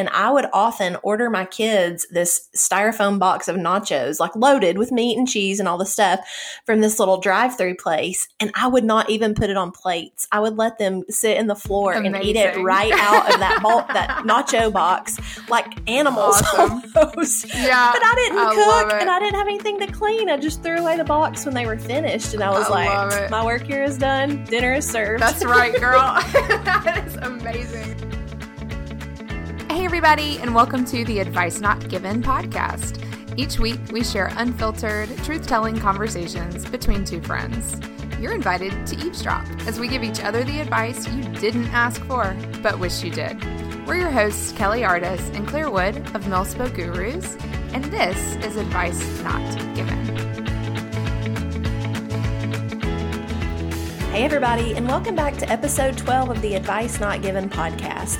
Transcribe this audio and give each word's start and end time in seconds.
And 0.00 0.08
I 0.08 0.30
would 0.30 0.46
often 0.54 0.96
order 1.02 1.28
my 1.28 1.44
kids 1.44 2.06
this 2.10 2.48
styrofoam 2.56 3.18
box 3.18 3.48
of 3.48 3.56
nachos, 3.56 4.18
like 4.18 4.34
loaded 4.34 4.78
with 4.78 4.90
meat 4.90 5.18
and 5.18 5.28
cheese 5.28 5.60
and 5.60 5.68
all 5.68 5.76
the 5.76 5.84
stuff 5.84 6.20
from 6.64 6.80
this 6.80 6.98
little 6.98 7.20
drive 7.20 7.58
through 7.58 7.74
place. 7.74 8.26
And 8.40 8.50
I 8.54 8.66
would 8.66 8.82
not 8.82 9.10
even 9.10 9.34
put 9.34 9.50
it 9.50 9.58
on 9.58 9.72
plates. 9.72 10.26
I 10.32 10.40
would 10.40 10.56
let 10.56 10.78
them 10.78 11.04
sit 11.10 11.36
in 11.36 11.48
the 11.48 11.54
floor 11.54 11.92
Amazing. 11.92 12.14
and 12.14 12.24
eat 12.24 12.36
it 12.36 12.56
right 12.62 12.90
out 12.94 13.30
of 13.30 13.40
that 13.40 13.60
bolt, 13.62 13.88
that 13.88 14.08
nacho 14.24 14.72
box, 14.72 15.18
like 15.50 15.66
animals 15.86 16.40
awesome. 16.54 16.82
almost. 16.96 17.54
Yeah. 17.54 17.92
But 17.92 18.02
I 18.02 18.14
didn't 18.14 18.38
I 18.38 18.54
cook 18.54 19.02
and 19.02 19.10
I 19.10 19.18
didn't 19.18 19.34
have 19.34 19.48
anything 19.48 19.80
to 19.80 19.86
clean. 19.92 20.30
I 20.30 20.38
just 20.38 20.62
threw 20.62 20.78
away 20.78 20.96
the 20.96 21.04
box 21.04 21.44
when 21.44 21.52
they 21.52 21.66
were 21.66 21.78
finished. 21.78 22.32
And 22.32 22.42
I 22.42 22.48
was 22.48 22.70
I 22.70 23.06
like, 23.06 23.30
my 23.30 23.44
work 23.44 23.64
here 23.64 23.84
is 23.84 23.98
done. 23.98 24.44
Dinner 24.44 24.72
is 24.72 24.90
served. 24.90 25.22
That's 25.22 25.44
right, 25.44 25.78
girl. 25.78 26.00
that 26.32 27.04
is 27.06 27.16
amazing. 27.16 28.19
Hey, 29.70 29.84
everybody, 29.84 30.36
and 30.38 30.52
welcome 30.52 30.84
to 30.86 31.04
the 31.04 31.20
Advice 31.20 31.60
Not 31.60 31.88
Given 31.88 32.24
podcast. 32.24 33.00
Each 33.38 33.60
week, 33.60 33.78
we 33.92 34.02
share 34.02 34.32
unfiltered, 34.36 35.08
truth 35.18 35.46
telling 35.46 35.78
conversations 35.78 36.68
between 36.68 37.04
two 37.04 37.20
friends. 37.22 37.80
You're 38.18 38.34
invited 38.34 38.84
to 38.88 38.96
eavesdrop 38.96 39.46
as 39.68 39.78
we 39.78 39.86
give 39.86 40.02
each 40.02 40.18
other 40.24 40.42
the 40.42 40.58
advice 40.58 41.06
you 41.06 41.22
didn't 41.22 41.68
ask 41.68 42.04
for, 42.06 42.36
but 42.64 42.80
wish 42.80 43.04
you 43.04 43.12
did. 43.12 43.40
We're 43.86 43.94
your 43.94 44.10
hosts, 44.10 44.50
Kelly 44.50 44.82
Artis 44.82 45.20
and 45.34 45.46
Claire 45.46 45.70
Wood 45.70 45.98
of 46.16 46.24
Millspo 46.24 46.68
Gurus, 46.74 47.36
and 47.72 47.84
this 47.84 48.34
is 48.44 48.56
Advice 48.56 49.00
Not 49.22 49.56
Given. 49.76 50.04
Hey, 54.10 54.24
everybody, 54.24 54.74
and 54.74 54.88
welcome 54.88 55.14
back 55.14 55.36
to 55.36 55.48
episode 55.48 55.96
12 55.96 56.30
of 56.30 56.42
the 56.42 56.56
Advice 56.56 56.98
Not 56.98 57.22
Given 57.22 57.48
podcast. 57.48 58.18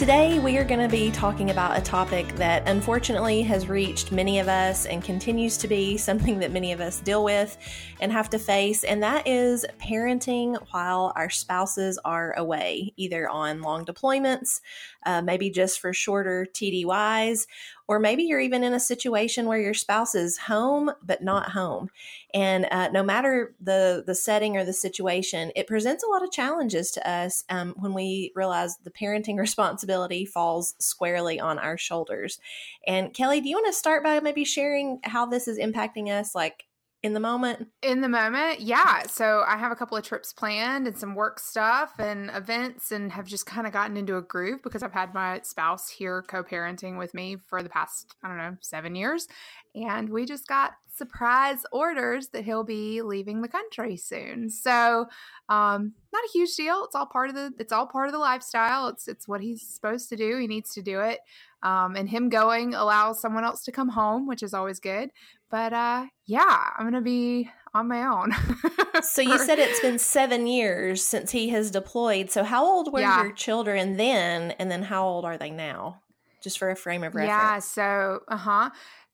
Today, 0.00 0.38
we 0.38 0.56
are 0.56 0.64
going 0.64 0.80
to 0.80 0.88
be 0.88 1.10
talking 1.10 1.50
about 1.50 1.76
a 1.76 1.82
topic 1.82 2.26
that 2.36 2.66
unfortunately 2.66 3.42
has 3.42 3.68
reached 3.68 4.12
many 4.12 4.38
of 4.38 4.48
us 4.48 4.86
and 4.86 5.04
continues 5.04 5.58
to 5.58 5.68
be 5.68 5.98
something 5.98 6.38
that 6.38 6.52
many 6.52 6.72
of 6.72 6.80
us 6.80 7.00
deal 7.00 7.22
with 7.22 7.58
and 8.00 8.10
have 8.10 8.30
to 8.30 8.38
face, 8.38 8.82
and 8.82 9.02
that 9.02 9.28
is 9.28 9.66
parenting 9.78 10.56
while 10.70 11.12
our 11.16 11.28
spouses 11.28 11.98
are 12.02 12.32
away, 12.38 12.94
either 12.96 13.28
on 13.28 13.60
long 13.60 13.84
deployments, 13.84 14.62
uh, 15.04 15.20
maybe 15.20 15.50
just 15.50 15.80
for 15.80 15.92
shorter 15.92 16.46
TDYs, 16.50 17.46
or 17.90 17.98
maybe 17.98 18.22
you're 18.22 18.38
even 18.38 18.62
in 18.62 18.72
a 18.72 18.78
situation 18.78 19.46
where 19.46 19.58
your 19.58 19.74
spouse 19.74 20.14
is 20.14 20.38
home 20.38 20.92
but 21.02 21.24
not 21.24 21.50
home. 21.50 21.90
And 22.32 22.68
uh, 22.70 22.88
no 22.90 23.02
matter 23.02 23.52
the 23.60 24.04
the 24.06 24.14
setting 24.14 24.56
or 24.56 24.64
the 24.64 24.72
situation, 24.72 25.50
it 25.56 25.66
presents 25.66 26.04
a 26.04 26.06
lot 26.06 26.22
of 26.22 26.30
challenges 26.30 26.92
to 26.92 27.10
us 27.10 27.42
um, 27.48 27.74
when 27.80 27.92
we 27.92 28.30
realize 28.36 28.76
the 28.78 28.92
parenting 28.92 29.38
responsibility 29.46 30.24
falls 30.24 30.76
squarely 30.78 31.40
on 31.40 31.58
our 31.58 31.76
shoulders. 31.76 32.38
And 32.86 33.12
Kelly, 33.12 33.40
do 33.40 33.48
you 33.48 33.56
want 33.56 33.66
to 33.66 33.72
start 33.72 34.04
by 34.04 34.20
maybe 34.20 34.44
sharing 34.44 35.00
how 35.02 35.26
this 35.26 35.48
is 35.48 35.58
impacting 35.58 36.10
us, 36.10 36.32
like 36.32 36.66
in 37.02 37.14
the 37.14 37.20
moment? 37.20 37.68
In 37.82 38.02
the 38.02 38.08
moment, 38.08 38.60
yeah. 38.60 39.04
So 39.06 39.42
I 39.46 39.56
have 39.56 39.72
a 39.72 39.76
couple 39.76 39.96
of 39.96 40.04
trips 40.04 40.32
planned 40.32 40.86
and 40.86 40.96
some 40.96 41.14
work 41.14 41.40
stuff 41.40 41.94
and 41.98 42.30
events, 42.34 42.92
and 42.92 43.10
have 43.12 43.26
just 43.26 43.46
kind 43.46 43.66
of 43.66 43.72
gotten 43.72 43.96
into 43.96 44.16
a 44.16 44.22
groove 44.22 44.62
because 44.62 44.82
I've 44.82 44.92
had 44.92 45.14
my 45.14 45.40
spouse 45.42 45.88
here 45.88 46.22
co 46.22 46.42
parenting 46.44 46.98
with 46.98 47.14
me 47.14 47.36
for 47.36 47.62
the 47.62 47.70
past, 47.70 48.14
I 48.22 48.28
don't 48.28 48.36
know, 48.36 48.56
seven 48.60 48.94
years. 48.94 49.28
And 49.74 50.10
we 50.10 50.26
just 50.26 50.46
got 50.46 50.72
surprise 50.94 51.64
orders 51.72 52.28
that 52.28 52.44
he'll 52.44 52.64
be 52.64 53.00
leaving 53.00 53.40
the 53.40 53.48
country 53.48 53.96
soon. 53.96 54.50
So, 54.50 55.06
um, 55.48 55.94
not 56.12 56.24
a 56.24 56.30
huge 56.32 56.54
deal. 56.54 56.84
It's 56.84 56.94
all 56.94 57.06
part 57.06 57.30
of 57.30 57.34
the 57.34 57.52
it's 57.58 57.72
all 57.72 57.86
part 57.86 58.08
of 58.08 58.12
the 58.12 58.18
lifestyle. 58.18 58.88
It's 58.88 59.08
it's 59.08 59.26
what 59.26 59.40
he's 59.40 59.62
supposed 59.66 60.10
to 60.10 60.16
do. 60.16 60.36
He 60.38 60.46
needs 60.46 60.74
to 60.74 60.82
do 60.82 61.00
it. 61.00 61.20
Um, 61.62 61.94
and 61.96 62.08
him 62.08 62.28
going 62.28 62.74
allows 62.74 63.20
someone 63.20 63.44
else 63.44 63.64
to 63.64 63.72
come 63.72 63.90
home, 63.90 64.26
which 64.26 64.42
is 64.42 64.54
always 64.54 64.80
good. 64.80 65.10
But 65.50 65.72
uh, 65.72 66.06
yeah, 66.26 66.70
I'm 66.76 66.86
gonna 66.86 67.02
be 67.02 67.50
on 67.74 67.88
my 67.88 68.04
own. 68.04 68.32
so 69.02 69.20
you 69.22 69.38
said 69.38 69.58
it's 69.58 69.80
been 69.80 69.98
seven 69.98 70.46
years 70.46 71.04
since 71.04 71.30
he 71.30 71.48
has 71.50 71.70
deployed. 71.70 72.30
So 72.30 72.44
how 72.44 72.64
old 72.64 72.92
were 72.92 73.00
yeah. 73.00 73.22
your 73.22 73.32
children 73.32 73.96
then, 73.96 74.52
and 74.52 74.70
then 74.70 74.82
how 74.82 75.06
old 75.06 75.24
are 75.24 75.36
they 75.36 75.50
now? 75.50 76.00
Just 76.42 76.58
for 76.58 76.70
a 76.70 76.76
frame 76.76 77.04
of 77.04 77.14
reference. 77.14 77.28
Yeah. 77.28 77.58
So 77.58 78.20
uh 78.28 78.36
huh. 78.36 78.70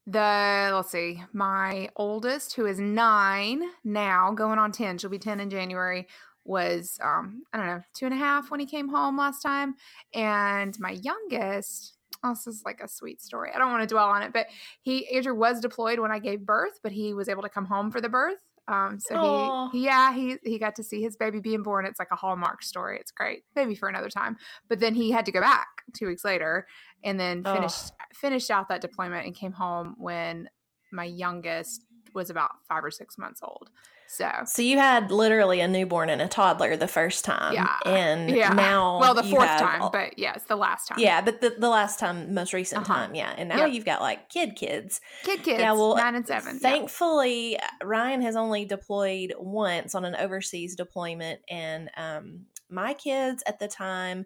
The 0.09 0.71
let's 0.73 0.93
see, 0.93 1.25
my 1.33 1.89
oldest, 1.97 2.55
who 2.55 2.67
is 2.67 2.79
nine 2.79 3.61
now, 3.83 4.31
going 4.33 4.59
on 4.61 4.71
ten. 4.71 4.99
She'll 4.99 5.11
be 5.11 5.19
ten 5.19 5.41
in 5.41 5.51
January 5.51 6.07
was 6.45 6.97
um 7.03 7.43
I 7.53 7.59
don't 7.59 7.67
know 7.67 7.83
two 7.93 8.05
and 8.07 8.15
a 8.15 8.19
half 8.19 8.53
when 8.53 8.61
he 8.61 8.67
came 8.67 8.89
home 8.89 9.17
last 9.17 9.43
time, 9.43 9.75
and 10.15 10.79
my 10.79 10.93
youngest 10.93 11.96
this 12.25 12.47
is 12.47 12.63
like 12.65 12.81
a 12.83 12.89
sweet 12.89 13.21
story. 13.21 13.51
I 13.55 13.59
don't 13.59 13.71
want 13.71 13.83
to 13.83 13.93
dwell 13.93 14.09
on 14.09 14.23
it, 14.23 14.33
but 14.33 14.47
he 14.83 15.09
Andrew 15.15 15.35
was 15.35 15.61
deployed 15.61 15.99
when 15.99 16.13
I 16.13 16.19
gave 16.19 16.45
birth, 16.45 16.81
but 16.83 16.93
he 16.93 17.15
was 17.15 17.29
able 17.29 17.43
to 17.43 17.49
come 17.49 17.67
home 17.67 17.91
for 17.91 18.01
the 18.01 18.09
birth. 18.09 18.39
Um, 18.69 18.99
so 18.99 19.15
Aww. 19.15 19.73
he, 19.73 19.85
yeah, 19.85 20.13
he 20.13 20.37
he 20.43 20.59
got 20.59 20.75
to 20.77 20.83
see 20.83 21.01
his 21.01 21.17
baby 21.17 21.41
being 21.41 21.63
born. 21.63 21.87
It's 21.87 21.99
like 21.99 22.11
a 22.11 22.17
hallmark 22.17 22.63
story. 22.63 22.99
It's 22.99 23.13
great, 23.13 23.45
maybe 23.55 23.75
for 23.75 23.89
another 23.89 24.11
time. 24.11 24.37
But 24.69 24.81
then 24.81 24.95
he 24.95 25.13
had 25.13 25.25
to 25.27 25.33
go 25.33 25.41
back 25.41 25.69
two 25.97 26.09
weeks 26.09 26.25
later, 26.25 26.67
and 27.05 27.19
then 27.19 27.45
finished 27.45 27.93
oh. 27.93 28.05
finished 28.13 28.51
out 28.51 28.69
that 28.69 28.81
deployment 28.81 29.25
and 29.27 29.35
came 29.35 29.53
home 29.53 29.95
when 29.99 30.49
my 30.93 31.05
youngest 31.05 31.85
was 32.13 32.31
about 32.31 32.51
five 32.69 32.85
or 32.85 32.91
six 32.91 33.17
months 33.19 33.41
old. 33.43 33.71
So, 34.09 34.31
so 34.47 34.63
you 34.63 34.79
had 34.79 35.11
literally 35.11 35.61
a 35.61 35.69
newborn 35.69 36.09
and 36.11 36.23
a 36.23 36.29
toddler 36.29 36.77
the 36.77 36.89
first 36.89 37.25
time, 37.25 37.55
yeah, 37.55 37.77
and 37.85 38.31
yeah. 38.31 38.53
now 38.53 39.01
well 39.01 39.15
the 39.15 39.25
fourth 39.25 39.49
time, 39.59 39.83
all, 39.83 39.91
but 39.91 40.19
yes, 40.19 40.45
the 40.49 40.57
last 40.57 40.89
time, 40.89 40.99
yeah, 41.01 41.21
but 41.21 41.41
the, 41.41 41.51
the 41.59 41.69
last 41.69 41.99
time, 41.99 42.33
most 42.33 42.53
recent 42.53 42.83
uh-huh. 42.83 42.95
time, 42.95 43.15
yeah, 43.15 43.35
and 43.37 43.49
now 43.49 43.65
yep. 43.65 43.73
you've 43.73 43.85
got 43.85 44.01
like 44.01 44.29
kid 44.29 44.55
kids, 44.55 45.01
kid 45.25 45.43
kids, 45.43 45.61
yeah, 45.61 45.73
well, 45.73 45.97
nine 45.97 46.15
and 46.15 46.27
seven. 46.27 46.59
Thankfully, 46.61 47.53
yeah. 47.53 47.69
Ryan 47.83 48.23
has 48.23 48.37
only 48.37 48.65
deployed 48.65 49.35
once 49.39 49.95
on 49.95 50.05
an 50.05 50.15
overseas 50.15 50.77
deployment, 50.77 51.41
and 51.51 51.91
um, 51.97 52.47
my 52.71 52.95
kids 52.95 53.43
at 53.47 53.59
the 53.59 53.69
time 53.69 54.25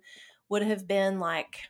would 0.50 0.62
have 0.62 0.86
been 0.86 1.20
like 1.20 1.69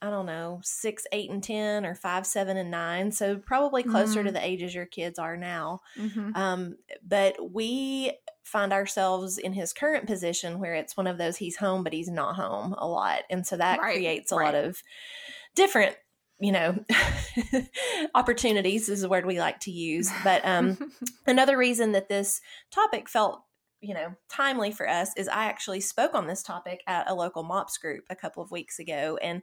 I 0.00 0.10
don't 0.10 0.26
know, 0.26 0.60
six, 0.62 1.06
eight, 1.12 1.30
and 1.30 1.42
10, 1.42 1.84
or 1.84 1.94
five, 1.94 2.26
seven, 2.26 2.56
and 2.56 2.70
nine. 2.70 3.10
So 3.10 3.36
probably 3.36 3.82
closer 3.82 4.20
mm-hmm. 4.20 4.26
to 4.26 4.32
the 4.32 4.44
ages 4.44 4.74
your 4.74 4.86
kids 4.86 5.18
are 5.18 5.36
now. 5.36 5.80
Mm-hmm. 5.96 6.36
Um, 6.36 6.76
but 7.06 7.36
we 7.52 8.12
find 8.44 8.72
ourselves 8.72 9.38
in 9.38 9.52
his 9.52 9.72
current 9.72 10.06
position 10.06 10.60
where 10.60 10.74
it's 10.74 10.96
one 10.96 11.06
of 11.06 11.18
those 11.18 11.36
he's 11.36 11.56
home, 11.56 11.82
but 11.82 11.92
he's 11.92 12.08
not 12.08 12.36
home 12.36 12.74
a 12.78 12.86
lot. 12.86 13.22
And 13.28 13.46
so 13.46 13.56
that 13.56 13.80
right. 13.80 13.94
creates 13.94 14.30
a 14.30 14.36
right. 14.36 14.44
lot 14.46 14.54
of 14.54 14.82
different 15.54 15.96
you 16.40 16.52
know 16.52 16.78
opportunities 18.14 18.88
is 18.88 19.02
a 19.02 19.08
word 19.08 19.26
we 19.26 19.40
like 19.40 19.58
to 19.58 19.72
use 19.72 20.08
but 20.22 20.40
um 20.46 20.92
another 21.26 21.58
reason 21.58 21.90
that 21.90 22.08
this 22.08 22.40
topic 22.70 23.08
felt 23.08 23.42
you 23.80 23.92
know 23.92 24.14
timely 24.28 24.70
for 24.70 24.88
us 24.88 25.10
is 25.16 25.28
i 25.28 25.46
actually 25.46 25.80
spoke 25.80 26.14
on 26.14 26.26
this 26.28 26.42
topic 26.42 26.82
at 26.86 27.10
a 27.10 27.14
local 27.14 27.42
MOPS 27.42 27.78
group 27.78 28.04
a 28.10 28.16
couple 28.16 28.42
of 28.42 28.50
weeks 28.50 28.78
ago 28.78 29.18
and 29.20 29.42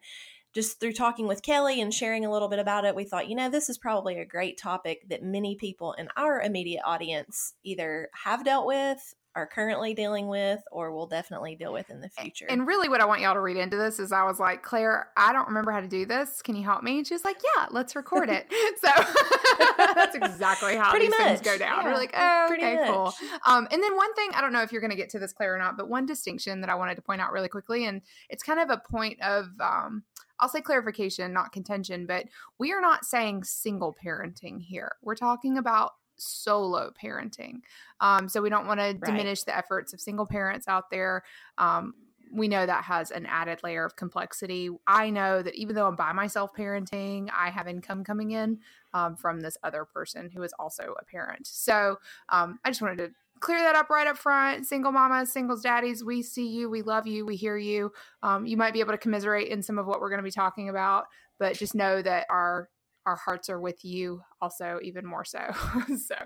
just 0.56 0.80
through 0.80 0.94
talking 0.94 1.26
with 1.26 1.42
Kelly 1.42 1.82
and 1.82 1.92
sharing 1.92 2.24
a 2.24 2.32
little 2.32 2.48
bit 2.48 2.58
about 2.58 2.86
it, 2.86 2.96
we 2.96 3.04
thought, 3.04 3.28
you 3.28 3.36
know, 3.36 3.50
this 3.50 3.68
is 3.68 3.76
probably 3.76 4.18
a 4.18 4.24
great 4.24 4.56
topic 4.56 5.06
that 5.10 5.22
many 5.22 5.54
people 5.54 5.92
in 5.92 6.08
our 6.16 6.40
immediate 6.40 6.80
audience 6.82 7.52
either 7.62 8.08
have 8.24 8.42
dealt 8.42 8.66
with, 8.66 9.14
are 9.36 9.46
currently 9.46 9.92
dealing 9.92 10.28
with, 10.28 10.60
or 10.72 10.90
will 10.92 11.06
definitely 11.06 11.54
deal 11.54 11.72
with 11.72 11.90
in 11.90 12.00
the 12.00 12.08
future. 12.08 12.46
And 12.48 12.66
really, 12.66 12.88
what 12.88 13.02
I 13.02 13.04
want 13.04 13.20
y'all 13.20 13.34
to 13.34 13.40
read 13.40 13.58
into 13.58 13.76
this 13.76 13.98
is 14.00 14.10
I 14.10 14.24
was 14.24 14.40
like, 14.40 14.62
Claire, 14.62 15.08
I 15.14 15.32
don't 15.34 15.46
remember 15.46 15.70
how 15.72 15.80
to 15.80 15.86
do 15.86 16.06
this. 16.06 16.40
Can 16.40 16.56
you 16.56 16.64
help 16.64 16.82
me? 16.82 16.98
And 16.98 17.06
she's 17.06 17.22
like, 17.24 17.36
Yeah, 17.56 17.66
let's 17.70 17.94
record 17.94 18.30
it. 18.30 18.50
so 18.80 18.88
that's 19.94 20.16
exactly 20.16 20.74
how 20.74 20.90
Pretty 20.90 21.06
these 21.06 21.18
much. 21.18 21.28
things 21.28 21.40
go 21.42 21.58
down. 21.58 21.82
Yeah. 21.82 21.84
We're 21.84 21.96
like, 21.98 22.14
Oh, 22.16 22.46
Pretty 22.48 22.64
okay, 22.64 22.76
much. 22.76 22.88
cool. 22.90 23.14
Um, 23.46 23.68
and 23.70 23.82
then 23.82 23.94
one 23.94 24.14
thing, 24.14 24.30
I 24.32 24.40
don't 24.40 24.54
know 24.54 24.62
if 24.62 24.72
you're 24.72 24.80
going 24.80 24.90
to 24.90 24.96
get 24.96 25.10
to 25.10 25.18
this, 25.18 25.34
Claire, 25.34 25.54
or 25.54 25.58
not, 25.58 25.76
but 25.76 25.90
one 25.90 26.06
distinction 26.06 26.62
that 26.62 26.70
I 26.70 26.74
wanted 26.74 26.94
to 26.96 27.02
point 27.02 27.20
out 27.20 27.30
really 27.30 27.48
quickly, 27.48 27.84
and 27.84 28.00
it's 28.30 28.42
kind 28.42 28.58
of 28.58 28.70
a 28.70 28.82
point 28.90 29.20
of, 29.20 29.48
um, 29.60 30.02
I'll 30.40 30.48
say 30.48 30.62
clarification, 30.62 31.32
not 31.34 31.52
contention, 31.52 32.06
but 32.06 32.24
we 32.58 32.72
are 32.72 32.80
not 32.80 33.04
saying 33.04 33.44
single 33.44 33.94
parenting 34.02 34.62
here. 34.62 34.96
We're 35.02 35.14
talking 35.14 35.58
about 35.58 35.92
solo 36.16 36.92
parenting. 37.00 37.60
Um, 38.00 38.28
so 38.28 38.42
we 38.42 38.50
don't 38.50 38.66
want 38.66 38.80
right. 38.80 39.00
to 39.00 39.06
diminish 39.06 39.42
the 39.42 39.56
efforts 39.56 39.92
of 39.92 40.00
single 40.00 40.26
parents 40.26 40.68
out 40.68 40.90
there. 40.90 41.22
Um, 41.58 41.94
we 42.32 42.48
know 42.48 42.66
that 42.66 42.84
has 42.84 43.10
an 43.10 43.26
added 43.26 43.60
layer 43.62 43.84
of 43.84 43.96
complexity. 43.96 44.70
I 44.86 45.10
know 45.10 45.42
that 45.42 45.54
even 45.54 45.74
though 45.74 45.86
I'm 45.86 45.96
by 45.96 46.12
myself 46.12 46.50
parenting, 46.56 47.28
I 47.36 47.50
have 47.50 47.68
income 47.68 48.04
coming 48.04 48.32
in 48.32 48.58
um, 48.94 49.16
from 49.16 49.40
this 49.40 49.56
other 49.62 49.84
person 49.84 50.30
who 50.30 50.42
is 50.42 50.52
also 50.58 50.94
a 51.00 51.04
parent. 51.04 51.46
So 51.46 51.98
um, 52.28 52.58
I 52.64 52.70
just 52.70 52.82
wanted 52.82 52.98
to 52.98 53.10
clear 53.40 53.60
that 53.60 53.76
up 53.76 53.90
right 53.90 54.06
up 54.06 54.18
front. 54.18 54.66
Single 54.66 54.92
mamas, 54.92 55.32
singles 55.32 55.62
daddies, 55.62 56.02
we 56.02 56.22
see 56.22 56.48
you, 56.48 56.68
we 56.68 56.82
love 56.82 57.06
you, 57.06 57.24
we 57.26 57.36
hear 57.36 57.56
you. 57.56 57.92
Um, 58.22 58.46
you 58.46 58.56
might 58.56 58.72
be 58.72 58.80
able 58.80 58.92
to 58.92 58.98
commiserate 58.98 59.48
in 59.48 59.62
some 59.62 59.78
of 59.78 59.86
what 59.86 60.00
we're 60.00 60.10
going 60.10 60.18
to 60.18 60.24
be 60.24 60.30
talking 60.30 60.68
about, 60.68 61.04
but 61.38 61.56
just 61.56 61.74
know 61.74 62.02
that 62.02 62.26
our 62.30 62.68
our 63.06 63.16
hearts 63.16 63.48
are 63.48 63.60
with 63.60 63.84
you 63.84 64.20
also 64.40 64.78
even 64.82 65.06
more 65.06 65.24
so. 65.24 65.38
so 66.06 66.16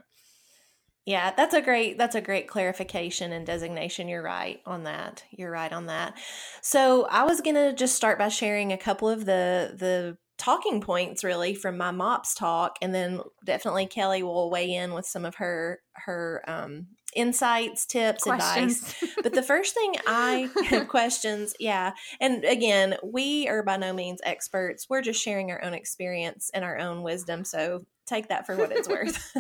Yeah, 1.07 1.33
that's 1.37 1.55
a 1.55 1.63
great 1.63 1.99
that's 1.99 2.15
a 2.15 2.21
great 2.21 2.49
clarification 2.49 3.33
and 3.33 3.47
designation. 3.47 4.09
You're 4.09 4.23
right 4.23 4.61
on 4.67 4.85
that. 4.85 5.25
You're 5.31 5.51
right 5.51 5.73
on 5.73 5.87
that. 5.87 6.15
So 6.63 7.07
I 7.07 7.25
was 7.25 7.41
gonna 7.41 7.73
just 7.75 7.95
start 7.95 8.19
by 8.19 8.29
sharing 8.29 8.73
a 8.73 8.79
couple 8.79 9.09
of 9.09 9.27
the 9.27 9.77
the 9.79 10.17
talking 10.39 10.81
points 10.81 11.23
really 11.23 11.55
from 11.55 11.77
my 11.77 11.91
MOPS 11.91 12.35
talk 12.35 12.79
and 12.81 12.95
then 12.95 13.21
definitely 13.45 13.85
kelly 13.85 14.23
will 14.23 14.51
weigh 14.51 14.73
in 14.73 14.95
with 14.95 15.05
some 15.05 15.27
of 15.27 15.35
her 15.35 15.81
her 15.93 16.43
um, 16.49 16.87
insights 17.15 17.87
tips 17.87 18.23
questions. 18.23 18.83
advice. 18.83 19.15
But 19.23 19.35
the 19.35 19.43
first 19.43 19.75
thing 19.75 19.95
i 20.07 20.49
have 20.67 20.89
questions 20.89 21.55
yeah 21.59 21.93
and 22.21 22.45
again 22.45 22.97
we 23.03 23.49
are 23.49 23.63
by 23.63 23.77
no 23.77 23.93
means 23.93 24.21
experts. 24.25 24.89
We're 24.89 25.03
just 25.03 25.23
sharing 25.23 25.51
our 25.51 25.63
own 25.63 25.75
experience 25.75 26.51
and 26.55 26.65
our 26.65 26.79
own 26.79 27.03
wisdom 27.03 27.45
so 27.45 27.85
take 28.07 28.29
that 28.29 28.47
for 28.47 28.57
what 28.57 28.73
it's 28.73 28.89
worth. 28.89 29.37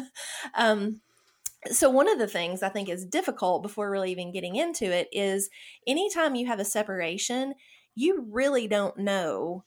Um, 0.54 1.00
so 1.70 1.90
one 1.90 2.08
of 2.08 2.18
the 2.18 2.26
things 2.26 2.62
i 2.62 2.70
think 2.70 2.88
is 2.88 3.04
difficult 3.04 3.62
before 3.62 3.90
really 3.90 4.10
even 4.10 4.32
getting 4.32 4.56
into 4.56 4.84
it 4.84 5.08
is 5.12 5.50
anytime 5.86 6.34
you 6.34 6.46
have 6.46 6.58
a 6.58 6.64
separation 6.64 7.52
you 7.94 8.26
really 8.30 8.66
don't 8.66 8.96
know 8.96 9.62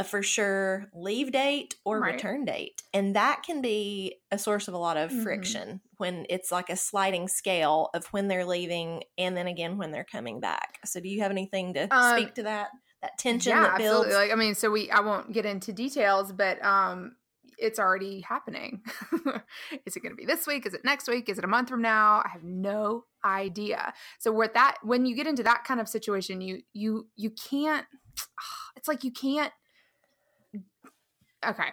a 0.00 0.04
for 0.04 0.22
sure 0.22 0.86
leave 0.94 1.30
date 1.30 1.76
or 1.84 2.00
right. 2.00 2.14
return 2.14 2.46
date. 2.46 2.82
And 2.94 3.14
that 3.16 3.42
can 3.44 3.60
be 3.60 4.16
a 4.30 4.38
source 4.38 4.66
of 4.66 4.72
a 4.72 4.78
lot 4.78 4.96
of 4.96 5.10
mm-hmm. 5.10 5.22
friction 5.22 5.80
when 5.98 6.24
it's 6.30 6.50
like 6.50 6.70
a 6.70 6.76
sliding 6.76 7.28
scale 7.28 7.90
of 7.92 8.06
when 8.06 8.26
they're 8.26 8.46
leaving 8.46 9.02
and 9.18 9.36
then 9.36 9.46
again 9.46 9.76
when 9.76 9.92
they're 9.92 10.06
coming 10.10 10.40
back. 10.40 10.78
So 10.86 11.00
do 11.00 11.08
you 11.08 11.20
have 11.20 11.30
anything 11.30 11.74
to 11.74 11.94
um, 11.94 12.18
speak 12.18 12.34
to 12.36 12.44
that? 12.44 12.70
That 13.02 13.18
tension 13.18 13.50
yeah, 13.50 13.62
that 13.62 13.78
builds? 13.78 14.06
Absolutely. 14.06 14.14
Like 14.14 14.32
I 14.32 14.36
mean, 14.36 14.54
so 14.54 14.70
we 14.70 14.90
I 14.90 15.00
won't 15.00 15.32
get 15.32 15.44
into 15.44 15.70
details, 15.72 16.32
but 16.32 16.64
um 16.64 17.16
it's 17.58 17.78
already 17.78 18.22
happening. 18.22 18.80
is 19.84 19.94
it 19.94 20.00
going 20.00 20.12
to 20.12 20.16
be 20.16 20.24
this 20.24 20.46
week? 20.46 20.64
Is 20.64 20.72
it 20.72 20.80
next 20.82 21.08
week? 21.08 21.28
Is 21.28 21.36
it 21.36 21.44
a 21.44 21.46
month 21.46 21.68
from 21.68 21.82
now? 21.82 22.22
I 22.24 22.30
have 22.32 22.42
no 22.42 23.04
idea. 23.22 23.92
So 24.18 24.32
with 24.32 24.54
that 24.54 24.76
when 24.82 25.04
you 25.04 25.14
get 25.14 25.26
into 25.26 25.42
that 25.42 25.64
kind 25.64 25.78
of 25.78 25.88
situation, 25.88 26.40
you 26.40 26.62
you 26.72 27.08
you 27.16 27.30
can't 27.30 27.84
it's 28.76 28.88
like 28.88 29.04
you 29.04 29.12
can't 29.12 29.52
okay. 31.46 31.68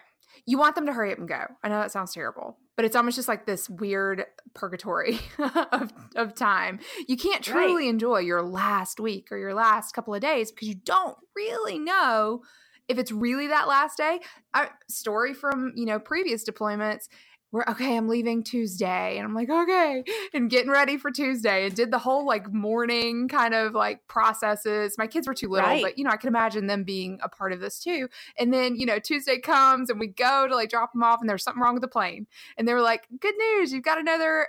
You 0.46 0.58
want 0.58 0.75
them 0.75 0.86
to 0.86 0.94
hurry 0.94 1.12
up 1.12 1.18
and 1.18 1.28
go. 1.28 1.44
I 1.64 1.69
know 1.69 1.80
that 1.80 1.92
sounds 1.92 2.14
terrible, 2.14 2.58
but 2.75 2.86
it's 2.86 2.96
almost 2.96 3.16
just 3.16 3.28
like 3.28 3.46
this 3.46 3.69
weird 3.69 4.25
purgatory 4.54 5.19
of, 5.72 5.92
of 6.16 6.36
time. 6.36 6.80
You 7.08 7.18
can't 7.18 7.44
truly 7.44 7.84
right. 7.84 7.90
enjoy 7.90 8.19
your 8.19 8.42
last 8.42 9.00
week 9.00 9.31
or 9.31 9.38
your 9.38 9.54
last 9.54 9.94
couple 9.94 10.14
of 10.14 10.22
days 10.22 10.52
because 10.52 10.68
you 10.68 10.75
don't 10.75 11.18
really 11.36 11.80
know 11.80 12.44
if 12.88 12.98
it's 12.98 13.12
really 13.12 13.48
that 13.48 13.68
last 13.68 13.98
day. 13.98 14.19
A 14.54 14.68
story 14.88 15.34
from, 15.34 15.74
you 15.75 15.86
know, 15.86 16.00
previous 16.00 16.48
deployments 16.48 17.08
we're 17.52 17.64
okay, 17.70 17.96
I'm 17.96 18.10
leaving 18.10 18.44
Tuesday. 18.44 19.18
And 19.18 19.26
I'm 19.26 19.34
like, 19.34 19.50
okay, 19.50 20.04
and 20.34 20.50
getting 20.50 20.70
ready 20.70 20.98
for 20.98 21.12
Tuesday 21.12 21.66
and 21.66 21.76
did 21.76 21.92
the 21.92 21.98
whole 21.98 22.26
like 22.26 22.52
morning 22.52 23.28
kind 23.28 23.54
of 23.54 23.74
like 23.74 24.06
processes. 24.08 24.96
My 24.98 25.08
kids 25.08 25.28
were 25.28 25.34
too 25.34 25.50
little, 25.50 25.70
right. 25.70 25.82
but 25.82 25.98
you 25.98 26.04
know, 26.04 26.10
I 26.10 26.18
can 26.18 26.28
imagine 26.28 26.68
them 26.68 26.84
being 26.84 27.20
a 27.24 27.30
part 27.30 27.54
of 27.54 27.60
this 27.60 27.80
too. 27.80 28.10
And 28.38 28.54
then, 28.54 28.76
you 28.76 28.86
know, 28.86 29.00
Tuesday 29.00 29.40
comes 29.40 29.90
and 29.90 30.00
we 30.00 30.08
go 30.08 30.48
to 30.48 30.56
like 30.56 30.70
drop 30.70 30.92
them 30.94 31.04
off 31.04 31.22
and 31.22 31.30
there's 31.30 31.44
something 31.44 31.62
wrong 31.62 31.74
with 31.74 31.82
the 31.82 31.88
plane. 31.88 32.28
And 32.58 32.68
they 32.68 32.74
were 32.74 32.82
like, 32.82 33.08
good 33.20 33.36
news, 33.38 33.72
you've 33.72 33.84
got 33.84 33.98
another 33.98 34.48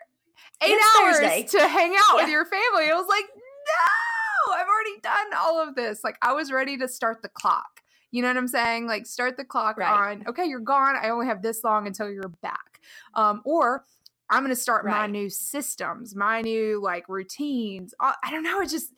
eight 0.62 0.70
it's 0.70 1.00
hours 1.00 1.18
Thursday. 1.18 1.58
to 1.58 1.68
hang 1.68 1.92
out 1.92 2.16
yeah. 2.16 2.22
with 2.22 2.30
your 2.30 2.44
family. 2.44 2.90
I 2.90 2.94
was 2.94 3.08
like, 3.08 3.26
no, 3.26 4.54
I've 4.54 4.66
already 4.66 5.00
done 5.02 5.38
all 5.38 5.62
of 5.62 5.74
this. 5.74 6.02
Like 6.02 6.16
I 6.20 6.32
was 6.32 6.50
ready 6.50 6.76
to 6.78 6.88
start 6.88 7.22
the 7.22 7.28
clock. 7.28 7.82
You 8.10 8.22
know 8.22 8.28
what 8.28 8.36
I'm 8.36 8.48
saying? 8.48 8.86
Like 8.86 9.06
start 9.06 9.36
the 9.36 9.44
clock 9.44 9.76
right. 9.76 10.12
on, 10.12 10.24
okay, 10.28 10.46
you're 10.46 10.60
gone. 10.60 10.96
I 10.96 11.10
only 11.10 11.26
have 11.26 11.42
this 11.42 11.62
long 11.62 11.86
until 11.86 12.10
you're 12.10 12.32
back. 12.42 12.80
Um, 13.14 13.42
or 13.44 13.84
I'm 14.30 14.42
going 14.42 14.54
to 14.54 14.60
start 14.60 14.84
right. 14.84 15.02
my 15.02 15.06
new 15.06 15.30
systems, 15.30 16.14
my 16.14 16.42
new 16.42 16.82
like 16.82 17.08
routines. 17.08 17.94
I, 18.00 18.14
I 18.24 18.30
don't 18.30 18.42
know. 18.42 18.60
It's 18.60 18.72
just. 18.72 18.92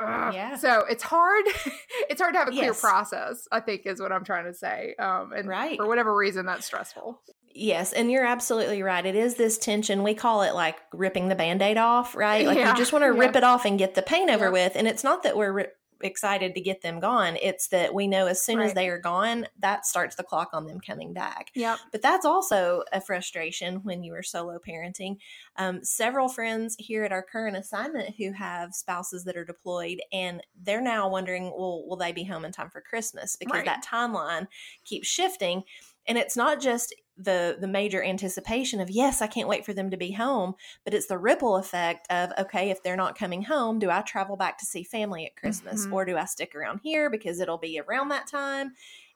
Yeah. 0.00 0.54
So 0.54 0.84
it's 0.88 1.02
hard. 1.02 1.44
it's 2.08 2.20
hard 2.20 2.34
to 2.34 2.38
have 2.38 2.46
a 2.46 2.52
clear 2.52 2.66
yes. 2.66 2.80
process. 2.80 3.48
I 3.50 3.58
think 3.58 3.82
is 3.84 4.00
what 4.00 4.12
I'm 4.12 4.24
trying 4.24 4.44
to 4.44 4.54
say. 4.54 4.94
Um, 4.96 5.32
and 5.32 5.48
right. 5.48 5.76
for 5.76 5.88
whatever 5.88 6.14
reason, 6.14 6.46
that's 6.46 6.66
stressful. 6.66 7.20
Yes, 7.52 7.92
and 7.92 8.08
you're 8.08 8.24
absolutely 8.24 8.82
right. 8.84 9.04
It 9.04 9.16
is 9.16 9.34
this 9.34 9.58
tension. 9.58 10.04
We 10.04 10.14
call 10.14 10.42
it 10.42 10.54
like 10.54 10.76
ripping 10.92 11.26
the 11.26 11.34
band-aid 11.34 11.78
off, 11.78 12.14
right? 12.14 12.46
Like 12.46 12.58
yeah. 12.58 12.70
you 12.70 12.76
just 12.76 12.92
want 12.92 13.02
to 13.02 13.12
yeah. 13.12 13.18
rip 13.18 13.34
it 13.34 13.42
off 13.42 13.64
and 13.64 13.76
get 13.76 13.96
the 13.96 14.02
pain 14.02 14.30
over 14.30 14.44
yeah. 14.44 14.50
with. 14.50 14.76
And 14.76 14.86
it's 14.86 15.02
not 15.02 15.24
that 15.24 15.36
we're 15.36 15.66
excited 16.00 16.54
to 16.54 16.60
get 16.60 16.82
them 16.82 17.00
gone. 17.00 17.36
It's 17.40 17.68
that 17.68 17.94
we 17.94 18.06
know 18.06 18.26
as 18.26 18.42
soon 18.42 18.58
right. 18.58 18.66
as 18.66 18.74
they 18.74 18.88
are 18.88 18.98
gone, 18.98 19.46
that 19.58 19.86
starts 19.86 20.16
the 20.16 20.22
clock 20.22 20.50
on 20.52 20.66
them 20.66 20.80
coming 20.80 21.12
back. 21.12 21.50
Yep. 21.54 21.78
But 21.92 22.02
that's 22.02 22.24
also 22.24 22.84
a 22.92 23.00
frustration 23.00 23.76
when 23.82 24.02
you 24.02 24.14
are 24.14 24.22
solo 24.22 24.58
parenting. 24.58 25.16
Um, 25.56 25.84
several 25.84 26.28
friends 26.28 26.76
here 26.78 27.04
at 27.04 27.12
our 27.12 27.22
current 27.22 27.56
assignment 27.56 28.14
who 28.16 28.32
have 28.32 28.74
spouses 28.74 29.24
that 29.24 29.36
are 29.36 29.44
deployed, 29.44 30.00
and 30.12 30.42
they're 30.62 30.80
now 30.80 31.08
wondering, 31.08 31.44
well, 31.44 31.84
will 31.86 31.96
they 31.96 32.12
be 32.12 32.24
home 32.24 32.44
in 32.44 32.52
time 32.52 32.70
for 32.70 32.80
Christmas? 32.80 33.36
Because 33.36 33.58
right. 33.58 33.66
that 33.66 33.84
timeline 33.84 34.46
keeps 34.84 35.08
shifting. 35.08 35.62
And 36.06 36.16
it's 36.16 36.36
not 36.36 36.60
just 36.60 36.94
the 37.18 37.56
the 37.60 37.66
major 37.66 38.02
anticipation 38.02 38.80
of 38.80 38.88
yes 38.88 39.20
i 39.20 39.26
can't 39.26 39.48
wait 39.48 39.64
for 39.64 39.72
them 39.72 39.90
to 39.90 39.96
be 39.96 40.12
home 40.12 40.54
but 40.84 40.94
it's 40.94 41.08
the 41.08 41.18
ripple 41.18 41.56
effect 41.56 42.06
of 42.10 42.30
okay 42.38 42.70
if 42.70 42.82
they're 42.82 42.96
not 42.96 43.18
coming 43.18 43.42
home 43.42 43.78
do 43.78 43.90
i 43.90 44.00
travel 44.02 44.36
back 44.36 44.56
to 44.56 44.64
see 44.64 44.84
family 44.84 45.26
at 45.26 45.36
christmas 45.36 45.84
mm-hmm. 45.84 45.94
or 45.94 46.04
do 46.04 46.16
i 46.16 46.24
stick 46.24 46.54
around 46.54 46.80
here 46.82 47.10
because 47.10 47.40
it'll 47.40 47.58
be 47.58 47.80
around 47.80 48.08
that 48.08 48.26
time 48.26 48.72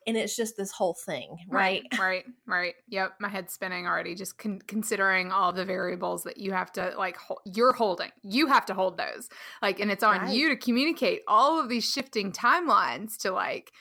and 0.06 0.16
it's 0.16 0.34
just 0.34 0.56
this 0.56 0.72
whole 0.72 0.94
thing 0.94 1.36
right 1.48 1.84
right 1.92 2.00
right, 2.00 2.24
right. 2.46 2.74
yep 2.88 3.14
my 3.20 3.28
head's 3.28 3.52
spinning 3.52 3.86
already 3.86 4.14
just 4.14 4.36
con- 4.38 4.60
considering 4.66 5.30
all 5.30 5.52
the 5.52 5.64
variables 5.64 6.24
that 6.24 6.38
you 6.38 6.52
have 6.52 6.72
to 6.72 6.92
like 6.98 7.16
ho- 7.16 7.38
you're 7.44 7.72
holding 7.72 8.10
you 8.22 8.46
have 8.46 8.66
to 8.66 8.74
hold 8.74 8.98
those 8.98 9.28
like 9.60 9.80
and 9.80 9.90
it's 9.90 10.02
on 10.02 10.18
right. 10.18 10.34
you 10.34 10.48
to 10.48 10.56
communicate 10.56 11.22
all 11.28 11.60
of 11.60 11.68
these 11.68 11.88
shifting 11.88 12.32
timelines 12.32 13.16
to 13.16 13.30
like 13.30 13.72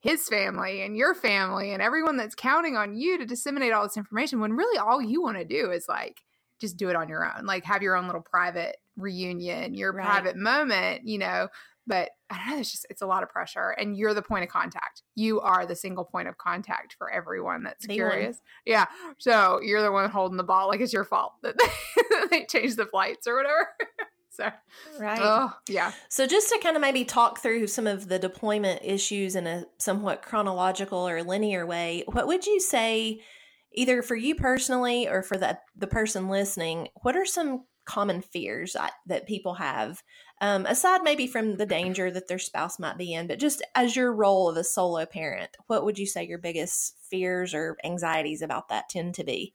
his 0.00 0.28
family 0.28 0.82
and 0.82 0.96
your 0.96 1.14
family 1.14 1.72
and 1.72 1.82
everyone 1.82 2.16
that's 2.16 2.34
counting 2.34 2.76
on 2.76 2.94
you 2.94 3.18
to 3.18 3.26
disseminate 3.26 3.72
all 3.72 3.82
this 3.82 3.96
information 3.96 4.40
when 4.40 4.52
really 4.52 4.78
all 4.78 5.02
you 5.02 5.22
want 5.22 5.36
to 5.36 5.44
do 5.44 5.70
is 5.70 5.86
like 5.88 6.22
just 6.60 6.76
do 6.76 6.88
it 6.88 6.96
on 6.96 7.08
your 7.08 7.24
own 7.24 7.46
like 7.46 7.64
have 7.64 7.82
your 7.82 7.96
own 7.96 8.06
little 8.06 8.22
private 8.22 8.76
reunion 8.96 9.74
your 9.74 9.92
right. 9.92 10.06
private 10.06 10.36
moment 10.36 11.06
you 11.06 11.18
know 11.18 11.48
but 11.86 12.10
i 12.30 12.36
don't 12.36 12.50
know 12.50 12.58
it's 12.58 12.70
just 12.70 12.86
it's 12.90 13.02
a 13.02 13.06
lot 13.06 13.22
of 13.22 13.28
pressure 13.28 13.70
and 13.70 13.96
you're 13.96 14.14
the 14.14 14.22
point 14.22 14.44
of 14.44 14.50
contact 14.50 15.02
you 15.16 15.40
are 15.40 15.66
the 15.66 15.74
single 15.74 16.04
point 16.04 16.28
of 16.28 16.38
contact 16.38 16.94
for 16.96 17.10
everyone 17.10 17.62
that's 17.64 17.86
they 17.86 17.94
curious 17.94 18.36
won. 18.36 18.42
yeah 18.66 18.86
so 19.18 19.60
you're 19.62 19.82
the 19.82 19.90
one 19.90 20.08
holding 20.10 20.36
the 20.36 20.44
ball 20.44 20.68
like 20.68 20.80
it's 20.80 20.92
your 20.92 21.04
fault 21.04 21.32
that 21.42 21.56
they, 21.58 22.26
they 22.30 22.44
changed 22.44 22.76
the 22.76 22.86
flights 22.86 23.26
or 23.26 23.36
whatever 23.36 23.68
so 24.38 24.50
right. 25.00 25.18
Oh 25.20 25.52
yeah. 25.68 25.92
So 26.08 26.26
just 26.26 26.48
to 26.50 26.60
kind 26.62 26.76
of 26.76 26.80
maybe 26.80 27.04
talk 27.04 27.40
through 27.40 27.66
some 27.66 27.88
of 27.88 28.08
the 28.08 28.20
deployment 28.20 28.82
issues 28.84 29.34
in 29.34 29.46
a 29.48 29.64
somewhat 29.78 30.22
chronological 30.22 31.08
or 31.08 31.22
linear 31.24 31.66
way 31.66 32.04
what 32.06 32.28
would 32.28 32.46
you 32.46 32.60
say 32.60 33.20
either 33.72 34.00
for 34.00 34.14
you 34.14 34.36
personally 34.36 35.08
or 35.08 35.22
for 35.22 35.36
the 35.36 35.58
the 35.76 35.88
person 35.88 36.28
listening 36.28 36.88
what 37.02 37.16
are 37.16 37.26
some 37.26 37.64
common 37.84 38.20
fears 38.20 38.74
that, 38.74 38.92
that 39.06 39.26
people 39.26 39.54
have? 39.54 40.02
Um, 40.40 40.66
aside 40.66 41.02
maybe 41.02 41.26
from 41.26 41.56
the 41.56 41.66
danger 41.66 42.10
that 42.10 42.28
their 42.28 42.38
spouse 42.38 42.78
might 42.78 42.96
be 42.96 43.12
in 43.12 43.26
but 43.26 43.40
just 43.40 43.60
as 43.74 43.96
your 43.96 44.12
role 44.12 44.48
of 44.48 44.56
a 44.56 44.62
solo 44.62 45.04
parent 45.04 45.50
what 45.66 45.84
would 45.84 45.98
you 45.98 46.06
say 46.06 46.24
your 46.24 46.38
biggest 46.38 46.96
fears 47.10 47.54
or 47.54 47.76
anxieties 47.82 48.40
about 48.40 48.68
that 48.68 48.88
tend 48.88 49.16
to 49.16 49.24
be? 49.24 49.54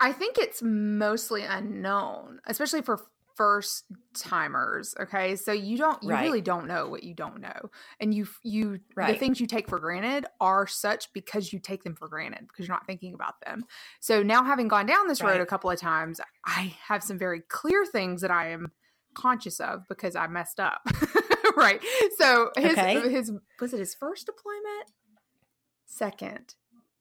I 0.00 0.12
think 0.12 0.36
it's 0.38 0.62
mostly 0.62 1.42
unknown, 1.44 2.40
especially 2.46 2.82
for 2.82 3.00
first 3.36 3.84
timers 4.14 4.94
okay 4.98 5.36
so 5.36 5.52
you 5.52 5.76
don't 5.76 6.02
you 6.02 6.10
right. 6.10 6.22
really 6.22 6.40
don't 6.40 6.66
know 6.66 6.88
what 6.88 7.04
you 7.04 7.12
don't 7.14 7.40
know 7.40 7.70
and 8.00 8.14
you 8.14 8.26
you 8.42 8.80
right. 8.96 9.12
the 9.12 9.18
things 9.18 9.38
you 9.38 9.46
take 9.46 9.68
for 9.68 9.78
granted 9.78 10.24
are 10.40 10.66
such 10.66 11.12
because 11.12 11.52
you 11.52 11.58
take 11.58 11.84
them 11.84 11.94
for 11.94 12.08
granted 12.08 12.46
because 12.48 12.66
you're 12.66 12.74
not 12.74 12.86
thinking 12.86 13.12
about 13.12 13.34
them 13.44 13.64
so 14.00 14.22
now 14.22 14.42
having 14.42 14.68
gone 14.68 14.86
down 14.86 15.06
this 15.06 15.22
right. 15.22 15.32
road 15.32 15.40
a 15.40 15.46
couple 15.46 15.70
of 15.70 15.78
times 15.78 16.20
i 16.46 16.74
have 16.88 17.02
some 17.02 17.18
very 17.18 17.40
clear 17.48 17.84
things 17.84 18.22
that 18.22 18.30
i 18.30 18.48
am 18.48 18.72
conscious 19.14 19.60
of 19.60 19.86
because 19.88 20.16
i 20.16 20.26
messed 20.26 20.58
up 20.58 20.80
right 21.56 21.80
so 22.18 22.50
his 22.56 22.72
okay. 22.72 23.08
his 23.10 23.32
was 23.60 23.74
it 23.74 23.78
his 23.78 23.94
first 23.94 24.26
deployment 24.26 24.90
second 25.84 26.54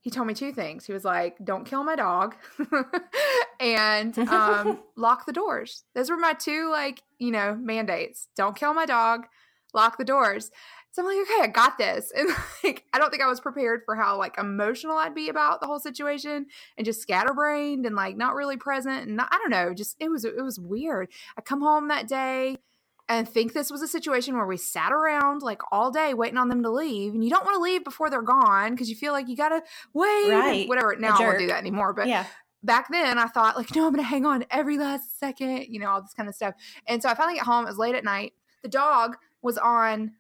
he 0.06 0.12
told 0.12 0.28
me 0.28 0.36
two 0.36 0.52
things. 0.52 0.86
He 0.86 0.94
was 0.94 1.04
like, 1.04 1.36
"Don't 1.44 1.66
kill 1.66 1.84
my 1.84 1.96
dog," 1.96 2.36
and 3.60 4.18
um, 4.18 4.80
lock 4.96 5.26
the 5.26 5.34
doors. 5.34 5.84
Those 5.94 6.10
were 6.10 6.18
my 6.18 6.34
two 6.34 6.70
like 6.70 7.02
you 7.20 7.32
know 7.32 7.56
mandates. 7.56 8.28
Don't 8.36 8.56
kill 8.56 8.74
my 8.74 8.86
dog. 8.86 9.28
Lock 9.74 9.98
the 9.98 10.06
doors. 10.06 10.52
So 10.96 11.02
I'm 11.02 11.10
like, 11.10 11.28
okay, 11.30 11.44
I 11.44 11.48
got 11.48 11.78
this. 11.78 12.14
And 12.18 12.30
like, 12.64 12.86
I 12.94 13.00
don't 13.00 13.10
think 13.10 13.22
I 13.22 13.28
was 13.28 13.42
prepared 13.42 13.82
for 13.84 13.96
how 13.96 14.18
like 14.18 14.38
emotional 14.38 14.98
I'd 14.98 15.14
be 15.14 15.28
about 15.28 15.60
the 15.60 15.68
whole 15.68 15.80
situation 15.80 16.46
and 16.78 16.86
just 16.86 17.02
scatterbrained 17.02 17.86
and 17.86 17.98
like 17.98 18.16
not 18.16 18.34
really 18.34 18.56
present. 18.56 19.08
And 19.08 19.18
not, 19.18 19.28
I 19.30 19.38
don't 19.38 19.50
know, 19.50 19.74
just 19.74 19.98
it 20.00 20.10
was 20.10 20.24
it 20.24 20.42
was 20.42 20.58
weird. 20.58 21.10
I 21.38 21.42
come 21.42 21.60
home 21.60 21.90
that 21.90 22.08
day 22.08 22.60
and 23.08 23.28
think 23.28 23.54
this 23.54 23.70
was 23.70 23.82
a 23.82 23.88
situation 23.88 24.36
where 24.36 24.46
we 24.46 24.58
sat 24.58 24.92
around 24.92 25.42
like 25.42 25.62
all 25.72 25.92
day 25.92 26.14
waiting 26.14 26.38
on 26.38 26.50
them 26.50 26.64
to 26.64 26.72
leave 26.72 27.14
and 27.14 27.24
you 27.24 27.30
don't 27.30 27.46
want 27.46 27.56
to 27.56 27.62
leave 27.62 27.84
before 27.84 28.10
they're 28.10 28.22
gone 28.22 28.72
because 28.72 28.90
you 28.90 28.96
feel 28.96 29.14
like 29.14 29.28
you 29.28 29.36
gotta 29.36 29.62
wait 29.94 30.32
right. 30.32 30.68
whatever 30.68 30.96
now 30.96 31.16
i 31.16 31.20
won't 31.20 31.38
do 31.38 31.48
that 31.48 31.60
anymore 31.60 31.94
but 31.94 32.08
yeah 32.08 32.26
back 32.66 32.88
then 32.90 33.18
I 33.18 33.28
thought 33.28 33.56
like, 33.56 33.76
no, 33.76 33.86
I'm 33.86 33.94
gonna 33.94 34.04
hang 34.04 34.26
on 34.26 34.46
every 34.50 34.78
last 34.78 35.20
second, 35.20 35.68
you 35.70 35.80
know, 35.80 35.90
all 35.90 36.02
this 36.02 36.14
kind 36.14 36.28
of 36.28 36.36
stuff. 36.36 36.56
And 36.88 37.02
so 37.02 37.10
I 37.10 37.14
finally 37.14 37.36
get 37.36 37.46
home. 37.46 37.66
It 37.66 37.70
was 37.70 37.78
late 37.78 37.96
at 37.96 38.04
night. 38.04 38.34
The 38.64 38.70
dog 38.70 39.18
was 39.42 39.58
on 39.58 40.14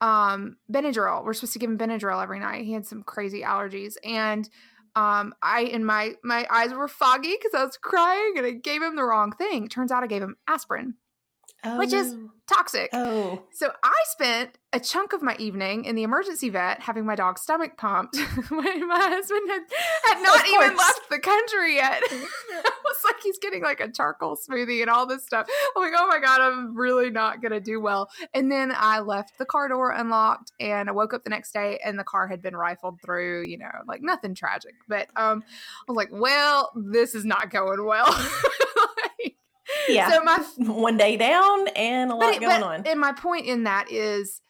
um 0.00 0.56
Benadryl. 0.70 1.24
We're 1.24 1.34
supposed 1.34 1.52
to 1.54 1.58
give 1.58 1.70
him 1.70 1.78
Benadryl 1.78 2.22
every 2.22 2.40
night. 2.40 2.64
He 2.64 2.72
had 2.72 2.86
some 2.86 3.02
crazy 3.02 3.42
allergies, 3.42 3.94
and 4.04 4.48
um 4.96 5.34
I 5.42 5.62
and 5.72 5.86
my 5.86 6.14
my 6.22 6.46
eyes 6.50 6.72
were 6.74 6.88
foggy 6.88 7.34
because 7.36 7.54
I 7.54 7.64
was 7.64 7.76
crying, 7.76 8.34
and 8.36 8.46
I 8.46 8.50
gave 8.52 8.82
him 8.82 8.96
the 8.96 9.04
wrong 9.04 9.32
thing. 9.32 9.68
Turns 9.68 9.92
out 9.92 10.02
I 10.02 10.08
gave 10.08 10.22
him 10.22 10.36
aspirin 10.48 10.94
oh, 11.64 11.78
which 11.78 11.92
is 11.92 12.16
toxic. 12.52 12.90
Oh. 12.92 13.42
So 13.52 13.70
I 13.82 13.94
spent 14.04 14.58
a 14.72 14.80
chunk 14.80 15.12
of 15.12 15.22
my 15.22 15.36
evening 15.38 15.84
in 15.84 15.94
the 15.94 16.02
emergency 16.02 16.48
vet 16.48 16.80
having 16.80 17.04
my 17.04 17.14
dog's 17.14 17.42
stomach 17.42 17.76
pumped 17.76 18.16
when 18.48 18.88
my 18.88 19.00
husband 19.00 19.50
had, 19.50 19.62
had 20.04 20.22
not 20.22 20.46
even 20.48 20.76
left 20.76 21.10
the 21.10 21.18
country 21.18 21.76
yet. 21.76 22.02
it 22.10 22.74
was 22.84 23.04
like 23.04 23.16
he's 23.22 23.38
getting 23.38 23.62
like 23.62 23.80
a 23.80 23.90
charcoal 23.90 24.36
smoothie 24.36 24.80
and 24.80 24.90
all 24.90 25.06
this 25.06 25.24
stuff. 25.24 25.46
I'm 25.76 25.82
like, 25.82 25.92
oh 25.96 26.06
my 26.06 26.18
God, 26.18 26.40
I'm 26.40 26.76
really 26.76 27.10
not 27.10 27.42
going 27.42 27.52
to 27.52 27.60
do 27.60 27.80
well. 27.80 28.10
And 28.34 28.50
then 28.50 28.72
I 28.74 29.00
left 29.00 29.38
the 29.38 29.46
car 29.46 29.68
door 29.68 29.90
unlocked 29.92 30.52
and 30.58 30.88
I 30.88 30.92
woke 30.92 31.14
up 31.14 31.24
the 31.24 31.30
next 31.30 31.52
day 31.52 31.78
and 31.84 31.98
the 31.98 32.04
car 32.04 32.26
had 32.26 32.42
been 32.42 32.56
rifled 32.56 33.00
through, 33.04 33.44
you 33.46 33.58
know, 33.58 33.70
like 33.86 34.02
nothing 34.02 34.34
tragic. 34.34 34.74
But 34.88 35.08
um, 35.16 35.42
I 35.46 35.92
was 35.92 35.96
like, 35.96 36.10
well, 36.12 36.72
this 36.74 37.14
is 37.14 37.24
not 37.24 37.50
going 37.50 37.84
well 37.84 38.06
yeah. 39.88 40.10
So 40.10 40.22
my 40.22 40.44
one 40.58 40.96
day 40.96 41.16
down 41.16 41.68
and 41.68 42.10
a 42.10 42.14
lot 42.14 42.40
going 42.40 42.62
on. 42.62 42.86
And 42.86 43.00
my 43.00 43.12
point 43.12 43.46
in 43.46 43.64
that 43.64 43.90
is 43.90 44.40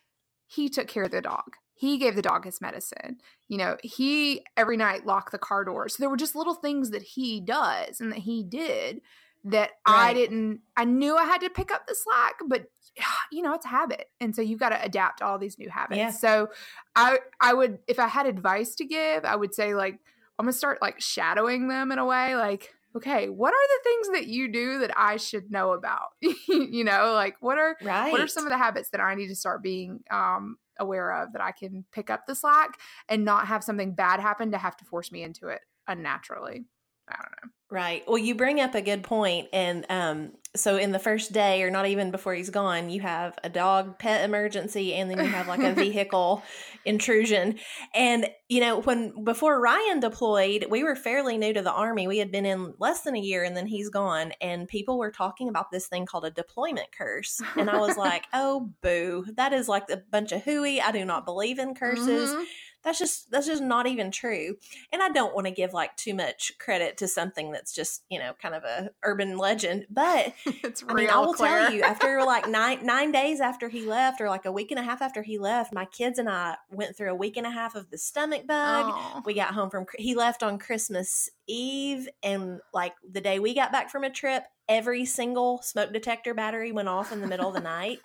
he 0.46 0.68
took 0.68 0.88
care 0.88 1.04
of 1.04 1.10
the 1.10 1.20
dog. 1.20 1.56
He 1.74 1.98
gave 1.98 2.14
the 2.14 2.22
dog 2.22 2.44
his 2.44 2.60
medicine. 2.60 3.18
You 3.48 3.58
know, 3.58 3.76
he 3.82 4.44
every 4.56 4.76
night 4.76 5.04
locked 5.04 5.32
the 5.32 5.38
car 5.38 5.64
door. 5.64 5.88
So 5.88 5.96
there 6.00 6.10
were 6.10 6.16
just 6.16 6.36
little 6.36 6.54
things 6.54 6.90
that 6.90 7.02
he 7.02 7.40
does 7.40 8.00
and 8.00 8.12
that 8.12 8.20
he 8.20 8.42
did 8.42 9.00
that 9.44 9.70
right. 9.88 10.10
I 10.10 10.14
didn't 10.14 10.60
I 10.76 10.84
knew 10.84 11.16
I 11.16 11.24
had 11.24 11.40
to 11.40 11.50
pick 11.50 11.72
up 11.72 11.86
the 11.86 11.94
slack, 11.94 12.34
but 12.46 12.66
you 13.32 13.42
know, 13.42 13.54
it's 13.54 13.64
a 13.64 13.68
habit. 13.68 14.06
And 14.20 14.34
so 14.34 14.42
you've 14.42 14.60
got 14.60 14.70
to 14.70 14.82
adapt 14.82 15.18
to 15.18 15.26
all 15.26 15.38
these 15.38 15.58
new 15.58 15.70
habits. 15.70 15.98
Yeah. 15.98 16.10
So 16.10 16.50
I 16.94 17.18
I 17.40 17.54
would 17.54 17.78
if 17.88 17.98
I 17.98 18.08
had 18.08 18.26
advice 18.26 18.74
to 18.76 18.84
give, 18.84 19.24
I 19.24 19.36
would 19.36 19.54
say 19.54 19.74
like 19.74 19.98
I'm 20.38 20.46
gonna 20.46 20.52
start 20.52 20.80
like 20.80 21.00
shadowing 21.00 21.68
them 21.68 21.92
in 21.92 21.98
a 21.98 22.06
way, 22.06 22.36
like 22.36 22.74
okay, 22.96 23.28
what 23.28 23.52
are 23.52 23.68
the 23.68 23.82
things 23.82 24.08
that 24.18 24.26
you 24.26 24.50
do 24.50 24.78
that 24.80 24.92
I 24.96 25.16
should 25.16 25.50
know 25.50 25.72
about? 25.72 26.10
you 26.20 26.84
know, 26.84 27.12
like 27.14 27.36
what 27.40 27.58
are 27.58 27.76
right. 27.82 28.12
what 28.12 28.20
are 28.20 28.28
some 28.28 28.44
of 28.44 28.50
the 28.50 28.58
habits 28.58 28.90
that 28.90 29.00
I 29.00 29.14
need 29.14 29.28
to 29.28 29.36
start 29.36 29.62
being 29.62 30.00
um, 30.10 30.56
aware 30.78 31.22
of 31.22 31.32
that 31.32 31.42
I 31.42 31.52
can 31.52 31.84
pick 31.92 32.10
up 32.10 32.26
the 32.26 32.34
slack 32.34 32.78
and 33.08 33.24
not 33.24 33.46
have 33.48 33.64
something 33.64 33.94
bad 33.94 34.20
happen 34.20 34.52
to 34.52 34.58
have 34.58 34.76
to 34.78 34.84
force 34.84 35.12
me 35.12 35.22
into 35.22 35.48
it 35.48 35.60
unnaturally. 35.88 36.64
I 37.08 37.16
don't 37.16 37.32
know. 37.42 37.50
Right. 37.70 38.04
Well, 38.06 38.18
you 38.18 38.34
bring 38.34 38.60
up 38.60 38.74
a 38.74 38.82
good 38.82 39.02
point, 39.02 39.48
and 39.52 39.86
um, 39.88 40.32
so 40.54 40.76
in 40.76 40.92
the 40.92 40.98
first 40.98 41.32
day, 41.32 41.62
or 41.62 41.70
not 41.70 41.86
even 41.86 42.10
before 42.10 42.34
he's 42.34 42.50
gone, 42.50 42.90
you 42.90 43.00
have 43.00 43.38
a 43.42 43.48
dog 43.48 43.98
pet 43.98 44.24
emergency, 44.24 44.94
and 44.94 45.10
then 45.10 45.18
you 45.18 45.30
have 45.30 45.48
like 45.48 45.62
a 45.62 45.72
vehicle 45.74 46.42
intrusion. 46.84 47.58
And 47.94 48.28
you 48.48 48.60
know, 48.60 48.82
when 48.82 49.24
before 49.24 49.60
Ryan 49.60 50.00
deployed, 50.00 50.66
we 50.68 50.84
were 50.84 50.94
fairly 50.94 51.38
new 51.38 51.54
to 51.54 51.62
the 51.62 51.72
army. 51.72 52.06
We 52.06 52.18
had 52.18 52.30
been 52.30 52.44
in 52.44 52.74
less 52.78 53.00
than 53.00 53.16
a 53.16 53.20
year, 53.20 53.44
and 53.44 53.56
then 53.56 53.66
he's 53.66 53.88
gone, 53.88 54.32
and 54.42 54.68
people 54.68 54.98
were 54.98 55.10
talking 55.10 55.48
about 55.48 55.70
this 55.70 55.86
thing 55.86 56.04
called 56.04 56.26
a 56.26 56.30
deployment 56.30 56.92
curse, 56.92 57.40
and 57.56 57.70
I 57.70 57.78
was 57.78 57.96
like, 57.96 58.26
"Oh, 58.34 58.72
boo! 58.82 59.24
That 59.36 59.54
is 59.54 59.68
like 59.68 59.88
a 59.88 60.02
bunch 60.10 60.32
of 60.32 60.42
hooey. 60.42 60.82
I 60.82 60.92
do 60.92 61.04
not 61.04 61.24
believe 61.24 61.58
in 61.58 61.74
curses." 61.74 62.30
Mm-hmm 62.30 62.42
that's 62.82 62.98
just 62.98 63.30
that's 63.30 63.46
just 63.46 63.62
not 63.62 63.86
even 63.86 64.10
true 64.10 64.56
and 64.92 65.02
i 65.02 65.08
don't 65.08 65.34
want 65.34 65.46
to 65.46 65.52
give 65.52 65.72
like 65.72 65.94
too 65.96 66.14
much 66.14 66.52
credit 66.58 66.96
to 66.96 67.08
something 67.08 67.52
that's 67.52 67.72
just 67.72 68.04
you 68.10 68.18
know 68.18 68.32
kind 68.40 68.54
of 68.54 68.64
a 68.64 68.90
urban 69.02 69.36
legend 69.36 69.86
but 69.90 70.32
it's 70.46 70.84
i 70.88 70.94
mean 70.94 71.08
i 71.08 71.18
will 71.18 71.34
clear. 71.34 71.50
tell 71.50 71.72
you 71.72 71.82
after 71.82 72.22
like 72.24 72.48
nine 72.48 72.84
nine 72.84 73.12
days 73.12 73.40
after 73.40 73.68
he 73.68 73.84
left 73.86 74.20
or 74.20 74.28
like 74.28 74.44
a 74.44 74.52
week 74.52 74.70
and 74.70 74.80
a 74.80 74.82
half 74.82 75.02
after 75.02 75.22
he 75.22 75.38
left 75.38 75.72
my 75.72 75.84
kids 75.86 76.18
and 76.18 76.28
i 76.28 76.54
went 76.70 76.96
through 76.96 77.10
a 77.10 77.14
week 77.14 77.36
and 77.36 77.46
a 77.46 77.50
half 77.50 77.74
of 77.74 77.90
the 77.90 77.98
stomach 77.98 78.46
bug 78.46 78.86
oh. 78.88 79.22
we 79.24 79.34
got 79.34 79.54
home 79.54 79.70
from 79.70 79.84
he 79.96 80.14
left 80.14 80.42
on 80.42 80.58
christmas 80.58 81.30
eve 81.46 82.08
and 82.22 82.60
like 82.72 82.94
the 83.10 83.20
day 83.20 83.38
we 83.38 83.54
got 83.54 83.72
back 83.72 83.90
from 83.90 84.04
a 84.04 84.10
trip 84.10 84.44
every 84.68 85.04
single 85.04 85.60
smoke 85.62 85.92
detector 85.92 86.34
battery 86.34 86.72
went 86.72 86.88
off 86.88 87.12
in 87.12 87.20
the 87.20 87.26
middle 87.26 87.48
of 87.48 87.54
the 87.54 87.60
night 87.60 87.98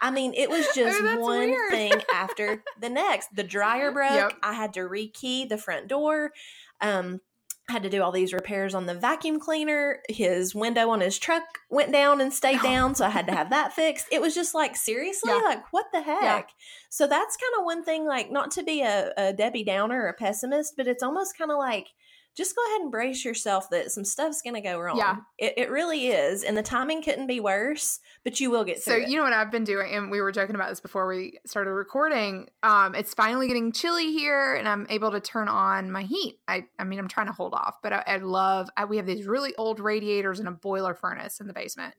I 0.00 0.10
mean, 0.10 0.34
it 0.34 0.48
was 0.48 0.66
just 0.74 1.00
oh, 1.00 1.18
one 1.18 1.50
weird. 1.50 1.70
thing 1.70 1.92
after 2.12 2.62
the 2.80 2.90
next. 2.90 3.34
The 3.34 3.44
dryer 3.44 3.92
broke. 3.92 4.12
Yep. 4.12 4.32
I 4.42 4.52
had 4.52 4.74
to 4.74 4.80
rekey 4.80 5.48
the 5.48 5.58
front 5.58 5.88
door. 5.88 6.32
Um, 6.80 7.20
had 7.68 7.82
to 7.82 7.90
do 7.90 8.00
all 8.00 8.12
these 8.12 8.32
repairs 8.32 8.74
on 8.76 8.86
the 8.86 8.94
vacuum 8.94 9.40
cleaner. 9.40 10.00
His 10.08 10.54
window 10.54 10.90
on 10.90 11.00
his 11.00 11.18
truck 11.18 11.42
went 11.68 11.92
down 11.92 12.20
and 12.20 12.32
stayed 12.32 12.62
down, 12.62 12.94
so 12.94 13.06
I 13.06 13.08
had 13.08 13.26
to 13.26 13.34
have 13.34 13.50
that 13.50 13.72
fixed. 13.72 14.06
It 14.12 14.20
was 14.20 14.36
just 14.36 14.54
like 14.54 14.76
seriously, 14.76 15.32
yeah. 15.32 15.40
like 15.40 15.72
what 15.72 15.86
the 15.92 16.00
heck? 16.00 16.22
Yeah. 16.22 16.42
So 16.90 17.08
that's 17.08 17.36
kind 17.36 17.58
of 17.58 17.64
one 17.64 17.82
thing. 17.82 18.06
Like 18.06 18.30
not 18.30 18.52
to 18.52 18.62
be 18.62 18.82
a, 18.82 19.12
a 19.16 19.32
Debbie 19.32 19.64
Downer 19.64 20.02
or 20.02 20.08
a 20.08 20.14
pessimist, 20.14 20.74
but 20.76 20.86
it's 20.86 21.02
almost 21.02 21.36
kind 21.36 21.50
of 21.50 21.58
like 21.58 21.88
just 22.36 22.54
go 22.54 22.62
ahead 22.66 22.82
and 22.82 22.90
brace 22.90 23.24
yourself 23.24 23.70
that 23.70 23.90
some 23.90 24.04
stuff's 24.04 24.42
going 24.42 24.54
to 24.54 24.60
go 24.60 24.78
wrong. 24.78 24.98
Yeah. 24.98 25.16
It, 25.38 25.54
it, 25.56 25.70
really 25.70 26.08
is. 26.08 26.44
And 26.44 26.54
the 26.54 26.62
timing 26.62 27.02
couldn't 27.02 27.26
be 27.26 27.40
worse, 27.40 27.98
but 28.24 28.38
you 28.40 28.50
will 28.50 28.62
get 28.62 28.82
So, 28.82 28.94
you 28.94 29.16
know 29.16 29.22
what 29.22 29.32
I've 29.32 29.50
been 29.50 29.64
doing? 29.64 29.94
And 29.94 30.10
we 30.10 30.20
were 30.20 30.32
joking 30.32 30.54
about 30.54 30.68
this 30.68 30.80
before 30.80 31.06
we 31.08 31.38
started 31.46 31.70
recording. 31.70 32.48
Um, 32.62 32.94
it's 32.94 33.14
finally 33.14 33.48
getting 33.48 33.72
chilly 33.72 34.12
here 34.12 34.54
and 34.54 34.68
I'm 34.68 34.86
able 34.90 35.12
to 35.12 35.20
turn 35.20 35.48
on 35.48 35.90
my 35.90 36.02
heat. 36.02 36.38
I, 36.46 36.66
I 36.78 36.84
mean, 36.84 36.98
I'm 36.98 37.08
trying 37.08 37.28
to 37.28 37.32
hold 37.32 37.54
off, 37.54 37.76
but 37.82 37.94
I, 37.94 38.04
I 38.06 38.16
love, 38.18 38.68
I, 38.76 38.84
we 38.84 38.98
have 38.98 39.06
these 39.06 39.26
really 39.26 39.54
old 39.56 39.80
radiators 39.80 40.38
and 40.38 40.46
a 40.46 40.52
boiler 40.52 40.94
furnace 40.94 41.40
in 41.40 41.46
the 41.46 41.54
basement. 41.54 41.94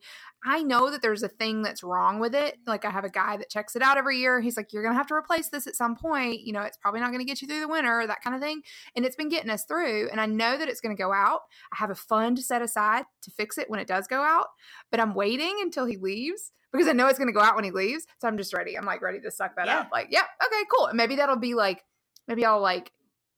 I 0.46 0.62
know 0.62 0.92
that 0.92 1.02
there's 1.02 1.24
a 1.24 1.30
thing 1.30 1.64
that's 1.64 1.82
wrong 1.82 2.20
with 2.20 2.36
it. 2.36 2.60
Like 2.68 2.86
I 2.86 2.92
have 2.92 3.04
a 3.04 3.10
guy 3.10 3.38
that 3.38 3.50
checks 3.50 3.76
it 3.76 3.82
out 3.82 3.98
every 3.98 4.20
year. 4.20 4.40
He's 4.40 4.56
like, 4.56 4.72
you're 4.72 4.84
going 4.84 4.94
to 4.94 4.98
have 4.98 5.08
to 5.08 5.16
replace 5.16 5.50
this 5.50 5.66
at 5.66 5.76
some 5.76 5.96
point. 5.96 6.42
You 6.42 6.54
know, 6.54 6.62
it's 6.62 6.78
probably 6.78 7.00
not 7.00 7.08
going 7.08 7.20
to 7.20 7.26
get 7.26 7.42
you 7.42 7.48
through 7.48 7.62
the 7.62 7.68
winter, 7.68 8.06
that 8.06 8.22
kind 8.22 8.36
of 8.36 8.42
thing. 8.42 8.62
And 8.96 9.04
it's 9.04 9.16
been 9.16 9.30
getting 9.30 9.50
us 9.50 9.64
through. 9.64 10.10
And 10.10 10.22
I 10.22 10.27
know 10.28 10.58
that 10.58 10.70
it's 10.70 10.82
going 10.82 10.96
to 10.96 11.02
go 11.02 11.12
out. 11.12 11.42
I 11.74 11.78
have 11.78 11.90
a 11.90 11.96
fund 11.96 12.40
set 12.40 12.62
aside 12.62 13.06
to 13.24 13.32
fix 13.32 13.58
it 13.58 13.70
when 13.70 13.80
it 13.80 13.88
does 13.88 14.08
go 14.08 14.22
out, 14.22 14.48
but 14.92 15.00
I'm 15.00 15.14
waiting 15.14 15.58
until 15.62 15.86
he 15.86 15.98
leaves 15.98 16.52
because 16.72 16.88
I 16.88 16.94
know 16.94 17.08
it's 17.08 17.18
going 17.18 17.30
to 17.30 17.34
go 17.34 17.42
out 17.42 17.56
when 17.56 17.64
he 17.64 17.72
leaves. 17.72 18.06
So 18.20 18.28
I'm 18.28 18.38
just 18.38 18.54
ready. 18.54 18.78
I'm 18.78 18.86
like 18.86 19.02
ready 19.02 19.20
to 19.22 19.32
suck 19.32 19.56
that 19.56 19.68
yeah. 19.68 19.80
up. 19.80 19.90
Like, 19.92 20.08
yeah, 20.12 20.24
okay, 20.46 20.64
cool. 20.76 20.88
And 20.88 20.98
maybe 20.98 21.16
that'll 21.16 21.38
be 21.38 21.54
like, 21.54 21.84
maybe 22.28 22.46
I'll 22.46 22.62
like 22.62 22.92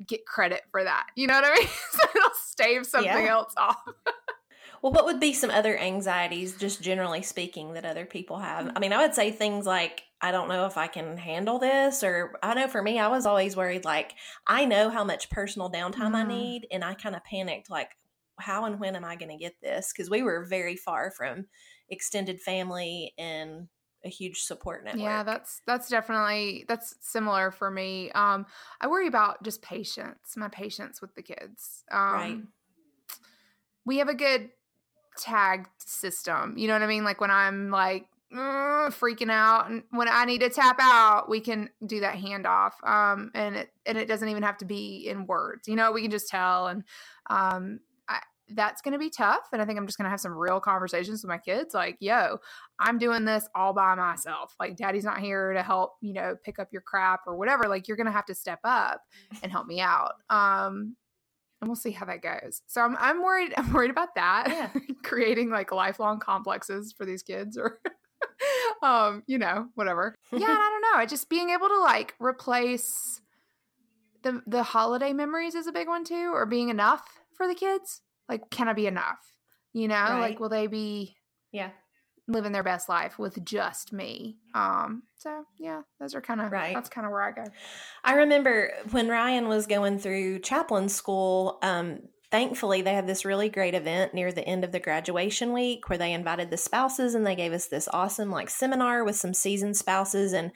get 0.05 0.25
credit 0.25 0.61
for 0.71 0.83
that. 0.83 1.07
You 1.15 1.27
know 1.27 1.35
what 1.35 1.45
I 1.45 1.53
mean? 1.59 1.67
so 1.91 1.99
it'll 2.15 2.29
stave 2.33 2.85
something 2.85 3.25
yeah. 3.25 3.31
else 3.31 3.53
off. 3.57 3.81
Well, 4.81 4.91
what 4.91 5.05
would 5.05 5.19
be 5.19 5.33
some 5.33 5.49
other 5.49 5.77
anxieties, 5.77 6.55
just 6.55 6.81
generally 6.81 7.21
speaking, 7.21 7.73
that 7.73 7.85
other 7.85 8.05
people 8.05 8.39
have? 8.39 8.71
I 8.75 8.79
mean, 8.79 8.93
I 8.93 9.01
would 9.01 9.13
say 9.13 9.31
things 9.31 9.65
like, 9.65 10.03
I 10.21 10.31
don't 10.31 10.49
know 10.49 10.65
if 10.65 10.77
I 10.77 10.87
can 10.87 11.17
handle 11.17 11.59
this, 11.59 12.03
or 12.03 12.37
I 12.43 12.53
know 12.53 12.67
for 12.67 12.81
me, 12.81 12.99
I 12.99 13.07
was 13.07 13.25
always 13.25 13.55
worried, 13.55 13.85
like, 13.85 14.13
I 14.47 14.65
know 14.65 14.89
how 14.89 15.03
much 15.03 15.29
personal 15.29 15.71
downtime 15.71 16.11
mm. 16.11 16.15
I 16.15 16.21
mm-hmm. 16.21 16.27
need, 16.29 16.67
and 16.71 16.83
I 16.83 16.93
kind 16.93 17.15
of 17.15 17.23
panicked, 17.23 17.69
like, 17.69 17.91
how 18.39 18.65
and 18.65 18.79
when 18.79 18.95
am 18.95 19.05
I 19.05 19.15
going 19.15 19.31
to 19.31 19.37
get 19.37 19.55
this? 19.61 19.91
Because 19.91 20.09
we 20.09 20.23
were 20.23 20.45
very 20.45 20.75
far 20.75 21.11
from 21.11 21.47
extended 21.89 22.39
family 22.39 23.13
and 23.17 23.67
a 24.05 24.09
huge 24.09 24.41
support 24.41 24.85
network. 24.85 25.03
Yeah, 25.03 25.23
that's 25.23 25.61
that's 25.67 25.89
definitely 25.89 26.63
that's 26.67 26.95
similar 27.01 27.51
for 27.51 27.69
me. 27.69 28.11
Um, 28.11 28.45
I 28.79 28.87
worry 28.87 29.07
about 29.07 29.43
just 29.43 29.61
patience, 29.61 30.35
my 30.37 30.47
patience 30.47 31.01
with 31.01 31.13
the 31.15 31.21
kids. 31.21 31.83
Um, 31.91 32.13
right. 32.13 32.37
We 33.85 33.97
have 33.97 34.07
a 34.07 34.13
good 34.13 34.51
tag 35.19 35.67
system. 35.77 36.57
You 36.57 36.67
know 36.67 36.73
what 36.73 36.81
I 36.81 36.87
mean? 36.87 37.03
Like 37.03 37.21
when 37.21 37.31
I'm 37.31 37.69
like 37.69 38.07
uh, 38.31 38.89
freaking 38.89 39.31
out 39.31 39.69
and 39.69 39.83
when 39.91 40.07
I 40.07 40.25
need 40.25 40.41
to 40.41 40.49
tap 40.49 40.77
out, 40.79 41.29
we 41.29 41.39
can 41.39 41.69
do 41.85 42.01
that 42.01 42.15
handoff. 42.15 42.71
Um, 42.87 43.31
and 43.33 43.55
it 43.55 43.69
and 43.85 43.97
it 43.97 44.07
doesn't 44.07 44.29
even 44.29 44.43
have 44.43 44.57
to 44.59 44.65
be 44.65 45.07
in 45.07 45.25
words. 45.25 45.67
You 45.67 45.75
know, 45.75 45.91
we 45.91 46.01
can 46.01 46.11
just 46.11 46.29
tell 46.29 46.67
and 46.67 46.83
um 47.29 47.79
I, 48.07 48.19
that's 48.49 48.81
going 48.81 48.93
to 48.93 48.99
be 48.99 49.11
tough 49.11 49.47
and 49.53 49.61
I 49.61 49.65
think 49.65 49.77
I'm 49.77 49.85
just 49.85 49.97
going 49.97 50.05
to 50.05 50.09
have 50.09 50.19
some 50.19 50.33
real 50.33 50.59
conversations 50.59 51.23
with 51.23 51.29
my 51.29 51.37
kids 51.37 51.73
like, 51.73 51.97
"Yo, 51.99 52.37
I'm 52.79 52.97
doing 52.97 53.25
this 53.25 53.47
all 53.55 53.73
by 53.73 53.95
myself. 53.95 54.55
Like 54.59 54.77
daddy's 54.77 55.03
not 55.05 55.19
here 55.19 55.53
to 55.53 55.63
help, 55.63 55.93
you 56.01 56.13
know, 56.13 56.35
pick 56.43 56.59
up 56.59 56.69
your 56.71 56.81
crap 56.81 57.21
or 57.27 57.35
whatever. 57.35 57.67
Like 57.67 57.87
you're 57.87 57.97
going 57.97 58.07
to 58.07 58.13
have 58.13 58.25
to 58.25 58.35
step 58.35 58.59
up 58.63 59.01
and 59.41 59.51
help 59.51 59.67
me 59.67 59.81
out." 59.81 60.13
Um 60.29 60.95
and 61.61 61.69
we'll 61.69 61.75
see 61.75 61.91
how 61.91 62.05
that 62.05 62.21
goes. 62.21 62.61
So 62.67 62.81
I'm 62.81 62.95
I'm 62.99 63.21
worried 63.21 63.53
I'm 63.57 63.71
worried 63.73 63.91
about 63.91 64.15
that. 64.15 64.45
Yeah. 64.47 64.69
Creating 65.03 65.49
like 65.49 65.71
lifelong 65.71 66.19
complexes 66.19 66.93
for 66.97 67.05
these 67.05 67.23
kids 67.23 67.57
or 67.57 67.79
um, 68.83 69.23
you 69.27 69.37
know, 69.37 69.67
whatever. 69.75 70.15
Yeah, 70.31 70.37
and 70.37 70.45
I 70.45 70.79
don't 70.81 70.99
know. 70.99 71.05
Just 71.05 71.29
being 71.29 71.49
able 71.49 71.67
to 71.67 71.79
like 71.79 72.15
replace 72.19 73.21
the 74.23 74.41
the 74.47 74.63
holiday 74.63 75.13
memories 75.13 75.55
is 75.55 75.67
a 75.67 75.71
big 75.71 75.87
one 75.87 76.03
too, 76.03 76.31
or 76.33 76.45
being 76.45 76.69
enough 76.69 77.03
for 77.35 77.47
the 77.47 77.55
kids. 77.55 78.01
Like, 78.27 78.49
can 78.51 78.67
I 78.67 78.73
be 78.73 78.87
enough? 78.87 79.19
You 79.73 79.87
know, 79.87 79.95
right. 79.95 80.19
like 80.19 80.39
will 80.39 80.49
they 80.49 80.67
be 80.67 81.15
Yeah 81.51 81.69
living 82.29 82.51
their 82.51 82.63
best 82.63 82.87
life 82.87 83.19
with 83.19 83.43
just 83.43 83.91
me. 83.91 84.37
Um, 84.53 85.03
so 85.17 85.45
yeah, 85.57 85.81
those 85.99 86.15
are 86.15 86.21
kind 86.21 86.39
of 86.39 86.51
right. 86.51 86.73
That's 86.73 86.89
kind 86.89 87.05
of 87.05 87.11
where 87.11 87.23
I 87.23 87.31
go. 87.31 87.43
I 88.03 88.13
remember 88.13 88.71
when 88.91 89.09
Ryan 89.09 89.47
was 89.47 89.67
going 89.67 89.99
through 89.99 90.39
chaplain 90.39 90.87
school. 90.87 91.57
Um, 91.61 92.01
thankfully 92.31 92.81
they 92.81 92.93
had 92.93 93.07
this 93.07 93.25
really 93.25 93.49
great 93.49 93.73
event 93.73 94.13
near 94.13 94.31
the 94.31 94.47
end 94.47 94.63
of 94.63 94.71
the 94.71 94.79
graduation 94.79 95.51
week 95.51 95.89
where 95.89 95.97
they 95.97 96.13
invited 96.13 96.51
the 96.51 96.57
spouses 96.57 97.15
and 97.15 97.25
they 97.25 97.35
gave 97.35 97.53
us 97.53 97.67
this 97.67 97.89
awesome 97.91 98.29
like 98.29 98.49
seminar 98.49 99.03
with 99.03 99.15
some 99.15 99.33
seasoned 99.33 99.75
spouses 99.75 100.31
and 100.31 100.51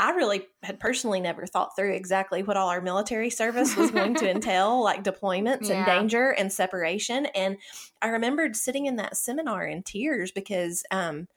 I 0.00 0.12
really 0.12 0.46
had 0.62 0.80
personally 0.80 1.20
never 1.20 1.46
thought 1.46 1.76
through 1.76 1.92
exactly 1.92 2.42
what 2.42 2.56
all 2.56 2.70
our 2.70 2.80
military 2.80 3.28
service 3.28 3.76
was 3.76 3.90
going 3.90 4.14
to 4.14 4.30
entail, 4.34 4.82
like 4.82 5.04
deployments 5.04 5.68
yeah. 5.68 5.76
and 5.76 5.86
danger 5.86 6.30
and 6.30 6.50
separation. 6.50 7.26
And 7.26 7.58
I 8.00 8.08
remembered 8.08 8.56
sitting 8.56 8.86
in 8.86 8.96
that 8.96 9.18
seminar 9.18 9.66
in 9.66 9.82
tears 9.82 10.32
because 10.32 10.84
um, 10.90 11.28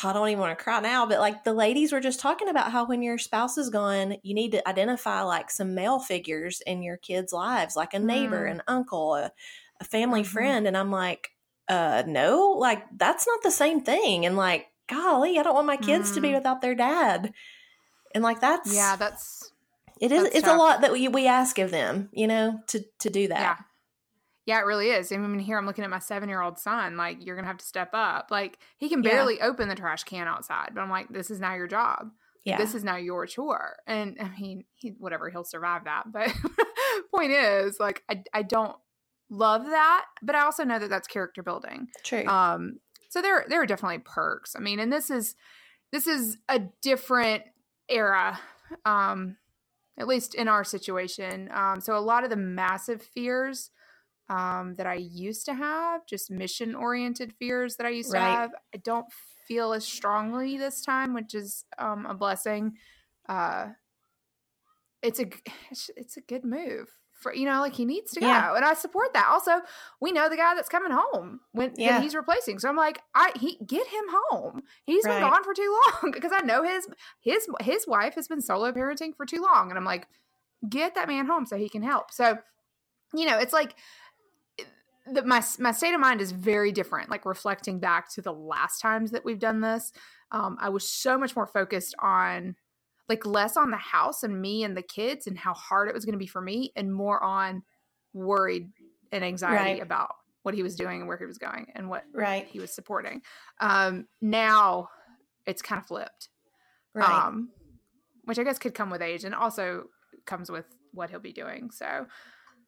God, 0.00 0.10
I 0.10 0.12
don't 0.12 0.28
even 0.28 0.40
want 0.40 0.56
to 0.56 0.62
cry 0.62 0.78
now, 0.78 1.06
but 1.06 1.18
like 1.18 1.42
the 1.42 1.52
ladies 1.52 1.92
were 1.92 1.98
just 1.98 2.20
talking 2.20 2.48
about 2.48 2.70
how 2.70 2.86
when 2.86 3.02
your 3.02 3.18
spouse 3.18 3.58
is 3.58 3.68
gone, 3.68 4.14
you 4.22 4.32
need 4.32 4.52
to 4.52 4.68
identify 4.68 5.22
like 5.22 5.50
some 5.50 5.74
male 5.74 5.98
figures 5.98 6.62
in 6.64 6.84
your 6.84 6.98
kids' 6.98 7.32
lives, 7.32 7.74
like 7.74 7.94
a 7.94 7.98
neighbor, 7.98 8.46
mm. 8.46 8.52
an 8.52 8.62
uncle, 8.68 9.16
a, 9.16 9.32
a 9.80 9.84
family 9.84 10.22
mm-hmm. 10.22 10.30
friend. 10.30 10.66
And 10.68 10.76
I'm 10.76 10.92
like, 10.92 11.30
uh, 11.68 12.04
no, 12.06 12.54
like 12.56 12.84
that's 12.96 13.26
not 13.26 13.42
the 13.42 13.50
same 13.50 13.80
thing. 13.80 14.24
And 14.24 14.36
like, 14.36 14.68
golly, 14.88 15.36
I 15.36 15.42
don't 15.42 15.54
want 15.54 15.66
my 15.66 15.76
kids 15.76 16.12
mm. 16.12 16.14
to 16.14 16.20
be 16.20 16.28
mm. 16.28 16.34
without 16.34 16.60
their 16.60 16.76
dad. 16.76 17.32
And 18.14 18.22
like 18.22 18.40
that's 18.40 18.74
yeah, 18.74 18.96
that's 18.96 19.52
it 20.00 20.12
is. 20.12 20.24
It's 20.24 20.42
tough. 20.42 20.56
a 20.56 20.58
lot 20.58 20.80
that 20.80 20.92
we 20.92 21.08
we 21.08 21.26
ask 21.26 21.58
of 21.58 21.70
them, 21.70 22.08
you 22.12 22.26
know, 22.26 22.60
to 22.68 22.84
to 23.00 23.10
do 23.10 23.28
that. 23.28 23.40
Yeah. 23.40 23.56
Yeah, 24.44 24.58
it 24.58 24.66
really 24.66 24.88
is. 24.88 25.12
I 25.12 25.18
mean, 25.18 25.38
here 25.38 25.56
I'm 25.56 25.66
looking 25.66 25.84
at 25.84 25.90
my 25.90 26.00
seven 26.00 26.28
year 26.28 26.42
old 26.42 26.58
son. 26.58 26.96
Like, 26.96 27.24
you're 27.24 27.36
gonna 27.36 27.46
have 27.46 27.58
to 27.58 27.64
step 27.64 27.90
up. 27.92 28.28
Like, 28.32 28.58
he 28.76 28.88
can 28.88 29.00
barely 29.00 29.36
yeah. 29.36 29.46
open 29.46 29.68
the 29.68 29.76
trash 29.76 30.02
can 30.02 30.26
outside, 30.26 30.70
but 30.74 30.80
I'm 30.80 30.90
like, 30.90 31.08
this 31.10 31.30
is 31.30 31.38
now 31.38 31.54
your 31.54 31.68
job. 31.68 32.10
Yeah. 32.44 32.58
This 32.58 32.74
is 32.74 32.82
now 32.82 32.96
your 32.96 33.26
chore. 33.26 33.76
And 33.86 34.16
I 34.20 34.28
mean, 34.40 34.64
he, 34.74 34.94
whatever, 34.98 35.30
he'll 35.30 35.44
survive 35.44 35.84
that. 35.84 36.10
But 36.12 36.32
point 37.14 37.30
is, 37.30 37.78
like, 37.78 38.02
I, 38.08 38.24
I 38.34 38.42
don't 38.42 38.76
love 39.30 39.64
that, 39.66 40.06
but 40.22 40.34
I 40.34 40.40
also 40.40 40.64
know 40.64 40.78
that 40.78 40.90
that's 40.90 41.06
character 41.06 41.42
building. 41.42 41.88
True. 42.02 42.26
Um, 42.26 42.80
so 43.10 43.22
there, 43.22 43.44
there 43.48 43.62
are 43.62 43.66
definitely 43.66 43.98
perks. 43.98 44.56
I 44.56 44.60
mean, 44.60 44.80
and 44.80 44.92
this 44.92 45.08
is, 45.08 45.36
this 45.92 46.08
is 46.08 46.38
a 46.48 46.62
different 46.80 47.44
era. 47.92 48.40
Um, 48.84 49.36
at 49.98 50.06
least 50.06 50.34
in 50.34 50.48
our 50.48 50.64
situation. 50.64 51.50
Um, 51.52 51.80
so 51.80 51.96
a 51.96 52.00
lot 52.00 52.24
of 52.24 52.30
the 52.30 52.36
massive 52.36 53.02
fears 53.02 53.70
um, 54.28 54.74
that 54.76 54.86
I 54.86 54.94
used 54.94 55.44
to 55.46 55.54
have, 55.54 56.06
just 56.06 56.30
mission 56.30 56.74
oriented 56.74 57.34
fears 57.34 57.76
that 57.76 57.86
I 57.86 57.90
used 57.90 58.12
right. 58.12 58.20
to 58.20 58.24
have. 58.24 58.50
I 58.74 58.78
don't 58.78 59.06
feel 59.46 59.72
as 59.72 59.84
strongly 59.84 60.56
this 60.56 60.82
time, 60.82 61.12
which 61.12 61.34
is 61.34 61.64
um, 61.78 62.06
a 62.06 62.14
blessing. 62.14 62.72
Uh, 63.28 63.68
it's 65.02 65.20
a 65.20 65.26
it's 65.96 66.16
a 66.16 66.22
good 66.22 66.44
move 66.44 66.88
for 67.22 67.34
you 67.34 67.44
know 67.44 67.60
like 67.60 67.74
he 67.74 67.84
needs 67.84 68.12
to 68.12 68.20
yeah. 68.20 68.48
go 68.48 68.54
and 68.54 68.64
i 68.64 68.74
support 68.74 69.12
that 69.14 69.26
also 69.28 69.60
we 70.00 70.12
know 70.12 70.28
the 70.28 70.36
guy 70.36 70.54
that's 70.54 70.68
coming 70.68 70.92
home 70.92 71.40
when, 71.52 71.72
yeah. 71.76 71.94
when 71.94 72.02
he's 72.02 72.14
replacing 72.14 72.58
so 72.58 72.68
i'm 72.68 72.76
like 72.76 73.00
i 73.14 73.32
he 73.38 73.58
get 73.66 73.86
him 73.86 74.04
home 74.30 74.62
He's 74.84 75.04
right. 75.04 75.20
been 75.20 75.30
gone 75.30 75.44
for 75.44 75.54
too 75.54 75.80
long 76.02 76.10
because 76.12 76.32
i 76.34 76.40
know 76.40 76.62
his 76.62 76.86
his 77.20 77.46
his 77.60 77.86
wife 77.86 78.14
has 78.14 78.28
been 78.28 78.40
solo 78.40 78.72
parenting 78.72 79.16
for 79.16 79.24
too 79.24 79.40
long 79.40 79.70
and 79.70 79.78
i'm 79.78 79.84
like 79.84 80.06
get 80.68 80.94
that 80.94 81.08
man 81.08 81.26
home 81.26 81.46
so 81.46 81.56
he 81.56 81.68
can 81.68 81.82
help 81.82 82.12
so 82.12 82.38
you 83.14 83.26
know 83.26 83.38
it's 83.38 83.52
like 83.52 83.74
the, 85.06 85.22
my 85.22 85.42
my 85.58 85.72
state 85.72 85.94
of 85.94 86.00
mind 86.00 86.20
is 86.20 86.32
very 86.32 86.72
different. 86.72 87.10
Like 87.10 87.26
reflecting 87.26 87.80
back 87.80 88.10
to 88.12 88.22
the 88.22 88.32
last 88.32 88.80
times 88.80 89.10
that 89.10 89.24
we've 89.24 89.38
done 89.38 89.60
this, 89.60 89.92
um, 90.30 90.56
I 90.60 90.68
was 90.68 90.88
so 90.88 91.18
much 91.18 91.34
more 91.34 91.46
focused 91.46 91.94
on 91.98 92.56
like 93.08 93.26
less 93.26 93.56
on 93.56 93.70
the 93.70 93.76
house 93.76 94.22
and 94.22 94.40
me 94.40 94.64
and 94.64 94.76
the 94.76 94.82
kids 94.82 95.26
and 95.26 95.36
how 95.36 95.54
hard 95.54 95.88
it 95.88 95.94
was 95.94 96.04
going 96.04 96.14
to 96.14 96.18
be 96.18 96.26
for 96.26 96.40
me, 96.40 96.72
and 96.76 96.92
more 96.92 97.22
on 97.22 97.62
worried 98.12 98.70
and 99.10 99.24
anxiety 99.24 99.72
right. 99.72 99.82
about 99.82 100.14
what 100.42 100.54
he 100.54 100.62
was 100.62 100.74
doing 100.74 101.00
and 101.00 101.08
where 101.08 101.18
he 101.18 101.24
was 101.24 101.38
going 101.38 101.66
and 101.74 101.88
what 101.88 102.04
right. 102.12 102.46
he 102.46 102.58
was 102.58 102.74
supporting. 102.74 103.22
Um, 103.60 104.06
now 104.20 104.88
it's 105.46 105.62
kind 105.62 105.80
of 105.80 105.86
flipped, 105.86 106.28
right. 106.94 107.08
um, 107.08 107.50
which 108.24 108.38
I 108.38 108.42
guess 108.42 108.58
could 108.58 108.74
come 108.74 108.90
with 108.90 109.02
age 109.02 109.24
and 109.24 109.34
also 109.34 109.84
comes 110.26 110.50
with 110.50 110.66
what 110.92 111.10
he'll 111.10 111.20
be 111.20 111.32
doing. 111.32 111.70
So 111.70 112.06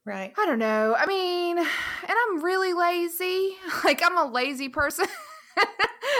Right. 0.07 0.35
I 0.37 0.45
don't 0.45 0.59
know. 0.59 0.95
I 0.99 1.07
mean, 1.07 1.57
and 1.57 1.67
I'm 2.09 2.44
really 2.44 2.73
lazy. 2.73 3.57
Like 3.85 4.03
I'm 4.05 4.16
a 4.16 4.25
lazy 4.25 4.68
person. 4.68 5.07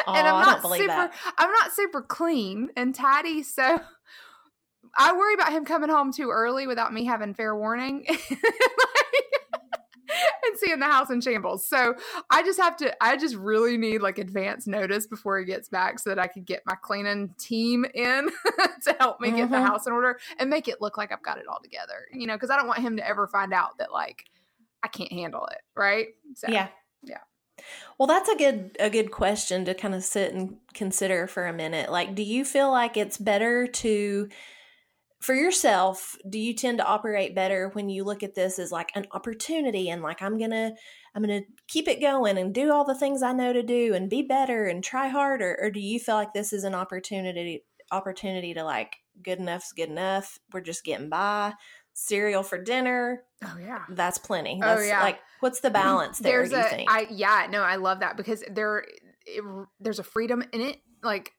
and 0.07 0.27
I'm 0.27 0.44
not 0.44 0.62
super 0.62 0.87
that. 0.87 1.14
I'm 1.38 1.50
not 1.50 1.72
super 1.72 2.03
clean 2.03 2.68
and 2.77 2.94
tidy, 2.94 3.42
so 3.42 3.81
I 4.96 5.12
worry 5.16 5.35
about 5.35 5.52
him 5.52 5.64
coming 5.64 5.90
home 5.90 6.12
too 6.12 6.30
early 6.30 6.66
without 6.66 6.92
me 6.92 7.04
having 7.04 7.35
fair 7.35 7.57
warning. 7.57 8.07
and 10.46 10.59
seeing 10.59 10.78
the 10.78 10.87
house 10.87 11.11
in 11.11 11.20
shambles. 11.20 11.66
So 11.66 11.94
I 12.30 12.42
just 12.42 12.61
have 12.61 12.76
to, 12.78 12.94
I 13.02 13.16
just 13.16 13.35
really 13.35 13.76
need 13.76 14.02
like 14.02 14.18
advance 14.18 14.66
notice 14.66 15.07
before 15.07 15.38
he 15.38 15.44
gets 15.44 15.68
back 15.68 15.98
so 15.98 16.11
that 16.11 16.18
I 16.18 16.26
could 16.26 16.44
get 16.44 16.62
my 16.66 16.74
cleaning 16.74 17.35
team 17.38 17.85
in 17.94 18.30
to 18.85 18.96
help 18.98 19.20
me 19.20 19.28
mm-hmm. 19.28 19.37
get 19.38 19.50
the 19.50 19.57
mm-hmm. 19.57 19.66
house 19.66 19.87
in 19.87 19.92
order 19.92 20.18
and 20.38 20.50
make 20.50 20.68
it 20.68 20.80
look 20.80 20.96
like 20.96 21.12
I've 21.12 21.22
got 21.22 21.38
it 21.38 21.46
all 21.48 21.61
together, 21.62 22.07
you 22.12 22.26
know, 22.26 22.35
because 22.35 22.50
I 22.50 22.57
don't 22.57 22.68
want 22.68 22.80
him 22.80 22.96
to 22.96 23.07
ever 23.07 23.26
find 23.26 23.52
out 23.52 23.78
that 23.78 23.92
like 23.92 24.24
I 24.83 24.88
can't 24.88 25.12
handle 25.12 25.46
it. 25.46 25.59
Right. 25.74 26.09
So, 26.35 26.48
yeah. 26.50 26.68
Yeah. 27.02 27.18
Well, 27.98 28.07
that's 28.07 28.28
a 28.28 28.37
good 28.37 28.76
a 28.80 28.90
good 28.90 29.11
question 29.11 29.64
to 29.64 29.74
kind 29.74 29.94
of 29.94 30.02
sit 30.02 30.35
and 30.35 30.59
consider 30.74 31.26
for 31.26 31.46
a 31.46 31.52
minute. 31.52 31.90
Like, 31.90 32.14
do 32.14 32.22
you 32.22 32.44
feel 32.44 32.70
like 32.70 32.96
it's 32.96 33.16
better 33.16 33.66
to 33.66 34.28
for 35.24 35.34
yourself, 35.34 36.18
do 36.28 36.38
you 36.38 36.52
tend 36.52 36.78
to 36.78 36.84
operate 36.84 37.34
better 37.34 37.70
when 37.72 37.88
you 37.88 38.04
look 38.04 38.22
at 38.22 38.34
this 38.34 38.58
as 38.58 38.70
like 38.70 38.90
an 38.94 39.06
opportunity 39.12 39.88
and 39.88 40.02
like 40.02 40.20
I'm 40.20 40.37
going 40.37 40.50
to 40.50 40.74
I'm 41.14 41.22
going 41.22 41.42
to 41.42 41.48
keep 41.66 41.88
it 41.88 42.00
going 42.00 42.37
and 42.37 42.52
do 42.52 42.70
all 42.70 42.84
the 42.84 42.94
things 42.94 43.22
I 43.22 43.32
know 43.32 43.54
to 43.54 43.62
do 43.62 43.94
and 43.94 44.10
be 44.10 44.20
better 44.20 44.66
and 44.66 44.84
try 44.84 45.08
harder 45.08 45.58
or 45.62 45.70
do 45.70 45.80
you 45.80 45.98
feel 45.98 46.16
like 46.16 46.34
this 46.34 46.52
is 46.52 46.64
an 46.64 46.74
opportunity 46.74 47.64
opportunity 47.90 48.52
to 48.52 48.64
like 48.64 48.96
good 49.22 49.38
enough's 49.38 49.72
good 49.74 49.88
enough. 49.88 50.38
We're 50.52 50.60
just 50.60 50.84
getting 50.84 51.08
by. 51.08 51.54
Cereal 51.94 52.42
for 52.42 52.62
dinner. 52.62 53.22
Oh 53.42 53.56
yeah. 53.58 53.84
That's 53.88 54.18
plenty. 54.18 54.60
Oh, 54.62 54.66
that's 54.66 54.82
oh 54.82 54.84
yeah. 54.84 55.02
Like 55.02 55.20
what's 55.40 55.60
the 55.60 55.70
balance 55.70 56.18
there, 56.18 56.46
there's 56.46 56.52
a, 56.52 56.84
I 56.87 57.06
yeah, 57.10 57.46
no, 57.48 57.62
I 57.62 57.76
love 57.76 58.00
that 58.00 58.18
because 58.18 58.44
there 58.50 58.84
it, 59.24 59.42
there's 59.80 60.00
a 60.00 60.04
freedom 60.04 60.44
in 60.52 60.60
it 60.60 60.82
like 61.02 61.32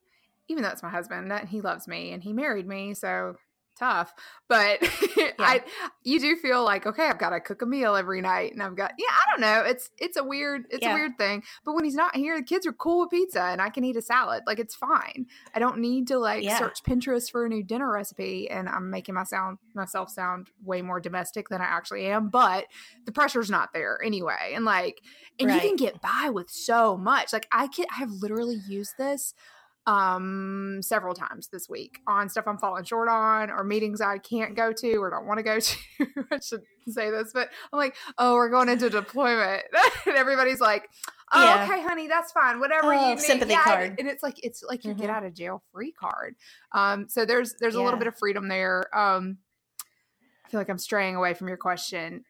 even 0.48 0.64
though 0.64 0.70
it's 0.70 0.82
my 0.82 0.90
husband 0.90 1.30
that 1.30 1.46
he 1.46 1.60
loves 1.60 1.86
me 1.86 2.12
and 2.12 2.22
he 2.24 2.32
married 2.32 2.66
me 2.66 2.94
so 2.94 3.36
tough 3.76 4.14
but 4.48 4.80
yeah. 5.16 5.30
i 5.38 5.62
you 6.02 6.18
do 6.18 6.36
feel 6.36 6.64
like 6.64 6.86
okay 6.86 7.06
i've 7.06 7.18
got 7.18 7.30
to 7.30 7.40
cook 7.40 7.62
a 7.62 7.66
meal 7.66 7.94
every 7.94 8.20
night 8.20 8.52
and 8.52 8.62
i've 8.62 8.76
got 8.76 8.92
yeah 8.98 9.06
i 9.10 9.30
don't 9.30 9.40
know 9.40 9.62
it's 9.68 9.90
it's 9.98 10.16
a 10.16 10.24
weird 10.24 10.64
it's 10.70 10.82
yeah. 10.82 10.92
a 10.92 10.94
weird 10.94 11.16
thing 11.18 11.42
but 11.64 11.74
when 11.74 11.84
he's 11.84 11.94
not 11.94 12.14
here 12.16 12.36
the 12.36 12.42
kids 12.42 12.66
are 12.66 12.72
cool 12.72 13.00
with 13.00 13.10
pizza 13.10 13.42
and 13.42 13.60
i 13.60 13.68
can 13.68 13.84
eat 13.84 13.96
a 13.96 14.02
salad 14.02 14.42
like 14.46 14.58
it's 14.58 14.74
fine 14.74 15.26
i 15.54 15.58
don't 15.58 15.78
need 15.78 16.06
to 16.06 16.18
like 16.18 16.42
yeah. 16.42 16.58
search 16.58 16.82
pinterest 16.82 17.30
for 17.30 17.44
a 17.44 17.48
new 17.48 17.62
dinner 17.62 17.90
recipe 17.90 18.48
and 18.50 18.68
i'm 18.68 18.90
making 18.90 19.14
my 19.14 19.24
sound 19.24 19.58
myself 19.74 20.10
sound 20.10 20.48
way 20.64 20.82
more 20.82 21.00
domestic 21.00 21.48
than 21.48 21.60
i 21.60 21.64
actually 21.64 22.06
am 22.06 22.28
but 22.28 22.66
the 23.04 23.12
pressure's 23.12 23.50
not 23.50 23.72
there 23.72 23.98
anyway 24.04 24.52
and 24.54 24.64
like 24.64 25.00
and 25.38 25.48
right. 25.48 25.62
you 25.62 25.68
can 25.68 25.76
get 25.76 26.00
by 26.00 26.30
with 26.32 26.50
so 26.50 26.96
much 26.96 27.32
like 27.32 27.46
i 27.52 27.66
can 27.66 27.86
i 27.94 27.98
have 27.98 28.10
literally 28.10 28.58
used 28.68 28.94
this 28.98 29.34
um 29.86 30.80
several 30.82 31.14
times 31.14 31.48
this 31.52 31.68
week 31.68 32.00
on 32.08 32.28
stuff 32.28 32.44
I'm 32.48 32.58
falling 32.58 32.82
short 32.82 33.08
on 33.08 33.50
or 33.50 33.62
meetings 33.62 34.00
I 34.00 34.18
can't 34.18 34.56
go 34.56 34.72
to 34.72 34.96
or 34.96 35.10
don't 35.10 35.26
want 35.26 35.38
to 35.38 35.44
go 35.44 35.60
to. 35.60 35.76
I 36.32 36.40
should 36.40 36.62
say 36.88 37.10
this, 37.10 37.30
but 37.32 37.50
I'm 37.72 37.78
like, 37.78 37.94
oh, 38.18 38.34
we're 38.34 38.50
going 38.50 38.68
into 38.68 38.90
deployment. 38.90 39.62
and 40.06 40.16
everybody's 40.16 40.60
like, 40.60 40.88
oh, 41.32 41.42
yeah. 41.42 41.64
okay, 41.64 41.82
honey, 41.82 42.08
that's 42.08 42.32
fine. 42.32 42.58
Whatever 42.58 42.94
oh, 42.94 43.00
you 43.00 43.14
need. 43.14 43.20
Sympathy 43.20 43.52
yeah, 43.52 43.62
card. 43.62 43.96
And 43.98 44.08
it's 44.08 44.22
like 44.22 44.36
it's 44.42 44.62
like 44.62 44.84
your 44.84 44.94
mm-hmm. 44.94 45.02
get 45.02 45.10
out 45.10 45.24
of 45.24 45.34
jail 45.34 45.62
free 45.72 45.92
card. 45.92 46.34
Um, 46.72 47.06
so 47.08 47.24
there's 47.24 47.54
there's 47.60 47.74
yeah. 47.74 47.80
a 47.80 47.84
little 47.84 47.98
bit 47.98 48.08
of 48.08 48.18
freedom 48.18 48.48
there. 48.48 48.84
Um 48.96 49.38
I 50.44 50.48
feel 50.48 50.60
like 50.60 50.68
I'm 50.68 50.78
straying 50.78 51.16
away 51.16 51.34
from 51.34 51.48
your 51.48 51.56
question. 51.56 52.24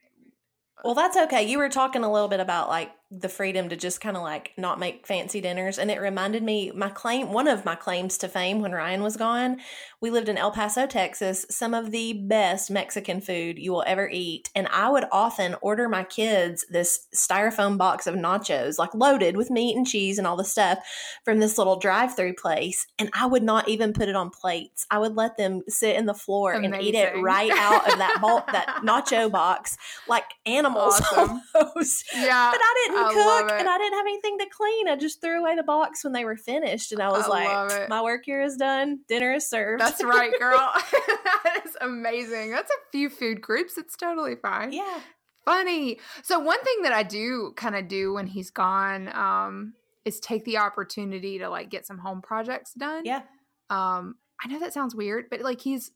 Well, 0.85 0.95
that's 0.95 1.17
okay. 1.17 1.43
You 1.43 1.59
were 1.59 1.69
talking 1.69 2.05
a 2.05 2.13
little 2.13 2.29
bit 2.29 2.41
about 2.41 2.69
like 2.69 2.91
the 3.11 3.29
freedom 3.29 3.69
to 3.69 3.77
just 3.77 4.01
kind 4.01 4.17
of 4.17 4.23
like 4.25 4.53
not 4.59 4.81
make 4.81 5.07
fancy 5.07 5.41
dinners. 5.41 5.79
And 5.79 5.93
it 5.93 6.01
reminded 6.01 6.43
me 6.43 6.73
my 6.75 6.89
claim, 6.89 7.33
one 7.33 7.47
of 7.47 7.65
my 7.65 7.77
claims 7.77 8.19
to 8.19 8.29
fame 8.29 8.61
when 8.61 8.73
Ryan 8.73 9.03
was 9.03 9.17
gone. 9.17 9.59
We 10.01 10.11
lived 10.11 10.29
in 10.29 10.37
El 10.37 10.51
Paso, 10.51 10.87
Texas, 10.87 11.47
some 11.49 11.73
of 11.73 11.93
the 11.93 12.15
best 12.15 12.69
Mexican 12.69 13.21
food 13.21 13.59
you 13.59 13.71
will 13.71 13.85
ever 13.87 14.09
eat. 14.13 14.51
And 14.57 14.67
I 14.69 14.91
would 14.91 15.05
often 15.13 15.55
order 15.63 15.89
my 15.89 16.03
kids 16.03 16.67
this 16.69 17.07
styrofoam 17.15 17.79
box 17.79 18.09
of 18.09 18.17
nachos, 18.17 18.77
like 18.77 18.93
loaded 18.93 19.37
with 19.37 19.51
meat 19.51 19.77
and 19.77 19.87
cheese 19.87 20.19
and 20.19 20.27
all 20.27 20.37
the 20.37 20.45
stuff 20.45 20.79
from 21.25 21.39
this 21.39 21.59
little 21.59 21.79
drive 21.79 22.17
through 22.17 22.35
place. 22.35 22.87
And 22.99 23.09
I 23.15 23.27
would 23.27 23.45
not 23.45 23.69
even 23.69 23.93
put 23.93 24.09
it 24.09 24.17
on 24.17 24.31
plates. 24.31 24.85
I 24.91 24.99
would 24.99 25.15
let 25.15 25.37
them 25.37 25.63
sit 25.69 25.95
in 25.95 26.07
the 26.07 26.15
floor 26.15 26.55
Amazing. 26.55 26.75
and 26.75 26.83
eat 26.83 26.95
it 26.97 27.17
right 27.23 27.53
out 27.53 27.91
of 27.91 27.99
that 27.99 28.19
bolt, 28.21 28.47
that 28.49 28.67
nacho 28.85 29.31
box, 29.31 29.79
like 30.09 30.25
animals 30.45 31.01
awesome. 31.13 31.41
almost. 31.55 32.05
Yeah. 32.15 32.51
But 32.51 32.61
I 32.61 32.85
didn't 32.85 32.96
didn't 32.97 33.19
I 33.19 33.41
cook 33.43 33.53
and 33.53 33.69
I 33.69 33.79
didn't 33.79 33.95
have 33.95 34.07
anything 34.07 34.39
to 34.39 34.47
clean. 34.51 34.89
I 34.89 34.97
just 34.97 35.21
threw 35.21 35.41
away 35.41 35.57
the 35.57 35.63
box 35.63 36.05
when 36.05 36.13
they 36.13 36.25
were 36.25 36.37
finished. 36.37 36.93
And 36.93 37.03
I 37.03 37.11
was 37.11 37.25
I 37.25 37.29
like, 37.29 37.89
my 37.89 38.03
work 38.03 38.23
here 38.25 38.43
is 38.43 38.57
done. 38.57 39.01
Dinner 39.09 39.33
is 39.35 39.49
served. 39.49 39.81
That's 39.81 40.03
right, 40.03 40.33
girl. 40.39 40.73
that 41.35 41.63
is 41.65 41.77
amazing. 41.81 42.51
That's 42.51 42.71
a 42.71 42.91
few 42.93 43.09
food 43.09 43.41
groups. 43.41 43.79
It's 43.79 43.97
totally 43.97 44.37
fine. 44.37 44.73
Yeah. 44.73 45.01
funny. 45.45 45.99
So 46.23 46.39
one 46.39 46.63
thing 46.65 46.83
that 46.83 46.93
I 46.93 47.03
do 47.03 47.53
kind 47.57 47.77
of 47.77 47.89
do 47.89 48.15
when 48.15 48.27
he's 48.27 48.51
gone 48.51 49.09
um, 49.15 49.75
is 50.05 50.21
take 50.21 50.45
the 50.45 50.59
opportunity 50.59 51.39
to 51.39 51.49
like 51.49 51.71
get 51.71 51.87
some 51.87 51.99
home 51.99 52.23
projects 52.23 52.73
done. 52.75 53.05
Yeah. 53.05 53.23
Um, 53.71 54.17
I 54.43 54.49
know 54.49 54.61
that 54.61 54.73
sounds 54.73 54.95
weird, 54.95 55.27
but 55.31 55.41
like 55.41 55.61
he's 55.61 55.91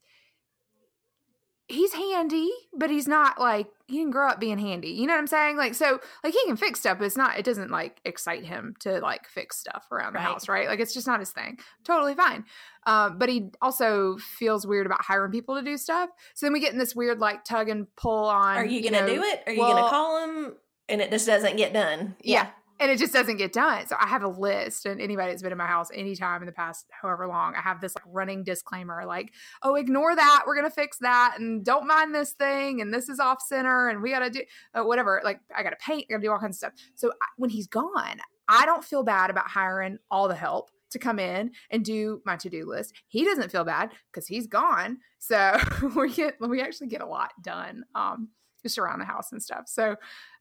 he's 1.70 1.92
handy, 1.92 2.50
but 2.72 2.90
he's 2.90 3.06
not 3.06 3.40
like 3.40 3.68
he 3.87 3.98
didn't 3.98 4.12
grow 4.12 4.28
up 4.28 4.40
being 4.40 4.59
handy. 4.59 4.90
You 4.90 5.06
know 5.06 5.14
what 5.14 5.20
I'm 5.20 5.26
saying? 5.26 5.56
Like 5.56 5.74
so 5.74 6.00
like 6.24 6.35
he 6.35 6.44
can 6.44 6.56
fix 6.56 6.80
stuff, 6.80 6.98
but 6.98 7.04
it's 7.04 7.16
not 7.16 7.38
it 7.38 7.44
doesn't 7.44 7.70
like 7.70 8.00
excite 8.04 8.44
him 8.44 8.74
to 8.80 8.98
like 8.98 9.28
fix 9.28 9.59
stuff 9.59 9.87
around 9.90 10.14
the 10.14 10.18
right. 10.18 10.24
house, 10.24 10.48
right? 10.48 10.66
Like 10.66 10.80
it's 10.80 10.92
just 10.92 11.06
not 11.06 11.20
his 11.20 11.30
thing. 11.30 11.59
Totally 11.85 12.14
fine. 12.14 12.44
Um, 12.87 13.18
but 13.18 13.28
he 13.28 13.50
also 13.62 14.16
feels 14.18 14.66
weird 14.66 14.87
about 14.87 15.02
hiring 15.02 15.33
people 15.33 15.56
to 15.56 15.62
do 15.62 15.76
stuff. 15.76 16.11
So 16.35 16.46
then 16.46 16.52
we 16.52 16.61
get 16.61 16.72
in 16.72 16.78
this 16.78 16.94
weird 16.94 17.18
like 17.18 17.44
tug 17.44 17.68
and 17.68 17.87
pull 17.96 18.26
on 18.26 18.56
Are 18.56 18.64
you 18.64 18.83
gonna 18.83 19.06
you 19.09 19.16
know, 19.16 19.22
do 19.22 19.22
it? 19.22 19.42
Are 19.46 19.52
you 19.52 19.61
well, 19.61 19.74
gonna 19.74 19.90
call 19.90 20.24
him 20.24 20.54
and 20.88 21.00
it 21.00 21.11
just 21.11 21.26
doesn't 21.26 21.56
get 21.56 21.72
done? 21.72 22.16
Yeah. 22.22 22.42
yeah 22.42 22.50
and 22.80 22.90
it 22.90 22.98
just 22.98 23.12
doesn't 23.12 23.36
get 23.36 23.52
done. 23.52 23.86
So 23.86 23.96
I 24.00 24.06
have 24.08 24.22
a 24.22 24.28
list, 24.28 24.86
and 24.86 25.00
anybody 25.00 25.30
that's 25.30 25.42
been 25.42 25.52
in 25.52 25.58
my 25.58 25.66
house 25.66 25.90
anytime 25.94 26.42
in 26.42 26.46
the 26.46 26.52
past 26.52 26.86
however 26.90 27.26
long, 27.26 27.54
I 27.54 27.60
have 27.60 27.80
this 27.80 27.94
like 27.94 28.04
running 28.06 28.42
disclaimer, 28.42 29.04
like, 29.06 29.32
"Oh, 29.62 29.74
ignore 29.74 30.16
that. 30.16 30.44
We're 30.46 30.56
gonna 30.56 30.70
fix 30.70 30.98
that, 30.98 31.36
and 31.38 31.64
don't 31.64 31.86
mind 31.86 32.14
this 32.14 32.32
thing, 32.32 32.80
and 32.80 32.92
this 32.92 33.08
is 33.08 33.20
off 33.20 33.42
center, 33.42 33.88
and 33.88 34.02
we 34.02 34.10
gotta 34.10 34.30
do 34.30 34.42
uh, 34.74 34.82
whatever. 34.82 35.20
Like, 35.22 35.40
I 35.54 35.62
gotta 35.62 35.76
paint, 35.76 36.06
I 36.08 36.14
gotta 36.14 36.22
do 36.22 36.32
all 36.32 36.38
kinds 36.38 36.56
of 36.56 36.58
stuff." 36.58 36.72
So 36.94 37.10
I, 37.10 37.26
when 37.36 37.50
he's 37.50 37.66
gone, 37.66 38.20
I 38.48 38.64
don't 38.66 38.84
feel 38.84 39.02
bad 39.02 39.30
about 39.30 39.48
hiring 39.48 39.98
all 40.10 40.26
the 40.26 40.34
help 40.34 40.70
to 40.90 40.98
come 40.98 41.18
in 41.18 41.52
and 41.70 41.84
do 41.84 42.20
my 42.24 42.36
to-do 42.36 42.66
list. 42.66 42.94
He 43.06 43.24
doesn't 43.24 43.52
feel 43.52 43.64
bad 43.64 43.90
because 44.12 44.26
he's 44.26 44.46
gone. 44.46 44.98
So 45.18 45.58
we 45.96 46.12
get 46.12 46.34
we 46.40 46.60
actually 46.60 46.88
get 46.88 47.00
a 47.00 47.06
lot 47.06 47.30
done 47.42 47.84
um, 47.94 48.28
just 48.62 48.78
around 48.78 48.98
the 48.98 49.04
house 49.04 49.32
and 49.32 49.42
stuff. 49.42 49.64
So 49.66 49.96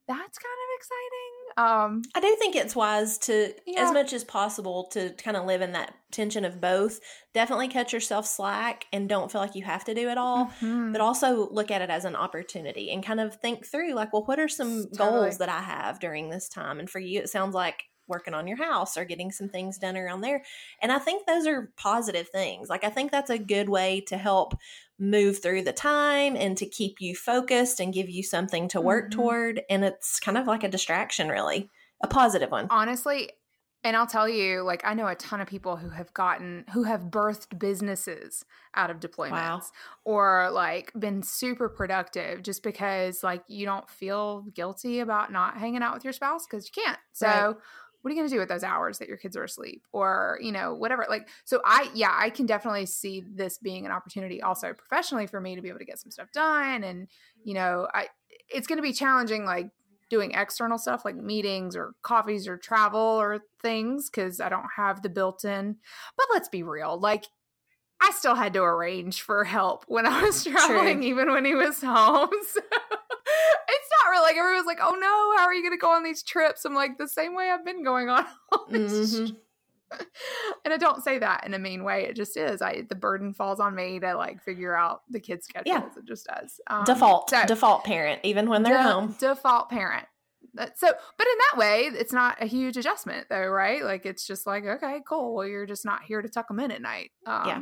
that's 0.07 0.37
kind 0.39 0.57
of 0.57 0.77
exciting. 0.77 1.38
Um, 1.57 2.03
I 2.15 2.19
do 2.21 2.35
think 2.39 2.55
it's 2.55 2.75
wise 2.75 3.17
to, 3.19 3.53
yeah. 3.65 3.81
as 3.81 3.91
much 3.91 4.13
as 4.13 4.23
possible, 4.23 4.85
to 4.93 5.09
kind 5.11 5.35
of 5.35 5.45
live 5.45 5.61
in 5.61 5.73
that 5.73 5.93
tension 6.11 6.45
of 6.45 6.61
both. 6.61 6.99
Definitely 7.33 7.67
cut 7.67 7.91
yourself 7.91 8.25
slack 8.25 8.85
and 8.93 9.09
don't 9.09 9.31
feel 9.31 9.41
like 9.41 9.55
you 9.55 9.63
have 9.63 9.83
to 9.85 9.93
do 9.93 10.09
it 10.09 10.17
all, 10.17 10.45
mm-hmm. 10.45 10.91
but 10.91 11.01
also 11.01 11.49
look 11.51 11.69
at 11.71 11.81
it 11.81 11.89
as 11.89 12.05
an 12.05 12.15
opportunity 12.15 12.91
and 12.91 13.05
kind 13.05 13.19
of 13.19 13.35
think 13.35 13.65
through, 13.65 13.93
like, 13.93 14.13
well, 14.13 14.23
what 14.25 14.39
are 14.39 14.47
some 14.47 14.85
totally. 14.85 14.97
goals 14.97 15.37
that 15.39 15.49
I 15.49 15.61
have 15.61 15.99
during 15.99 16.29
this 16.29 16.47
time? 16.47 16.79
And 16.79 16.89
for 16.89 16.99
you, 16.99 17.19
it 17.19 17.29
sounds 17.29 17.53
like 17.53 17.83
working 18.07 18.33
on 18.33 18.47
your 18.47 18.57
house 18.57 18.97
or 18.97 19.05
getting 19.05 19.31
some 19.31 19.49
things 19.49 19.77
done 19.77 19.95
around 19.95 20.21
there. 20.21 20.43
And 20.81 20.91
I 20.91 20.97
think 20.97 21.27
those 21.27 21.45
are 21.45 21.71
positive 21.77 22.29
things. 22.29 22.67
Like, 22.67 22.83
I 22.83 22.89
think 22.89 23.11
that's 23.11 23.29
a 23.29 23.37
good 23.37 23.69
way 23.69 24.01
to 24.07 24.17
help 24.17 24.55
move 24.99 25.41
through 25.41 25.63
the 25.63 25.73
time 25.73 26.35
and 26.35 26.57
to 26.57 26.65
keep 26.65 26.99
you 26.99 27.15
focused 27.15 27.79
and 27.79 27.93
give 27.93 28.09
you 28.09 28.23
something 28.23 28.67
to 28.69 28.81
work 28.81 29.09
mm-hmm. 29.09 29.19
toward. 29.19 29.61
And 29.69 29.83
it's 29.83 30.19
kind 30.19 30.37
of 30.37 30.47
like 30.47 30.63
a 30.63 30.69
distraction, 30.69 31.29
really, 31.29 31.69
a 32.03 32.07
positive 32.07 32.51
one. 32.51 32.67
Honestly, 32.69 33.31
and 33.81 33.95
I'll 33.95 34.07
tell 34.07 34.27
you, 34.27 34.61
like, 34.63 34.81
I 34.83 34.93
know 34.93 35.07
a 35.07 35.15
ton 35.15 35.39
of 35.39 35.47
people 35.47 35.77
who 35.77 35.89
have 35.89 36.13
gotten, 36.13 36.65
who 36.73 36.83
have 36.83 37.03
birthed 37.03 37.57
businesses 37.57 38.43
out 38.75 38.89
of 38.89 38.99
deployments 38.99 39.31
wow. 39.31 39.61
or 40.03 40.49
like 40.51 40.91
been 40.99 41.23
super 41.23 41.69
productive 41.69 42.43
just 42.43 42.61
because, 42.61 43.23
like, 43.23 43.43
you 43.47 43.65
don't 43.65 43.89
feel 43.89 44.45
guilty 44.53 44.99
about 44.99 45.31
not 45.31 45.57
hanging 45.57 45.81
out 45.81 45.93
with 45.93 46.03
your 46.03 46.11
spouse 46.11 46.45
because 46.45 46.65
you 46.65 46.83
can't. 46.83 46.99
So, 47.13 47.27
right 47.27 47.55
what 48.01 48.09
are 48.09 48.13
you 48.13 48.19
going 48.19 48.29
to 48.29 48.33
do 48.33 48.39
with 48.39 48.49
those 48.49 48.63
hours 48.63 48.99
that 48.99 49.07
your 49.07 49.17
kids 49.17 49.35
are 49.35 49.43
asleep 49.43 49.83
or 49.91 50.39
you 50.41 50.51
know 50.51 50.73
whatever 50.73 51.05
like 51.09 51.27
so 51.45 51.61
i 51.65 51.89
yeah 51.93 52.13
i 52.17 52.29
can 52.29 52.45
definitely 52.45 52.85
see 52.85 53.23
this 53.35 53.57
being 53.57 53.85
an 53.85 53.91
opportunity 53.91 54.41
also 54.41 54.73
professionally 54.73 55.27
for 55.27 55.41
me 55.41 55.55
to 55.55 55.61
be 55.61 55.69
able 55.69 55.79
to 55.79 55.85
get 55.85 55.99
some 55.99 56.11
stuff 56.11 56.31
done 56.33 56.83
and 56.83 57.07
you 57.43 57.53
know 57.53 57.87
i 57.93 58.07
it's 58.49 58.67
going 58.67 58.77
to 58.77 58.83
be 58.83 58.93
challenging 58.93 59.45
like 59.45 59.69
doing 60.09 60.31
external 60.31 60.77
stuff 60.77 61.05
like 61.05 61.15
meetings 61.15 61.75
or 61.75 61.93
coffees 62.01 62.47
or 62.47 62.57
travel 62.57 62.99
or 62.99 63.39
things 63.61 64.09
because 64.09 64.39
i 64.39 64.49
don't 64.49 64.67
have 64.75 65.01
the 65.01 65.09
built 65.09 65.45
in 65.45 65.75
but 66.17 66.25
let's 66.33 66.49
be 66.49 66.63
real 66.63 66.99
like 66.99 67.25
i 68.01 68.11
still 68.11 68.35
had 68.35 68.53
to 68.53 68.61
arrange 68.61 69.21
for 69.21 69.43
help 69.43 69.85
when 69.87 70.05
i 70.05 70.23
was 70.23 70.43
traveling 70.43 70.99
True. 70.99 71.07
even 71.07 71.31
when 71.31 71.45
he 71.45 71.53
was 71.53 71.81
home 71.81 72.29
so 72.51 72.61
like 74.29 74.37
everyone's 74.37 74.67
like, 74.67 74.79
"Oh 74.81 74.95
no, 74.99 75.37
how 75.37 75.45
are 75.45 75.53
you 75.53 75.63
going 75.63 75.77
to 75.77 75.81
go 75.81 75.91
on 75.91 76.03
these 76.03 76.23
trips?" 76.23 76.65
I'm 76.65 76.75
like, 76.75 76.97
the 76.97 77.07
same 77.07 77.35
way 77.35 77.49
I've 77.49 77.65
been 77.65 77.83
going 77.83 78.09
on. 78.09 78.25
Mm-hmm. 78.69 79.33
and 80.65 80.73
I 80.73 80.77
don't 80.77 81.03
say 81.03 81.17
that 81.17 81.45
in 81.47 81.55
a 81.55 81.59
mean 81.59 81.83
way. 81.83 82.05
It 82.05 82.15
just 82.15 82.37
is. 82.37 82.61
I 82.61 82.83
the 82.87 82.95
burden 82.95 83.33
falls 83.33 83.59
on 83.59 83.73
me 83.73 83.99
to 83.99 84.13
like 84.15 84.43
figure 84.43 84.75
out 84.75 85.01
the 85.09 85.19
kids' 85.19 85.45
schedules. 85.45 85.75
Yeah. 85.75 85.99
It 85.99 86.05
just 86.07 86.27
does. 86.27 86.61
Um, 86.67 86.83
default 86.83 87.31
so, 87.31 87.43
default 87.47 87.83
parent, 87.85 88.21
even 88.23 88.49
when 88.49 88.61
they're 88.61 88.77
de- 88.77 88.83
home. 88.83 89.15
Default 89.19 89.69
parent. 89.69 90.05
So, 90.75 90.87
but 91.17 91.27
in 91.27 91.37
that 91.51 91.57
way, 91.57 91.89
it's 91.93 92.13
not 92.13 92.41
a 92.41 92.45
huge 92.45 92.77
adjustment, 92.77 93.27
though, 93.29 93.47
right? 93.47 93.83
Like 93.83 94.05
it's 94.05 94.27
just 94.27 94.45
like, 94.45 94.65
okay, 94.65 94.99
cool. 95.07 95.33
Well, 95.33 95.47
you're 95.47 95.65
just 95.65 95.85
not 95.85 96.03
here 96.03 96.21
to 96.21 96.29
tuck 96.29 96.47
them 96.49 96.59
in 96.59 96.71
at 96.71 96.81
night. 96.81 97.11
Um, 97.25 97.47
yeah. 97.47 97.61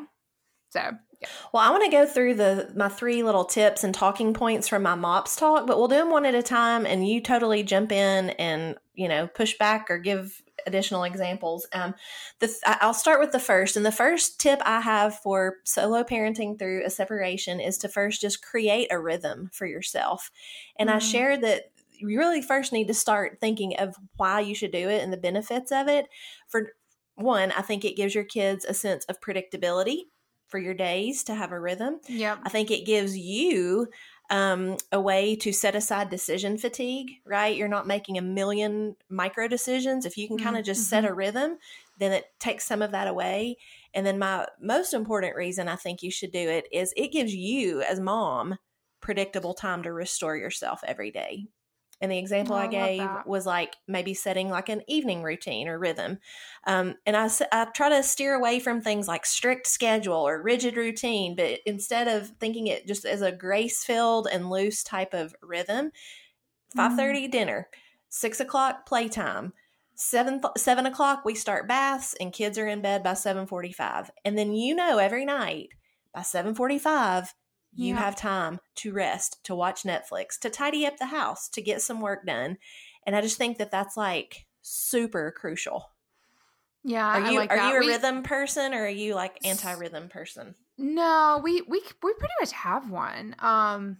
So, 0.69 0.79
yeah. 1.21 1.27
Well, 1.51 1.63
I 1.63 1.71
want 1.71 1.83
to 1.85 1.91
go 1.91 2.05
through 2.05 2.35
the 2.35 2.71
my 2.75 2.89
three 2.89 3.23
little 3.23 3.45
tips 3.45 3.83
and 3.83 3.93
talking 3.93 4.33
points 4.33 4.67
from 4.67 4.83
my 4.83 4.95
MOPS 4.95 5.35
talk, 5.35 5.65
but 5.65 5.77
we'll 5.77 5.87
do 5.87 5.95
them 5.95 6.11
one 6.11 6.25
at 6.25 6.35
a 6.35 6.43
time, 6.43 6.85
and 6.85 7.07
you 7.07 7.21
totally 7.21 7.63
jump 7.63 7.91
in 7.91 8.31
and 8.31 8.75
you 8.93 9.07
know 9.07 9.27
push 9.27 9.57
back 9.57 9.89
or 9.89 9.97
give 9.97 10.41
additional 10.67 11.03
examples. 11.03 11.67
Um, 11.73 11.95
the 12.39 12.53
I'll 12.65 12.93
start 12.93 13.19
with 13.19 13.31
the 13.31 13.39
first, 13.39 13.75
and 13.75 13.85
the 13.85 13.91
first 13.91 14.39
tip 14.39 14.61
I 14.63 14.81
have 14.81 15.17
for 15.19 15.55
solo 15.63 16.03
parenting 16.03 16.59
through 16.59 16.85
a 16.85 16.89
separation 16.89 17.59
is 17.59 17.79
to 17.79 17.89
first 17.89 18.21
just 18.21 18.43
create 18.43 18.89
a 18.91 18.99
rhythm 18.99 19.49
for 19.51 19.65
yourself. 19.65 20.29
And 20.77 20.89
mm-hmm. 20.89 20.97
I 20.97 20.99
share 20.99 21.37
that 21.37 21.71
you 21.91 22.07
really 22.09 22.43
first 22.43 22.71
need 22.71 22.87
to 22.89 22.93
start 22.93 23.39
thinking 23.41 23.75
of 23.79 23.95
why 24.17 24.41
you 24.41 24.53
should 24.53 24.71
do 24.71 24.89
it 24.89 25.01
and 25.01 25.11
the 25.11 25.17
benefits 25.17 25.71
of 25.71 25.87
it. 25.87 26.05
For 26.47 26.73
one, 27.15 27.51
I 27.53 27.63
think 27.63 27.83
it 27.83 27.97
gives 27.97 28.13
your 28.13 28.23
kids 28.23 28.65
a 28.65 28.73
sense 28.75 29.03
of 29.05 29.19
predictability 29.19 30.01
for 30.47 30.57
your 30.57 30.73
days 30.73 31.23
to 31.25 31.35
have 31.35 31.51
a 31.51 31.59
rhythm. 31.59 31.99
Yeah. 32.07 32.37
I 32.43 32.49
think 32.49 32.71
it 32.71 32.85
gives 32.85 33.17
you 33.17 33.87
um, 34.29 34.77
a 34.91 34.99
way 34.99 35.35
to 35.37 35.53
set 35.53 35.75
aside 35.75 36.09
decision 36.09 36.57
fatigue, 36.57 37.11
right? 37.25 37.55
You're 37.55 37.67
not 37.67 37.87
making 37.87 38.17
a 38.17 38.21
million 38.21 38.95
micro 39.09 39.47
decisions. 39.47 40.05
If 40.05 40.17
you 40.17 40.27
can 40.27 40.37
kind 40.37 40.55
of 40.55 40.61
mm-hmm. 40.61 40.65
just 40.65 40.89
set 40.89 41.05
a 41.05 41.13
rhythm, 41.13 41.57
then 41.99 42.11
it 42.11 42.25
takes 42.39 42.65
some 42.65 42.81
of 42.81 42.91
that 42.91 43.07
away. 43.07 43.57
And 43.93 44.05
then 44.05 44.19
my 44.19 44.45
most 44.61 44.93
important 44.93 45.35
reason 45.35 45.67
I 45.67 45.75
think 45.75 46.03
you 46.03 46.11
should 46.11 46.31
do 46.31 46.49
it 46.49 46.67
is 46.71 46.93
it 46.95 47.11
gives 47.11 47.33
you 47.33 47.81
as 47.81 47.99
mom 47.99 48.57
predictable 48.99 49.53
time 49.53 49.83
to 49.83 49.93
restore 49.93 50.35
yourself 50.35 50.81
every 50.85 51.11
day. 51.11 51.47
And 51.99 52.11
the 52.11 52.17
example 52.17 52.55
oh, 52.55 52.59
I, 52.59 52.65
I 52.65 52.67
gave 52.67 53.09
was 53.25 53.45
like 53.45 53.75
maybe 53.87 54.13
setting 54.13 54.49
like 54.49 54.69
an 54.69 54.83
evening 54.87 55.23
routine 55.23 55.67
or 55.67 55.79
rhythm. 55.79 56.19
Um, 56.65 56.95
and 57.05 57.17
I, 57.17 57.29
I 57.51 57.65
try 57.65 57.89
to 57.89 58.03
steer 58.03 58.35
away 58.35 58.59
from 58.59 58.81
things 58.81 59.07
like 59.07 59.25
strict 59.25 59.67
schedule 59.67 60.27
or 60.27 60.41
rigid 60.41 60.77
routine, 60.77 61.35
but 61.35 61.59
instead 61.65 62.07
of 62.07 62.29
thinking 62.39 62.67
it 62.67 62.87
just 62.87 63.05
as 63.05 63.21
a 63.21 63.31
grace 63.31 63.83
filled 63.83 64.27
and 64.31 64.49
loose 64.49 64.83
type 64.83 65.13
of 65.13 65.35
rhythm, 65.41 65.91
5.30 66.77 66.97
mm. 66.97 67.31
dinner, 67.31 67.67
6 68.09 68.39
o'clock 68.39 68.85
playtime, 68.85 69.53
7, 69.95 70.41
7 70.55 70.85
o'clock 70.85 71.25
we 71.25 71.33
start 71.33 71.67
baths 71.67 72.15
and 72.19 72.31
kids 72.31 72.59
are 72.59 72.67
in 72.67 72.81
bed 72.81 73.01
by 73.01 73.13
7.45. 73.13 74.09
And 74.23 74.37
then 74.37 74.53
you 74.53 74.75
know 74.75 74.99
every 74.99 75.25
night 75.25 75.69
by 76.13 76.21
7.45 76.21 77.33
you 77.77 77.93
yeah. 77.93 77.99
have 78.01 78.15
time 78.15 78.59
to 78.75 78.91
rest, 78.91 79.43
to 79.45 79.55
watch 79.55 79.83
Netflix, 79.83 80.37
to 80.41 80.49
tidy 80.49 80.85
up 80.85 80.97
the 80.97 81.05
house, 81.05 81.47
to 81.49 81.61
get 81.61 81.81
some 81.81 82.01
work 82.01 82.25
done. 82.25 82.57
And 83.05 83.15
I 83.15 83.21
just 83.21 83.37
think 83.37 83.59
that 83.59 83.71
that's 83.71 83.95
like 83.95 84.47
super 84.61 85.31
crucial. 85.31 85.91
Yeah, 86.83 87.05
are 87.05 87.31
you 87.31 87.37
like 87.37 87.51
are 87.51 87.57
that. 87.57 87.69
you 87.69 87.77
a 87.77 87.79
we, 87.79 87.87
rhythm 87.87 88.23
person 88.23 88.73
or 88.73 88.85
are 88.85 88.89
you 88.89 89.13
like 89.13 89.37
anti-rhythm 89.45 90.09
person? 90.09 90.55
No, 90.77 91.39
we 91.43 91.61
we 91.61 91.81
we 92.01 92.13
pretty 92.13 92.33
much 92.39 92.51
have 92.53 92.89
one. 92.89 93.35
Um 93.39 93.97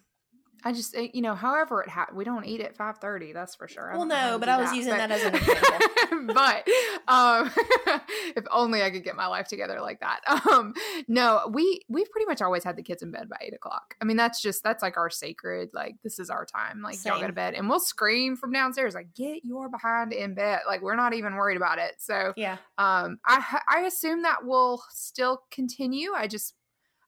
I 0.64 0.74
just, 0.74 0.96
eh, 0.96 1.08
you 1.14 1.22
know, 1.22 1.36
however 1.36 1.82
it 1.82 1.90
ha- 1.90 2.08
we 2.14 2.24
don't 2.24 2.46
eat 2.46 2.62
at 2.62 2.76
five 2.76 2.98
thirty. 2.98 3.34
That's 3.34 3.56
for 3.56 3.68
sure. 3.68 3.92
well, 3.94 4.06
no, 4.06 4.38
but 4.40 4.50
I 4.50 4.58
was 4.60 4.72
that, 4.72 4.76
using 4.76 4.94
but, 4.94 4.98
that 4.98 5.12
as 5.12 5.24
an 5.24 5.36
example. 5.36 6.34
but 6.34 6.68
um, 7.08 7.52
if 8.36 8.44
only 8.52 8.82
I 8.84 8.90
could 8.90 9.04
get 9.04 9.16
my 9.16 9.28
life 9.28 9.48
together 9.48 9.80
like 9.82 10.00
that. 10.02 10.22
Um, 10.48 10.74
no, 11.10 11.50
we 11.52 11.82
we've 11.90 12.10
pretty 12.10 12.26
much 12.26 12.42
always 12.42 12.64
had 12.64 12.78
the 12.78 12.84
kids 12.84 13.04
in 13.04 13.12
bed 13.12 13.28
by 13.28 13.36
eight 13.42 13.54
o'clock. 13.54 13.96
I 14.02 14.06
mean, 14.06 14.16
that's 14.18 14.42
just 14.42 14.64
that's 14.64 14.82
like 14.82 14.96
our 14.96 15.10
sacred. 15.10 15.72
Like 15.74 15.96
this 16.04 16.20
is 16.20 16.30
our 16.30 16.46
time. 16.46 16.82
Like 16.82 16.96
Same. 16.96 17.12
y'all 17.12 17.22
go 17.22 17.28
to 17.28 17.34
bed, 17.34 17.54
and 17.54 17.68
we'll 17.70 17.82
scream 17.82 18.38
from 18.38 18.54
downstairs 18.54 18.96
like, 18.96 19.14
"Get 19.14 19.44
your 19.44 19.68
behind 19.68 20.14
in 20.14 20.36
bed!" 20.36 20.62
Like 20.66 20.82
we're 20.82 20.96
not 20.96 21.14
even 21.14 21.36
worried 21.36 21.58
about 21.58 21.80
it. 21.80 21.96
So 21.98 22.34
yeah, 22.38 22.58
um, 22.78 23.20
I 23.26 23.60
I 23.68 23.80
assume 23.82 24.22
that 24.22 24.46
will 24.46 24.82
still 24.90 25.42
continue. 25.52 26.12
I 26.16 26.28
just 26.28 26.54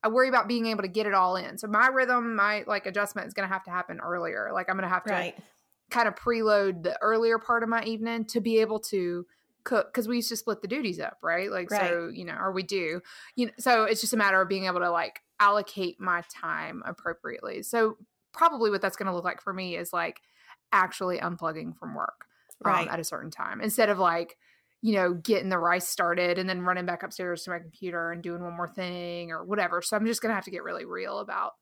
I 0.02 0.08
worry 0.08 0.28
about 0.28 0.48
being 0.48 0.66
able 0.66 0.82
to 0.82 0.88
get 0.88 1.06
it 1.06 1.14
all 1.14 1.36
in. 1.36 1.58
So 1.58 1.66
my 1.66 1.88
rhythm, 1.88 2.34
my 2.34 2.64
like 2.66 2.86
adjustment 2.86 3.26
is 3.28 3.34
going 3.34 3.48
to 3.48 3.52
have 3.52 3.64
to 3.64 3.70
happen 3.70 4.00
earlier. 4.00 4.50
Like 4.52 4.68
I'm 4.70 4.76
going 4.76 4.88
to 4.88 4.94
have 4.94 5.04
to 5.04 5.12
right. 5.12 5.36
kind 5.90 6.08
of 6.08 6.14
preload 6.14 6.82
the 6.82 6.96
earlier 7.02 7.38
part 7.38 7.62
of 7.62 7.68
my 7.68 7.84
evening 7.84 8.24
to 8.26 8.40
be 8.40 8.60
able 8.60 8.80
to 8.80 9.26
cook 9.64 9.92
because 9.92 10.08
we 10.08 10.16
used 10.16 10.30
to 10.30 10.36
split 10.36 10.62
the 10.62 10.68
duties 10.68 11.00
up, 11.00 11.18
right? 11.22 11.50
Like 11.50 11.70
right. 11.70 11.90
so, 11.90 12.10
you 12.12 12.24
know, 12.24 12.36
or 12.38 12.52
we 12.52 12.62
do. 12.62 13.02
You 13.36 13.46
know, 13.46 13.52
so 13.58 13.84
it's 13.84 14.00
just 14.00 14.14
a 14.14 14.16
matter 14.16 14.40
of 14.40 14.48
being 14.48 14.64
able 14.64 14.80
to 14.80 14.90
like 14.90 15.20
allocate 15.38 16.00
my 16.00 16.22
time 16.40 16.82
appropriately. 16.86 17.62
So 17.62 17.98
probably 18.32 18.70
what 18.70 18.80
that's 18.80 18.96
going 18.96 19.08
to 19.08 19.14
look 19.14 19.24
like 19.24 19.42
for 19.42 19.52
me 19.52 19.76
is 19.76 19.92
like 19.92 20.20
actually 20.72 21.18
unplugging 21.18 21.76
from 21.76 21.94
work 21.94 22.26
um, 22.64 22.88
at 22.88 23.00
a 23.00 23.04
certain 23.04 23.30
time 23.30 23.60
instead 23.60 23.88
of 23.88 23.98
like 23.98 24.36
you 24.82 24.94
know 24.94 25.14
getting 25.14 25.48
the 25.48 25.58
rice 25.58 25.88
started 25.88 26.38
and 26.38 26.48
then 26.48 26.62
running 26.62 26.86
back 26.86 27.02
upstairs 27.02 27.42
to 27.42 27.50
my 27.50 27.58
computer 27.58 28.12
and 28.12 28.22
doing 28.22 28.42
one 28.42 28.56
more 28.56 28.68
thing 28.68 29.30
or 29.30 29.44
whatever 29.44 29.82
so 29.82 29.96
i'm 29.96 30.06
just 30.06 30.22
going 30.22 30.30
to 30.30 30.34
have 30.34 30.44
to 30.44 30.50
get 30.50 30.62
really 30.62 30.84
real 30.84 31.18
about 31.18 31.52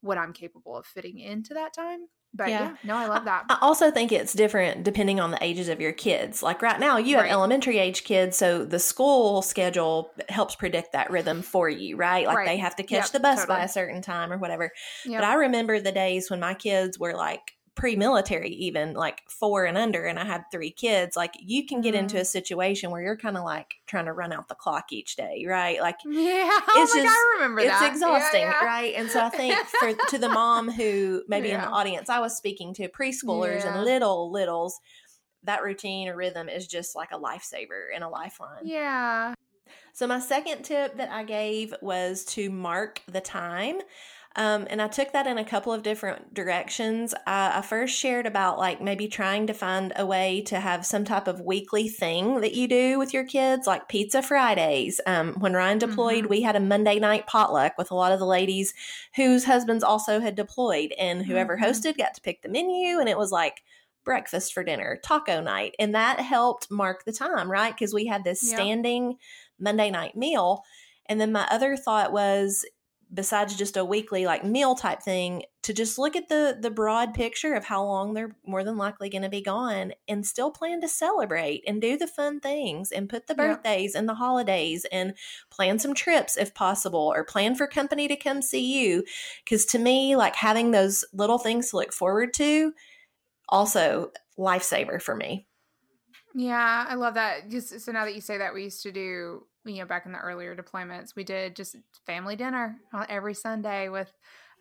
what 0.00 0.18
i'm 0.18 0.32
capable 0.32 0.76
of 0.76 0.86
fitting 0.86 1.18
into 1.18 1.54
that 1.54 1.74
time 1.74 2.06
but 2.36 2.48
yeah. 2.48 2.60
yeah. 2.60 2.76
no, 2.84 2.96
I 2.96 3.06
love 3.06 3.24
that. 3.24 3.44
I 3.48 3.58
also 3.62 3.90
think 3.90 4.12
it's 4.12 4.34
different 4.34 4.84
depending 4.84 5.20
on 5.20 5.30
the 5.30 5.42
ages 5.42 5.68
of 5.68 5.80
your 5.80 5.92
kids. 5.92 6.42
Like 6.42 6.60
right 6.60 6.78
now, 6.78 6.98
you 6.98 7.16
have 7.16 7.24
right. 7.24 7.32
elementary 7.32 7.78
age 7.78 8.04
kids, 8.04 8.36
so 8.36 8.64
the 8.64 8.78
school 8.78 9.42
schedule 9.42 10.10
helps 10.28 10.54
predict 10.54 10.92
that 10.92 11.10
rhythm 11.10 11.42
for 11.42 11.68
you, 11.68 11.96
right? 11.96 12.26
Like 12.26 12.36
right. 12.38 12.46
they 12.46 12.56
have 12.58 12.76
to 12.76 12.82
catch 12.82 13.04
yep, 13.04 13.12
the 13.12 13.20
bus 13.20 13.40
totally. 13.40 13.58
by 13.58 13.64
a 13.64 13.68
certain 13.68 14.02
time 14.02 14.32
or 14.32 14.38
whatever. 14.38 14.70
Yep. 15.06 15.20
But 15.20 15.26
I 15.26 15.34
remember 15.34 15.80
the 15.80 15.92
days 15.92 16.30
when 16.30 16.40
my 16.40 16.54
kids 16.54 16.98
were 16.98 17.14
like 17.14 17.52
pre-military 17.76 18.48
even 18.48 18.94
like 18.94 19.22
four 19.28 19.66
and 19.66 19.76
under 19.76 20.06
and 20.06 20.18
i 20.18 20.24
had 20.24 20.42
three 20.50 20.70
kids 20.70 21.14
like 21.14 21.34
you 21.38 21.66
can 21.66 21.82
get 21.82 21.94
mm. 21.94 21.98
into 21.98 22.18
a 22.18 22.24
situation 22.24 22.90
where 22.90 23.02
you're 23.02 23.18
kind 23.18 23.36
of 23.36 23.44
like 23.44 23.74
trying 23.86 24.06
to 24.06 24.14
run 24.14 24.32
out 24.32 24.48
the 24.48 24.54
clock 24.54 24.92
each 24.92 25.14
day 25.14 25.44
right 25.46 25.78
like 25.82 25.98
yeah 26.06 26.58
it's 26.70 26.92
oh 26.92 26.96
just 26.96 27.06
I 27.06 27.34
remember 27.36 27.60
it's 27.60 27.68
that. 27.68 27.92
exhausting 27.92 28.40
yeah, 28.40 28.54
yeah. 28.62 28.66
right 28.66 28.94
and 28.96 29.10
so 29.10 29.22
i 29.22 29.28
think 29.28 29.54
for 29.80 29.92
to 30.08 30.18
the 30.18 30.28
mom 30.28 30.70
who 30.70 31.22
maybe 31.28 31.48
yeah. 31.48 31.56
in 31.56 31.60
the 31.60 31.68
audience 31.68 32.08
i 32.08 32.18
was 32.18 32.34
speaking 32.34 32.72
to 32.74 32.88
preschoolers 32.88 33.66
and 33.66 33.84
little 33.84 34.32
littles 34.32 34.80
that 35.44 35.62
routine 35.62 36.08
or 36.08 36.16
rhythm 36.16 36.48
is 36.48 36.66
just 36.66 36.96
like 36.96 37.10
a 37.12 37.18
lifesaver 37.18 37.88
and 37.94 38.02
a 38.02 38.08
lifeline 38.08 38.64
yeah 38.64 39.34
so 39.92 40.06
my 40.06 40.18
second 40.18 40.62
tip 40.62 40.96
that 40.96 41.10
i 41.10 41.22
gave 41.22 41.74
was 41.82 42.24
to 42.24 42.48
mark 42.48 43.02
the 43.06 43.20
time 43.20 43.80
um, 44.36 44.66
and 44.68 44.82
I 44.82 44.88
took 44.88 45.12
that 45.12 45.26
in 45.26 45.38
a 45.38 45.44
couple 45.44 45.72
of 45.72 45.82
different 45.82 46.34
directions. 46.34 47.14
I, 47.26 47.58
I 47.58 47.62
first 47.62 47.98
shared 47.98 48.26
about 48.26 48.58
like 48.58 48.82
maybe 48.82 49.08
trying 49.08 49.46
to 49.46 49.54
find 49.54 49.94
a 49.96 50.04
way 50.04 50.42
to 50.42 50.60
have 50.60 50.84
some 50.84 51.04
type 51.04 51.26
of 51.26 51.40
weekly 51.40 51.88
thing 51.88 52.42
that 52.42 52.54
you 52.54 52.68
do 52.68 52.98
with 52.98 53.14
your 53.14 53.24
kids, 53.24 53.66
like 53.66 53.88
Pizza 53.88 54.22
Fridays. 54.22 55.00
Um, 55.06 55.34
when 55.38 55.54
Ryan 55.54 55.78
deployed, 55.78 56.24
mm-hmm. 56.24 56.30
we 56.30 56.42
had 56.42 56.54
a 56.54 56.60
Monday 56.60 56.98
night 56.98 57.26
potluck 57.26 57.78
with 57.78 57.90
a 57.90 57.94
lot 57.94 58.12
of 58.12 58.18
the 58.18 58.26
ladies 58.26 58.74
whose 59.16 59.46
husbands 59.46 59.82
also 59.82 60.20
had 60.20 60.34
deployed, 60.34 60.92
and 60.98 61.24
whoever 61.24 61.56
mm-hmm. 61.56 61.64
hosted 61.64 61.96
got 61.96 62.14
to 62.14 62.20
pick 62.20 62.42
the 62.42 62.50
menu, 62.50 63.00
and 63.00 63.08
it 63.08 63.16
was 63.16 63.32
like 63.32 63.62
breakfast 64.04 64.52
for 64.52 64.62
dinner, 64.62 65.00
taco 65.02 65.40
night. 65.40 65.74
And 65.78 65.94
that 65.94 66.20
helped 66.20 66.70
mark 66.70 67.04
the 67.04 67.12
time, 67.12 67.50
right? 67.50 67.74
Because 67.74 67.94
we 67.94 68.06
had 68.06 68.22
this 68.22 68.40
standing 68.40 69.16
Monday 69.58 69.90
night 69.90 70.16
meal. 70.16 70.62
And 71.06 71.20
then 71.20 71.32
my 71.32 71.46
other 71.50 71.76
thought 71.76 72.12
was 72.12 72.64
besides 73.12 73.54
just 73.56 73.76
a 73.76 73.84
weekly 73.84 74.26
like 74.26 74.44
meal 74.44 74.74
type 74.74 75.00
thing 75.00 75.42
to 75.62 75.72
just 75.72 75.96
look 75.96 76.16
at 76.16 76.28
the 76.28 76.58
the 76.60 76.70
broad 76.70 77.14
picture 77.14 77.54
of 77.54 77.64
how 77.64 77.84
long 77.84 78.14
they're 78.14 78.36
more 78.44 78.64
than 78.64 78.76
likely 78.76 79.08
going 79.08 79.22
to 79.22 79.28
be 79.28 79.40
gone 79.40 79.92
and 80.08 80.26
still 80.26 80.50
plan 80.50 80.80
to 80.80 80.88
celebrate 80.88 81.62
and 81.66 81.80
do 81.80 81.96
the 81.96 82.06
fun 82.06 82.40
things 82.40 82.90
and 82.90 83.08
put 83.08 83.28
the 83.28 83.34
birthdays 83.34 83.92
yeah. 83.94 84.00
and 84.00 84.08
the 84.08 84.14
holidays 84.14 84.84
and 84.90 85.14
plan 85.50 85.78
some 85.78 85.94
trips 85.94 86.36
if 86.36 86.52
possible 86.52 87.12
or 87.14 87.22
plan 87.22 87.54
for 87.54 87.66
company 87.66 88.08
to 88.08 88.16
come 88.16 88.42
see 88.42 88.82
you 88.82 89.04
cuz 89.48 89.64
to 89.64 89.78
me 89.78 90.16
like 90.16 90.34
having 90.34 90.72
those 90.72 91.04
little 91.12 91.38
things 91.38 91.70
to 91.70 91.76
look 91.76 91.92
forward 91.92 92.34
to 92.34 92.72
also 93.48 94.10
lifesaver 94.36 95.00
for 95.00 95.14
me 95.14 95.46
yeah, 96.38 96.84
I 96.86 96.96
love 96.96 97.14
that. 97.14 97.48
Just 97.48 97.80
so 97.80 97.92
now 97.92 98.04
that 98.04 98.14
you 98.14 98.20
say 98.20 98.36
that, 98.36 98.52
we 98.52 98.64
used 98.64 98.82
to 98.82 98.92
do 98.92 99.46
you 99.66 99.80
know, 99.80 99.86
back 99.86 100.06
in 100.06 100.12
the 100.12 100.18
earlier 100.18 100.54
deployments, 100.56 101.14
we 101.16 101.24
did 101.24 101.56
just 101.56 101.76
family 102.06 102.36
dinner 102.36 102.76
every 103.08 103.34
Sunday 103.34 103.88
with. 103.88 104.12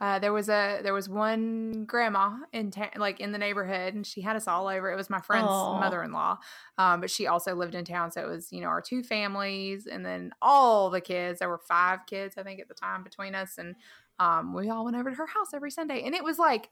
Uh, 0.02 0.20
there 0.20 0.34
was 0.34 0.50
a 0.50 0.82
there 0.84 0.94
was 0.94 1.08
one 1.08 1.86
grandma 1.86 2.36
in 2.52 2.70
ta- 2.70 2.89
like 2.98 3.22
in 3.22 3.32
the 3.32 3.38
neighborhood, 3.38 3.94
and 3.94 4.06
she 4.06 4.20
had 4.20 4.36
us 4.36 4.46
all 4.46 4.68
over. 4.68 4.91
It 4.91 4.98
was 4.98 5.10
my 5.10 5.22
friend's 5.22 5.48
mother 5.48 6.04
in 6.04 6.12
law, 6.12 6.38
um, 6.78 7.00
but 7.00 7.10
she 7.10 7.28
also 7.28 7.56
lived 7.56 7.76
in 7.76 7.86
town, 7.86 8.12
so 8.12 8.22
it 8.22 8.28
was 8.28 8.52
you 8.52 8.60
know 8.60 8.68
our 8.68 8.82
two 8.82 9.04
families, 9.04 9.88
and 9.88 10.06
then 10.06 10.32
all 10.41 10.89
the 10.89 11.00
kids. 11.00 11.39
There 11.39 11.48
were 11.48 11.62
five 11.65 12.00
kids, 12.08 12.36
I 12.38 12.44
think, 12.44 12.60
at 12.60 12.68
the 12.68 12.74
time 12.74 13.04
between 13.04 13.36
us, 13.36 13.58
and 13.58 13.76
um, 14.20 14.54
we 14.54 14.70
all 14.70 14.84
went 14.84 14.98
over 14.98 15.12
to 15.12 15.15
her 15.15 15.28
house 15.28 15.54
every 15.54 15.72
Sunday, 15.72 16.04
and 16.04 16.13
it 16.13 16.26
was 16.26 16.38
like 16.39 16.70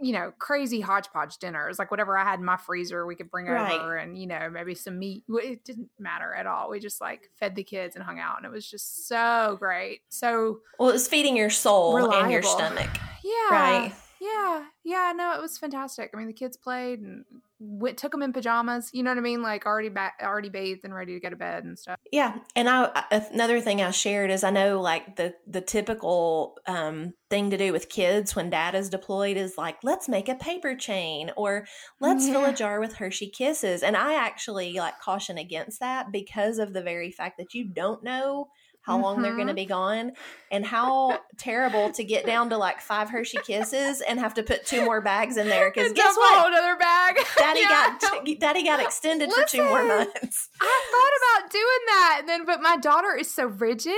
you 0.00 0.12
know, 0.12 0.32
crazy 0.38 0.80
hodgepodge 0.80 1.38
dinners, 1.38 1.78
like 1.78 1.90
whatever 1.90 2.18
I 2.18 2.24
had 2.24 2.38
in 2.38 2.44
my 2.44 2.56
freezer, 2.56 3.06
we 3.06 3.14
could 3.14 3.30
bring 3.30 3.46
right. 3.46 3.72
over 3.72 3.96
and, 3.96 4.18
you 4.18 4.26
know, 4.26 4.50
maybe 4.50 4.74
some 4.74 4.98
meat. 4.98 5.24
It 5.28 5.64
didn't 5.64 5.88
matter 5.98 6.34
at 6.34 6.46
all. 6.46 6.70
We 6.70 6.80
just 6.80 7.00
like 7.00 7.30
fed 7.38 7.54
the 7.54 7.62
kids 7.62 7.94
and 7.94 8.04
hung 8.04 8.18
out. 8.18 8.36
And 8.38 8.46
it 8.46 8.52
was 8.52 8.68
just 8.68 9.06
so 9.06 9.56
great. 9.58 10.00
So, 10.08 10.60
well, 10.78 10.90
it 10.90 10.92
was 10.92 11.08
feeding 11.08 11.36
your 11.36 11.50
soul 11.50 11.94
reliable. 11.94 12.24
and 12.24 12.32
your 12.32 12.42
stomach. 12.42 12.90
Yeah. 13.22 13.50
Right. 13.50 13.92
Yeah. 14.20 14.64
Yeah. 14.82 15.12
No, 15.14 15.34
it 15.34 15.40
was 15.40 15.58
fantastic. 15.58 16.10
I 16.12 16.16
mean, 16.16 16.26
the 16.26 16.32
kids 16.32 16.56
played 16.56 17.00
and 17.00 17.24
went, 17.64 17.98
took 17.98 18.12
them 18.12 18.22
in 18.22 18.32
pajamas. 18.32 18.90
You 18.92 19.02
know 19.02 19.10
what 19.10 19.18
I 19.18 19.22
mean? 19.22 19.42
Like 19.42 19.66
already 19.66 19.88
back, 19.88 20.14
already 20.22 20.48
bathed 20.48 20.84
and 20.84 20.94
ready 20.94 21.14
to 21.14 21.20
go 21.20 21.30
to 21.30 21.36
bed 21.36 21.64
and 21.64 21.78
stuff. 21.78 21.98
Yeah, 22.12 22.36
and 22.54 22.68
I 22.68 23.04
another 23.32 23.60
thing 23.60 23.82
I 23.82 23.90
shared 23.90 24.30
is 24.30 24.44
I 24.44 24.50
know 24.50 24.80
like 24.80 25.16
the 25.16 25.34
the 25.46 25.60
typical 25.60 26.56
um, 26.66 27.14
thing 27.30 27.50
to 27.50 27.56
do 27.56 27.72
with 27.72 27.88
kids 27.88 28.36
when 28.36 28.50
dad 28.50 28.74
is 28.74 28.88
deployed 28.88 29.36
is 29.36 29.56
like 29.56 29.78
let's 29.82 30.08
make 30.08 30.28
a 30.28 30.34
paper 30.34 30.74
chain 30.74 31.30
or 31.36 31.66
let's 32.00 32.26
yeah. 32.26 32.32
fill 32.34 32.44
a 32.44 32.52
jar 32.52 32.80
with 32.80 32.94
Hershey 32.94 33.28
Kisses, 33.28 33.82
and 33.82 33.96
I 33.96 34.14
actually 34.14 34.74
like 34.74 35.00
caution 35.00 35.38
against 35.38 35.80
that 35.80 36.12
because 36.12 36.58
of 36.58 36.72
the 36.72 36.82
very 36.82 37.10
fact 37.10 37.38
that 37.38 37.54
you 37.54 37.64
don't 37.64 38.04
know 38.04 38.48
how 38.84 39.00
long 39.00 39.14
mm-hmm. 39.14 39.22
they're 39.22 39.34
going 39.34 39.48
to 39.48 39.54
be 39.54 39.64
gone 39.64 40.12
and 40.50 40.64
how 40.64 41.18
terrible 41.38 41.90
to 41.92 42.04
get 42.04 42.26
down 42.26 42.50
to 42.50 42.58
like 42.58 42.80
five 42.80 43.08
Hershey 43.08 43.38
kisses 43.44 44.02
and 44.02 44.20
have 44.20 44.34
to 44.34 44.42
put 44.42 44.66
two 44.66 44.84
more 44.84 45.00
bags 45.00 45.38
in 45.38 45.48
there 45.48 45.70
because 45.70 45.92
guess 45.92 46.14
what? 46.16 46.48
Another 46.48 46.76
bag. 46.76 47.16
Daddy 47.38 47.60
yeah. 47.60 47.96
got 48.00 48.40
Daddy 48.40 48.62
got 48.62 48.80
extended 48.80 49.30
Listen, 49.30 49.42
for 49.42 49.50
two 49.50 49.64
more 49.64 49.84
months. 49.84 50.50
I 50.60 50.82
thought 50.92 51.40
about 51.40 51.50
doing 51.50 51.64
that, 51.86 52.16
and 52.20 52.28
then 52.28 52.44
but 52.44 52.60
my 52.60 52.76
daughter 52.76 53.16
is 53.16 53.32
so 53.32 53.46
rigid 53.46 53.94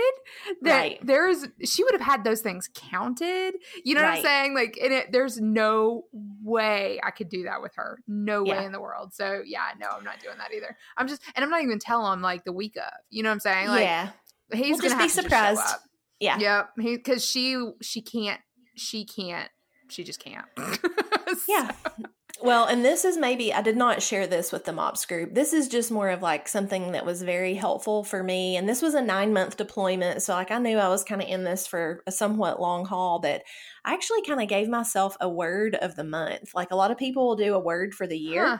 that 0.63 0.79
right. 0.79 0.99
there's 1.03 1.47
she 1.65 1.83
would 1.83 1.93
have 1.93 2.01
had 2.01 2.23
those 2.23 2.41
things 2.41 2.71
counted. 2.73 3.55
You 3.85 3.97
know 3.97 4.03
right. 4.03 4.11
what 4.11 4.19
I'm 4.19 4.25
saying? 4.25 4.55
Like, 4.55 4.79
and 4.81 4.93
it, 4.93 5.11
there's 5.11 5.41
no 5.41 6.05
way 6.13 7.01
I 7.03 7.11
could 7.11 7.29
do 7.29 7.43
that 7.45 7.61
with 7.61 7.75
her. 7.75 7.99
No 8.07 8.45
yeah. 8.45 8.61
way 8.61 8.67
in 8.67 8.71
the 8.71 8.81
world. 8.81 9.15
So 9.15 9.43
yeah, 9.45 9.67
no, 9.81 9.89
I'm 9.91 10.05
not 10.05 10.21
doing 10.21 10.39
that 10.39 10.55
either. 10.55 10.77
I'm 10.97 11.09
just, 11.09 11.23
and 11.35 11.45
I'm 11.45 11.51
not 11.51 11.63
even 11.63 11.81
telling 11.81 12.13
them 12.13 12.23
like 12.23 12.45
the 12.45 12.53
week 12.53 12.77
of. 12.77 12.93
You 13.11 13.25
know 13.25 13.31
what 13.31 13.35
I'm 13.35 13.41
saying? 13.41 13.69
Like, 13.69 13.83
yeah 13.83 14.11
he's 14.53 14.81
we'll 14.81 14.91
gonna 14.91 15.03
be 15.03 15.09
surprised. 15.09 15.61
Yeah. 16.21 16.39
Yep. 16.39 16.71
Because 16.77 17.25
she 17.25 17.61
she 17.83 18.03
can't 18.03 18.41
she 18.77 19.05
can't 19.05 19.51
she 19.89 20.05
just 20.05 20.21
can't. 20.21 20.47
so. 20.59 21.37
Yeah. 21.49 21.73
Well, 22.43 22.67
and 22.67 22.85
this 22.85 23.05
is 23.07 23.17
maybe 23.17 23.53
I 23.53 23.63
did 23.63 23.77
not 23.77 24.03
share 24.03 24.27
this 24.27 24.53
with 24.53 24.65
the 24.67 24.73
MOPS 24.73 25.07
group. 25.07 25.35
This 25.35 25.55
is 25.55 25.69
just 25.69 25.91
more 25.91 26.11
of 26.11 26.21
like 26.21 26.49
something 26.49 26.93
that 26.93 27.07
was 27.07 27.23
very 27.23 27.55
helpful 27.55 28.05
for 28.05 28.23
me. 28.23 28.57
And 28.57 28.69
this 28.69 28.83
was 28.83 28.95
a 28.95 29.01
nine 29.01 29.33
month 29.33 29.57
deployment. 29.57 30.23
So 30.23 30.35
like 30.35 30.51
I 30.51 30.59
knew 30.59 30.77
I 30.77 30.89
was 30.89 31.03
kind 31.03 31.23
of 31.23 31.29
in 31.29 31.45
this 31.45 31.67
for 31.67 32.03
a 32.07 32.13
somewhat 32.13 32.61
long 32.61 32.85
haul, 32.85 33.21
but 33.21 33.43
I 33.85 33.95
actually 33.95 34.23
kind 34.23 34.43
of 34.43 34.49
gave 34.49 34.69
myself 34.69 35.17
a 35.21 35.29
word 35.29 35.77
of 35.77 35.97
the 35.97 36.05
month. 36.05 36.51
Like 36.55 36.73
a 36.73 36.77
lot 36.77 36.91
of 36.91 36.99
people 36.99 37.27
will 37.27 37.37
do 37.37 37.55
a 37.55 37.61
word 37.61 37.95
for 37.95 38.07
the 38.07 38.19
year. 38.19 38.47
Huh. 38.47 38.59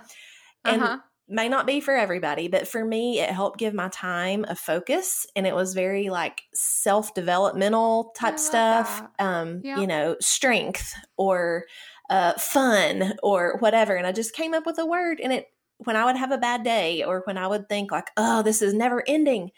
Uh-huh. 0.65 0.89
And 0.93 1.01
may 1.29 1.49
not 1.49 1.67
be 1.67 1.81
for 1.81 1.95
everybody, 1.95 2.49
but 2.49 2.69
for 2.69 2.85
me, 2.85 3.21
it 3.21 3.31
helped 3.31 3.59
give 3.59 3.75
my 3.75 3.89
time 3.89 4.45
a 4.49 4.55
focus. 4.55 5.27
And 5.35 5.47
it 5.47 5.55
was 5.55 5.75
very 5.75 6.09
like 6.09 6.43
self 6.55 7.15
developmental 7.15 8.13
type 8.17 8.39
stuff, 8.39 9.03
um, 9.19 9.61
yep. 9.65 9.79
you 9.79 9.87
know, 9.87 10.17
strength 10.21 10.95
or 11.17 11.65
uh, 12.11 12.35
fun 12.35 13.15
or 13.23 13.57
whatever. 13.59 13.97
And 13.97 14.07
I 14.07 14.13
just 14.13 14.35
came 14.35 14.55
up 14.55 14.67
with 14.67 14.79
a 14.79 14.87
word. 14.87 15.21
And 15.21 15.33
it, 15.33 15.47
when 15.79 15.97
I 15.97 16.05
would 16.05 16.17
have 16.17 16.31
a 16.31 16.39
bad 16.39 16.63
day 16.63 17.03
or 17.03 17.23
when 17.27 17.37
I 17.37 17.47
would 17.47 17.69
think 17.69 17.91
like, 17.91 18.11
oh, 18.17 18.43
this 18.43 18.63
is 18.63 18.73
never 18.73 19.03
ending, 19.07 19.51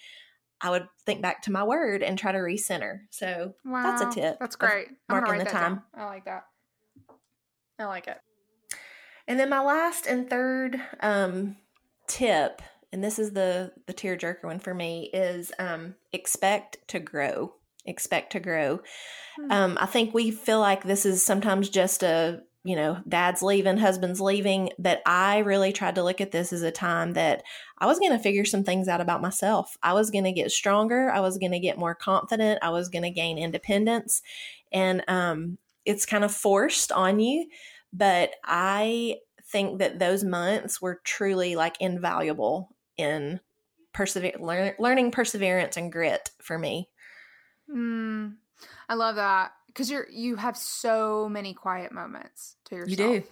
I 0.61 0.71
would 0.71 0.89
think 1.05 1.23
back 1.23 1.43
to 1.43 1.53
my 1.53 1.65
word 1.65 2.03
and 2.03 2.19
try 2.19 2.33
to 2.33 2.39
recenter. 2.39 3.01
So 3.11 3.55
wow. 3.65 3.83
that's 3.83 4.03
a 4.03 4.21
tip. 4.21 4.39
That's 4.41 4.57
great. 4.57 4.89
Marking 5.09 5.39
the 5.39 5.45
time. 5.45 5.75
Down. 5.75 5.83
I 5.95 6.05
like 6.07 6.25
that. 6.25 6.45
I 7.79 7.85
like 7.85 8.09
it. 8.09 8.19
And 9.29 9.39
then 9.39 9.51
my 9.51 9.61
last 9.61 10.07
and 10.07 10.29
third 10.29 10.81
um, 11.01 11.57
tip, 12.09 12.63
and 12.93 13.05
this 13.05 13.19
is 13.19 13.33
the 13.33 13.73
the 13.87 13.95
tearjerker 13.95 14.45
one 14.45 14.59
for 14.59 14.75
me, 14.75 15.11
is 15.13 15.53
um, 15.59 15.95
expect 16.13 16.79
to 16.89 16.99
grow. 16.99 17.55
Expect 17.85 18.33
to 18.33 18.41
grow. 18.41 18.79
Mm-hmm. 19.39 19.53
Um, 19.53 19.79
I 19.81 19.87
think 19.87 20.13
we 20.13 20.31
feel 20.31 20.59
like 20.61 20.83
this 20.83 21.07
is 21.07 21.25
sometimes 21.25 21.69
just 21.69 22.03
a 22.03 22.43
you 22.65 22.77
know, 22.77 22.99
dad's 23.09 23.41
leaving, 23.41 23.79
husband's 23.79 24.21
leaving. 24.21 24.71
But 24.79 25.01
I 25.07 25.39
really 25.39 25.73
tried 25.73 25.95
to 25.95 26.03
look 26.03 26.21
at 26.21 26.33
this 26.33 26.53
as 26.53 26.63
a 26.63 26.71
time 26.71 27.15
that 27.15 27.43
I 27.79 27.87
was 27.87 27.99
going 27.99 28.13
to 28.13 28.19
figure 28.19 28.45
some 28.45 28.65
things 28.65 28.89
out 28.89 29.01
about 29.01 29.23
myself. 29.23 29.77
I 29.83 29.95
was 29.95 30.11
going 30.11 30.25
to 30.25 30.33
get 30.33 30.51
stronger. 30.51 31.11
I 31.11 31.21
was 31.21 31.39
going 31.39 31.53
to 31.53 31.61
get 31.61 31.79
more 31.79 31.95
confident. 31.95 32.59
I 32.61 32.69
was 32.71 32.89
going 32.89 33.05
to 33.05 33.11
gain 33.11 33.39
independence. 33.39 34.21
And 34.71 35.03
um, 35.09 35.57
it's 35.87 36.05
kind 36.05 36.25
of 36.25 36.35
forced 36.35 36.93
on 36.93 37.21
you. 37.21 37.49
But 37.93 38.35
I 38.45 39.17
think 39.51 39.79
that 39.79 39.99
those 39.99 40.25
months 40.25 40.81
were 40.81 41.01
truly 41.05 41.57
like 41.57 41.77
invaluable 41.81 42.75
in 42.97 43.41
persever- 43.93 44.39
lear- 44.39 44.77
learning 44.79 45.11
perseverance 45.11 45.77
and 45.77 45.91
grit 45.91 46.31
for 46.41 46.59
me. 46.59 46.89
Mm, 47.71 48.37
I 48.89 48.95
love 48.95 49.17
that. 49.17 49.53
because 49.67 49.91
you're 49.91 50.09
you 50.11 50.37
have 50.37 50.57
so 50.57 51.29
many 51.29 51.55
quiet 51.55 51.93
moments 51.93 52.57
to 52.65 52.75
yourself. 52.75 52.99
You 52.99 53.21
do. 53.21 53.27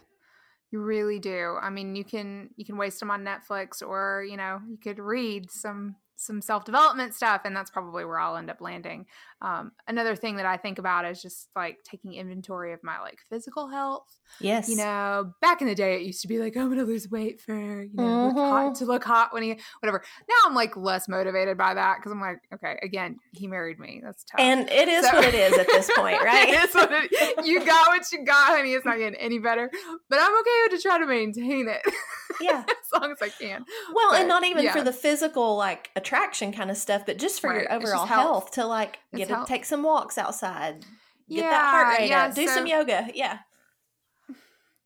You 0.70 0.80
really 0.82 1.18
do. 1.18 1.56
I 1.60 1.70
mean, 1.70 1.96
you 1.96 2.04
can 2.04 2.50
you 2.56 2.64
can 2.64 2.76
waste 2.76 3.00
them 3.00 3.10
on 3.10 3.24
Netflix, 3.24 3.82
or 3.82 4.24
you 4.28 4.36
know, 4.36 4.60
you 4.68 4.76
could 4.76 4.98
read 4.98 5.50
some 5.50 5.96
some 6.16 6.40
self 6.40 6.64
development 6.64 7.14
stuff, 7.14 7.42
and 7.44 7.54
that's 7.56 7.70
probably 7.70 8.04
where 8.04 8.18
I'll 8.18 8.36
end 8.36 8.50
up 8.50 8.60
landing. 8.60 9.06
Um, 9.42 9.72
another 9.86 10.16
thing 10.16 10.36
that 10.36 10.46
I 10.46 10.56
think 10.56 10.78
about 10.78 11.04
is 11.04 11.20
just 11.20 11.48
like 11.54 11.78
taking 11.84 12.14
inventory 12.14 12.72
of 12.72 12.82
my 12.82 13.00
like 13.00 13.18
physical 13.28 13.68
health. 13.68 14.04
Yes, 14.40 14.68
you 14.68 14.76
know, 14.76 15.34
back 15.42 15.60
in 15.60 15.68
the 15.68 15.74
day, 15.74 15.96
it 15.96 16.02
used 16.02 16.22
to 16.22 16.28
be 16.28 16.38
like 16.38 16.56
I'm 16.56 16.70
gonna 16.70 16.84
lose 16.84 17.10
weight 17.10 17.40
for 17.40 17.54
you 17.54 17.90
know 17.94 18.02
mm-hmm. 18.02 18.36
look 18.38 18.46
hot, 18.46 18.64
mm-hmm. 18.64 18.74
to 18.74 18.84
look 18.86 19.04
hot 19.04 19.34
when 19.34 19.42
he 19.42 19.58
whatever. 19.80 20.02
Now 20.28 20.34
I'm 20.46 20.54
like 20.54 20.74
less 20.76 21.06
motivated 21.06 21.58
by 21.58 21.74
that 21.74 21.98
because 21.98 22.12
I'm 22.12 22.20
like, 22.20 22.38
okay, 22.54 22.78
again, 22.82 23.16
he 23.32 23.46
married 23.46 23.78
me. 23.78 24.00
That's 24.02 24.24
tough, 24.24 24.40
and 24.40 24.70
it 24.70 24.88
is 24.88 25.06
so, 25.06 25.14
what 25.14 25.24
it 25.24 25.34
is 25.34 25.58
at 25.58 25.66
this 25.66 25.90
point, 25.94 26.20
right? 26.24 26.48
it 26.48 26.68
is 26.68 26.74
what 26.74 26.90
it, 26.90 27.46
you 27.46 27.64
got 27.64 27.88
what 27.88 28.10
you 28.12 28.24
got, 28.24 28.56
honey. 28.56 28.72
It's 28.72 28.86
not 28.86 28.96
getting 28.96 29.20
any 29.20 29.38
better, 29.38 29.70
but 30.08 30.18
I'm 30.18 30.32
okay 30.32 30.76
to 30.76 30.82
try 30.82 30.98
to 30.98 31.06
maintain 31.06 31.68
it. 31.68 31.82
Yeah, 32.40 32.64
as 32.68 33.00
long 33.00 33.10
as 33.12 33.22
I 33.22 33.28
can. 33.28 33.64
Well, 33.94 34.10
but, 34.10 34.20
and 34.20 34.28
not 34.28 34.44
even 34.44 34.64
yeah. 34.64 34.72
for 34.72 34.82
the 34.82 34.92
physical 34.92 35.56
like 35.56 35.90
attraction 35.96 36.52
kind 36.52 36.70
of 36.70 36.76
stuff, 36.76 37.06
but 37.06 37.18
just 37.18 37.40
for 37.40 37.50
right. 37.50 37.62
your 37.62 37.72
overall 37.72 38.04
health. 38.04 38.08
health. 38.08 38.50
to 38.52 38.66
like 38.66 38.98
it's 39.12 39.25
to 39.28 39.44
take 39.46 39.64
some 39.64 39.82
walks 39.82 40.18
outside, 40.18 40.80
get 41.28 41.44
yeah, 41.44 41.50
that 41.50 41.64
heart 41.64 41.98
rate 41.98 42.08
yeah, 42.08 42.24
up, 42.26 42.34
do 42.34 42.46
so, 42.46 42.54
some 42.54 42.66
yoga. 42.66 43.08
Yeah. 43.14 43.38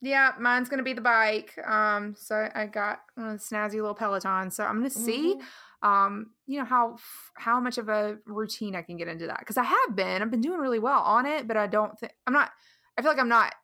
Yeah, 0.02 0.32
mine's 0.40 0.70
gonna 0.70 0.82
be 0.82 0.94
the 0.94 1.02
bike. 1.02 1.58
Um, 1.66 2.14
so 2.16 2.48
I 2.54 2.66
got 2.66 3.00
one 3.16 3.28
of 3.28 3.38
the 3.38 3.44
snazzy 3.44 3.74
little 3.74 3.94
Pelotons. 3.94 4.54
So 4.54 4.64
I'm 4.64 4.78
gonna 4.78 4.88
see, 4.88 5.34
mm-hmm. 5.34 5.88
um, 5.88 6.30
you 6.46 6.58
know 6.58 6.64
how 6.64 6.96
how 7.34 7.60
much 7.60 7.76
of 7.76 7.90
a 7.90 8.16
routine 8.24 8.74
I 8.74 8.80
can 8.80 8.96
get 8.96 9.08
into 9.08 9.26
that 9.26 9.40
because 9.40 9.58
I 9.58 9.64
have 9.64 9.94
been. 9.94 10.22
I've 10.22 10.30
been 10.30 10.40
doing 10.40 10.58
really 10.58 10.78
well 10.78 11.00
on 11.00 11.26
it, 11.26 11.46
but 11.46 11.58
I 11.58 11.66
don't 11.66 11.98
think 11.98 12.12
I'm 12.26 12.32
not. 12.32 12.50
I 12.96 13.02
feel 13.02 13.10
like 13.10 13.20
I'm 13.20 13.28
not 13.28 13.54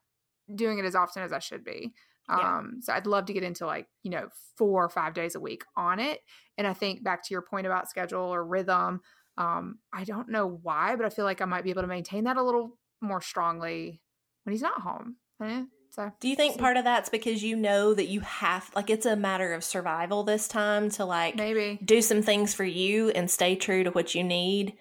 doing 0.55 0.79
it 0.79 0.85
as 0.85 0.95
often 0.95 1.23
as 1.23 1.33
I 1.33 1.39
should 1.39 1.65
be. 1.65 1.95
Yeah. 2.29 2.59
Um, 2.59 2.79
so 2.81 2.93
I'd 2.93 3.07
love 3.07 3.27
to 3.27 3.33
get 3.33 3.45
into 3.45 3.67
like, 3.67 3.87
you 4.03 4.11
know, 4.11 4.29
four 4.57 4.85
or 4.85 4.89
five 4.89 5.15
days 5.15 5.35
a 5.35 5.41
week 5.41 5.65
on 5.77 6.01
it. 6.01 6.21
And 6.59 6.67
I 6.67 6.73
think 6.73 7.03
back 7.03 7.23
to 7.25 7.35
your 7.35 7.43
point 7.43 7.67
about 7.67 7.89
schedule 7.89 8.21
or 8.21 8.45
rhythm, 8.45 9.01
um, 9.39 9.79
I 9.93 10.05
don't 10.05 10.29
know 10.29 10.47
why, 10.47 10.97
but 10.97 11.07
I 11.07 11.11
feel 11.11 11.25
like 11.25 11.41
I 11.41 11.45
might 11.45 11.65
be 11.65 11.71
able 11.71 11.83
to 11.83 11.89
maintain 11.89 12.25
that 12.25 12.37
a 12.37 12.43
little 12.43 12.79
more 13.01 13.21
strongly 13.21 14.01
when 14.45 14.53
he's 14.53 14.63
not 14.63 14.81
home. 14.81 15.17
Eh, 15.43 15.65
so 15.91 16.13
do 16.21 16.29
you 16.29 16.37
think 16.37 16.55
so. 16.55 16.61
part 16.61 16.77
of 16.77 16.85
that's 16.85 17.09
because 17.09 17.43
you 17.43 17.57
know 17.57 17.93
that 17.95 18.07
you 18.07 18.21
have 18.21 18.71
like 18.75 18.91
it's 18.91 19.07
a 19.07 19.17
matter 19.17 19.53
of 19.53 19.63
survival 19.63 20.25
this 20.25 20.49
time 20.49 20.91
to 20.91 21.05
like 21.05 21.37
maybe 21.37 21.79
do 21.85 22.01
some 22.01 22.23
things 22.23 22.55
for 22.55 22.65
you 22.65 23.11
and 23.11 23.31
stay 23.31 23.55
true 23.55 23.85
to 23.85 23.91
what 23.91 24.15
you 24.15 24.25
need? 24.25 24.75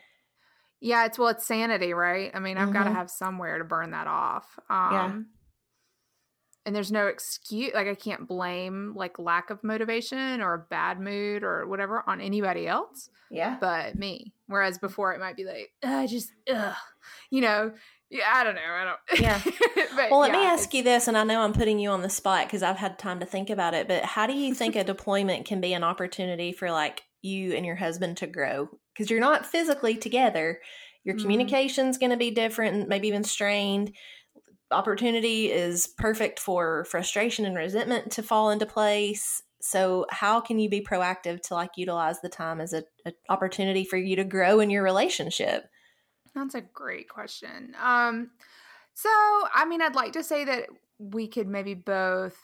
Yeah, 0.79 1.05
it's 1.05 1.17
well, 1.17 1.29
it's 1.29 1.45
sanity, 1.45 1.93
right? 1.93 2.31
I 2.33 2.39
mean, 2.39 2.57
I've 2.57 2.69
mm-hmm. 2.69 2.73
got 2.73 2.83
to 2.85 2.93
have 2.93 3.09
somewhere 3.09 3.57
to 3.57 3.63
burn 3.63 3.91
that 3.91 4.07
off. 4.07 4.59
Um, 4.69 4.91
yeah 4.91 5.13
and 6.65 6.75
there's 6.75 6.91
no 6.91 7.07
excuse 7.07 7.71
like 7.73 7.87
i 7.87 7.95
can't 7.95 8.27
blame 8.27 8.93
like 8.95 9.19
lack 9.19 9.49
of 9.49 9.63
motivation 9.63 10.41
or 10.41 10.53
a 10.53 10.59
bad 10.59 10.99
mood 10.99 11.43
or 11.43 11.67
whatever 11.67 12.03
on 12.07 12.21
anybody 12.21 12.67
else 12.67 13.09
yeah 13.29 13.57
but 13.59 13.95
me 13.95 14.33
whereas 14.47 14.77
before 14.77 15.13
it 15.13 15.19
might 15.19 15.35
be 15.35 15.45
like 15.45 15.71
i 15.83 16.05
just 16.07 16.31
ugh. 16.51 16.75
you 17.29 17.41
know 17.41 17.71
yeah 18.09 18.31
i 18.33 18.43
don't 18.43 18.55
know 18.55 18.61
i 18.61 18.83
don't 18.83 19.21
yeah 19.21 19.41
but, 19.95 20.11
well 20.11 20.19
let 20.19 20.31
yeah, 20.31 20.39
me 20.39 20.45
ask 20.45 20.73
you 20.73 20.83
this 20.83 21.07
and 21.07 21.17
i 21.17 21.23
know 21.23 21.41
i'm 21.41 21.53
putting 21.53 21.79
you 21.79 21.89
on 21.89 22.01
the 22.01 22.09
spot 22.09 22.45
because 22.45 22.63
i've 22.63 22.77
had 22.77 22.99
time 22.99 23.19
to 23.19 23.25
think 23.25 23.49
about 23.49 23.73
it 23.73 23.87
but 23.87 24.03
how 24.03 24.27
do 24.27 24.33
you 24.33 24.53
think 24.53 24.75
a 24.75 24.83
deployment 24.83 25.45
can 25.45 25.59
be 25.61 25.73
an 25.73 25.83
opportunity 25.83 26.51
for 26.51 26.71
like 26.71 27.03
you 27.21 27.53
and 27.53 27.65
your 27.65 27.75
husband 27.75 28.17
to 28.17 28.27
grow 28.27 28.69
because 28.93 29.09
you're 29.09 29.19
not 29.19 29.45
physically 29.45 29.95
together 29.95 30.59
your 31.03 31.15
mm-hmm. 31.15 31.23
communication's 31.23 31.97
going 31.97 32.11
to 32.11 32.17
be 32.17 32.29
different 32.29 32.87
maybe 32.87 33.07
even 33.07 33.23
strained 33.23 33.91
opportunity 34.75 35.51
is 35.51 35.87
perfect 35.87 36.39
for 36.39 36.85
frustration 36.85 37.45
and 37.45 37.55
resentment 37.55 38.11
to 38.13 38.23
fall 38.23 38.49
into 38.49 38.65
place. 38.65 39.41
So 39.61 40.05
how 40.09 40.41
can 40.41 40.59
you 40.59 40.69
be 40.69 40.81
proactive 40.81 41.41
to 41.47 41.55
like 41.55 41.71
utilize 41.75 42.21
the 42.21 42.29
time 42.29 42.61
as 42.61 42.73
an 42.73 42.83
opportunity 43.29 43.83
for 43.83 43.97
you 43.97 44.15
to 44.17 44.23
grow 44.23 44.59
in 44.59 44.69
your 44.69 44.83
relationship? 44.83 45.67
That's 46.35 46.55
a 46.55 46.61
great 46.61 47.09
question. 47.09 47.75
Um 47.81 48.31
so 48.95 49.09
i 49.53 49.65
mean 49.67 49.81
i'd 49.81 49.93
like 49.93 50.13
to 50.13 50.23
say 50.23 50.43
that 50.45 50.67
we 50.97 51.27
could 51.27 51.47
maybe 51.47 51.73
both 51.73 52.39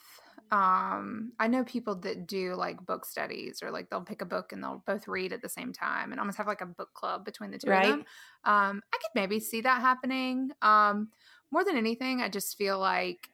um 0.52 1.32
i 1.40 1.48
know 1.48 1.64
people 1.64 1.96
that 1.96 2.28
do 2.28 2.54
like 2.56 2.86
book 2.86 3.06
studies 3.06 3.62
or 3.64 3.72
like 3.72 3.90
they'll 3.90 4.02
pick 4.02 4.22
a 4.22 4.26
book 4.26 4.52
and 4.52 4.62
they'll 4.62 4.84
both 4.86 5.08
read 5.08 5.32
at 5.32 5.42
the 5.42 5.50
same 5.50 5.72
time 5.72 6.12
and 6.12 6.20
almost 6.20 6.38
have 6.38 6.48
like 6.48 6.62
a 6.62 6.66
book 6.66 6.94
club 6.94 7.24
between 7.24 7.52
the 7.52 7.58
two 7.58 7.70
right. 7.70 7.86
of 7.86 7.90
them. 7.90 8.00
Um 8.44 8.82
i 8.94 8.98
could 8.98 9.16
maybe 9.16 9.40
see 9.40 9.62
that 9.62 9.82
happening. 9.82 10.52
Um 10.62 11.08
more 11.52 11.64
than 11.64 11.78
anything, 11.78 12.22
I 12.22 12.30
just 12.30 12.58
feel 12.58 12.80
like 12.80 13.30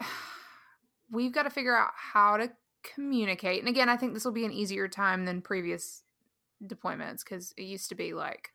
we've 1.10 1.32
got 1.32 1.44
to 1.44 1.50
figure 1.50 1.76
out 1.76 1.90
how 1.94 2.36
to 2.36 2.50
communicate. 2.94 3.60
And 3.60 3.68
again, 3.68 3.88
I 3.88 3.96
think 3.96 4.14
this 4.14 4.24
will 4.24 4.32
be 4.32 4.44
an 4.44 4.52
easier 4.52 4.88
time 4.88 5.24
than 5.24 5.42
previous 5.42 6.02
deployments 6.64 7.20
because 7.24 7.52
it 7.56 7.64
used 7.64 7.88
to 7.90 7.94
be 7.94 8.14
like 8.14 8.50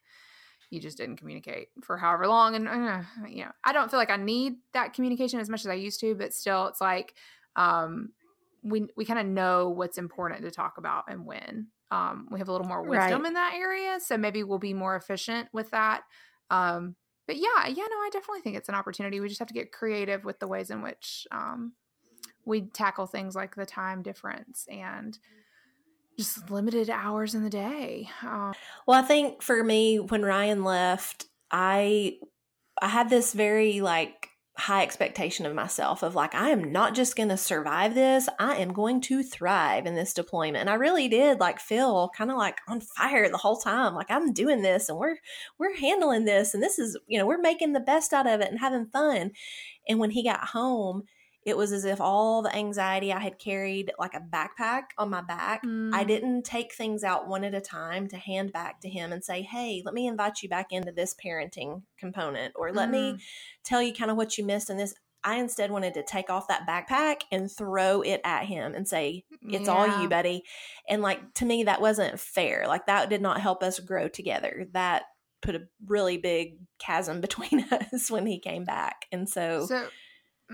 you 0.72 0.80
just 0.80 0.98
didn't 0.98 1.18
communicate 1.18 1.68
for 1.84 1.98
however 1.98 2.28
long. 2.28 2.56
And, 2.56 2.68
uh, 2.68 3.02
you 3.28 3.44
know, 3.44 3.52
I 3.64 3.74
don't 3.74 3.92
feel 3.92 4.00
like 4.00 4.10
I 4.10 4.16
need 4.16 4.56
that 4.74 4.94
communication 4.94 5.40
as 5.40 5.50
much 5.50 5.62
as 5.62 5.68
I 5.68 5.74
used 5.74 6.00
to, 6.00 6.16
but 6.16 6.34
still, 6.34 6.68
it's 6.68 6.80
like, 6.80 7.14
um, 7.58 8.14
we, 8.64 8.88
we 8.96 9.04
kind 9.04 9.20
of 9.20 9.26
know 9.26 9.70
what's 9.70 9.98
important 9.98 10.44
to 10.44 10.52
talk 10.52 10.78
about 10.78 11.06
and 11.10 11.26
when. 11.26 11.68
Um, 11.92 12.30
we 12.32 12.40
have 12.40 12.48
a 12.48 12.54
little 12.54 12.68
more 12.68 12.84
wisdom 12.84 13.22
right. 13.22 13.28
in 13.28 13.34
that 13.34 13.54
area. 13.56 14.00
So 14.00 14.18
maybe 14.18 14.44
we'll 14.44 14.60
be 14.60 14.74
more 14.74 14.96
efficient 14.96 15.50
with 15.52 15.72
that. 15.72 16.04
Um, 16.50 16.96
but 17.28 17.38
yeah, 17.38 17.68
yeah, 17.68 17.84
no, 17.90 17.98
I 17.98 18.10
definitely 18.12 18.42
think 18.42 18.58
it's 18.58 18.70
an 18.70 18.76
opportunity. 18.76 19.20
We 19.20 19.28
just 19.28 19.40
have 19.40 19.48
to 19.48 19.54
get 19.54 19.72
creative 19.72 20.26
with 20.26 20.40
the 20.40 20.48
ways 20.48 20.70
in 20.70 20.82
which 20.82 21.28
um, 21.32 21.74
we 22.46 22.62
tackle 22.62 23.08
things 23.08 23.36
like 23.36 23.56
the 23.56 23.66
time 23.66 24.02
difference 24.02 24.66
and 24.70 25.18
just 26.18 26.50
limited 26.50 26.90
hours 26.90 27.36
in 27.36 27.44
the 27.44 27.50
day. 27.50 28.10
Um, 28.24 28.54
well, 28.86 29.02
I 29.02 29.08
think 29.08 29.42
for 29.42 29.64
me, 29.64 30.00
when 30.00 30.24
Ryan 30.24 30.64
left, 30.64 31.26
I 31.52 32.18
I 32.82 32.88
had 32.88 33.10
this 33.10 33.34
very 33.34 33.82
like 33.82 34.31
high 34.62 34.84
expectation 34.84 35.46
of 35.46 35.56
myself 35.56 36.04
of 36.04 36.16
like 36.16 36.36
I 36.36 36.50
am 36.50 36.72
not 36.72 36.94
just 36.96 37.16
going 37.16 37.30
to 37.30 37.38
survive 37.38 37.96
this, 37.96 38.30
I 38.40 38.58
am 38.58 38.74
going 38.74 39.02
to 39.02 39.24
thrive 39.24 39.86
in 39.86 39.96
this 39.96 40.14
deployment. 40.14 40.62
And 40.62 40.70
I 40.70 40.76
really 40.76 41.08
did 41.08 41.40
like 41.40 41.60
feel 41.60 42.12
kind 42.16 42.30
of 42.30 42.38
like 42.38 42.60
on 42.68 42.82
fire 42.82 43.28
the 43.30 43.38
whole 43.38 43.58
time. 43.58 43.96
Like 43.96 44.12
I'm 44.12 44.34
doing 44.34 44.62
this 44.62 44.88
and 44.88 44.98
we're 44.98 45.18
we're 45.58 45.76
handling 45.76 46.26
this 46.26 46.54
and 46.54 46.62
this 46.62 46.78
is, 46.78 46.98
you 47.08 47.18
know, 47.18 47.26
we're 47.26 47.42
making 47.42 47.74
the 47.74 47.80
best 47.80 48.14
out 48.14 48.28
of 48.28 48.40
it 48.40 48.50
and 48.50 48.60
having 48.60 48.86
fun. 48.86 49.32
And 49.88 50.00
when 50.00 50.12
he 50.12 50.24
got 50.24 50.50
home, 50.50 51.04
it 51.44 51.58
was 51.58 51.72
as 51.72 51.86
if 51.86 52.00
all 52.00 52.42
the 52.42 52.56
anxiety 52.56 53.12
I 53.12 53.20
had 53.20 53.40
carried 53.40 53.92
like 53.98 54.14
a 54.14 54.20
backpack 54.20 54.84
on 54.98 55.10
my 55.10 55.22
back. 55.22 55.64
Mm. 55.66 55.94
I 55.94 56.04
didn't 56.04 56.44
take 56.44 56.74
things 56.74 57.04
out 57.04 57.28
one 57.28 57.44
at 57.44 57.56
a 57.56 57.62
time 57.62 58.08
to 58.10 58.18
hand 58.18 58.54
back 58.54 58.80
to 58.82 58.90
him 58.90 59.12
and 59.12 59.24
say, 59.24 59.42
Hey, 59.42 59.82
let 59.84 59.94
me 59.96 60.08
invite 60.08 60.44
you 60.44 60.50
back 60.50 60.72
into 60.72 60.92
this 60.92 61.16
parenting 61.16 61.82
component, 61.98 62.54
or 62.56 62.72
let 62.72 62.90
mm. 62.90 62.92
me 62.92 63.20
tell 63.64 63.82
you 63.82 63.94
kind 63.94 64.12
of 64.12 64.18
what 64.18 64.38
you 64.38 64.46
missed 64.46 64.70
in 64.70 64.78
this. 64.78 64.94
I 65.24 65.36
instead 65.36 65.70
wanted 65.70 65.94
to 65.96 66.04
take 66.04 66.32
off 66.32 66.48
that 66.48 66.68
backpack 66.68 67.22
and 67.32 67.52
throw 67.52 68.02
it 68.02 68.22
at 68.24 68.46
him 68.46 68.74
and 68.74 68.88
say, 68.88 69.24
It's 69.44 69.68
yeah. 69.68 69.72
all 69.72 70.02
you, 70.02 70.10
buddy. 70.10 70.44
And 70.88 71.02
like 71.02 71.34
to 71.36 71.46
me, 71.46 71.64
that 71.64 71.82
wasn't 71.82 72.20
fair. 72.20 72.66
Like 72.68 72.86
that 72.86 73.10
did 73.10 73.22
not 73.22 73.42
help 73.42 73.64
us 73.64 73.80
grow 73.80 74.08
together. 74.08 74.68
That 74.74 75.04
put 75.42 75.56
a 75.56 75.68
really 75.88 76.18
big 76.18 76.58
chasm 76.80 77.20
between 77.22 77.66
us 77.72 78.12
when 78.12 78.26
he 78.26 78.40
came 78.40 78.64
back. 78.64 79.08
And 79.12 79.28
so, 79.28 79.66
so. 79.68 79.88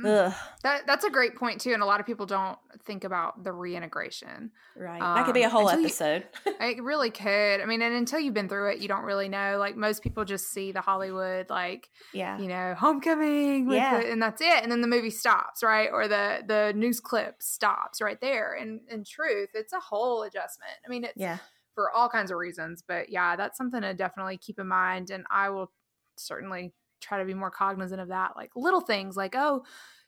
Ugh. 0.06 0.34
That 0.64 0.88
that's 0.88 1.06
a 1.06 1.10
great 1.10 1.36
point 1.36 1.62
too, 1.62 1.74
and 1.74 1.82
a 1.82 1.86
lot 1.86 2.00
of 2.00 2.06
people 2.06 2.26
don't 2.26 2.58
think 2.86 3.04
about 3.04 3.44
the 3.44 3.52
reintegration. 3.52 4.52
Right, 4.76 5.02
um, 5.02 5.16
that 5.16 5.26
could 5.26 5.34
be 5.34 5.44
a 5.44 5.46
um, 5.46 5.52
whole 5.52 5.70
episode. 5.70 6.26
You, 6.46 6.54
it 6.60 6.84
really 6.84 7.10
could. 7.10 7.62
I 7.62 7.66
mean, 7.66 7.82
and 7.82 7.96
until 7.96 8.20
you've 8.20 8.34
been 8.34 8.50
through 8.50 8.72
it, 8.72 8.80
you 8.80 8.88
don't 8.88 9.04
really 9.04 9.30
know. 9.30 9.58
Like 9.60 9.76
most 9.76 10.04
people 10.04 10.26
just 10.26 10.52
see 10.52 10.72
the 10.72 10.82
Hollywood, 10.82 11.50
like 11.50 11.90
yeah, 12.14 12.40
you 12.40 12.48
know, 12.48 12.76
homecoming, 12.78 13.72
yeah, 13.72 14.00
the, 14.00 14.12
and 14.12 14.22
that's 14.22 14.42
it, 14.42 14.64
and 14.64 14.72
then 14.72 14.82
the 14.82 14.88
movie 14.88 15.10
stops, 15.10 15.64
right, 15.64 15.90
or 15.92 16.08
the 16.08 16.44
the 16.46 16.74
news 16.76 17.00
clip 17.00 17.42
stops 17.42 18.02
right 18.02 18.20
there. 18.22 18.54
And 18.54 18.82
in 18.90 19.04
truth, 19.04 19.50
it's 19.54 19.74
a 19.74 19.80
whole 19.80 20.24
adjustment. 20.24 20.74
I 20.86 20.90
mean, 20.90 21.04
it's 21.06 21.14
yeah 21.16 21.38
for 21.78 21.92
all 21.92 22.10
kinds 22.10 22.32
of 22.32 22.38
reasons, 22.38 22.84
but 22.88 23.10
yeah, 23.10 23.36
that's 23.36 23.56
something 23.56 23.84
to 23.84 23.94
definitely 23.94 24.36
keep 24.36 24.58
in 24.58 24.68
mind, 24.68 25.12
and 25.12 25.26
I 25.30 25.50
will 25.50 25.72
certainly 26.16 26.74
try 27.02 27.20
to 27.20 27.26
be 27.26 27.36
more 27.36 27.52
cognizant 27.52 28.02
of 28.02 28.08
that. 28.08 28.32
Like 28.36 28.50
little 28.56 28.82
things 28.82 29.16
like, 29.16 29.36
oh, 29.36 29.64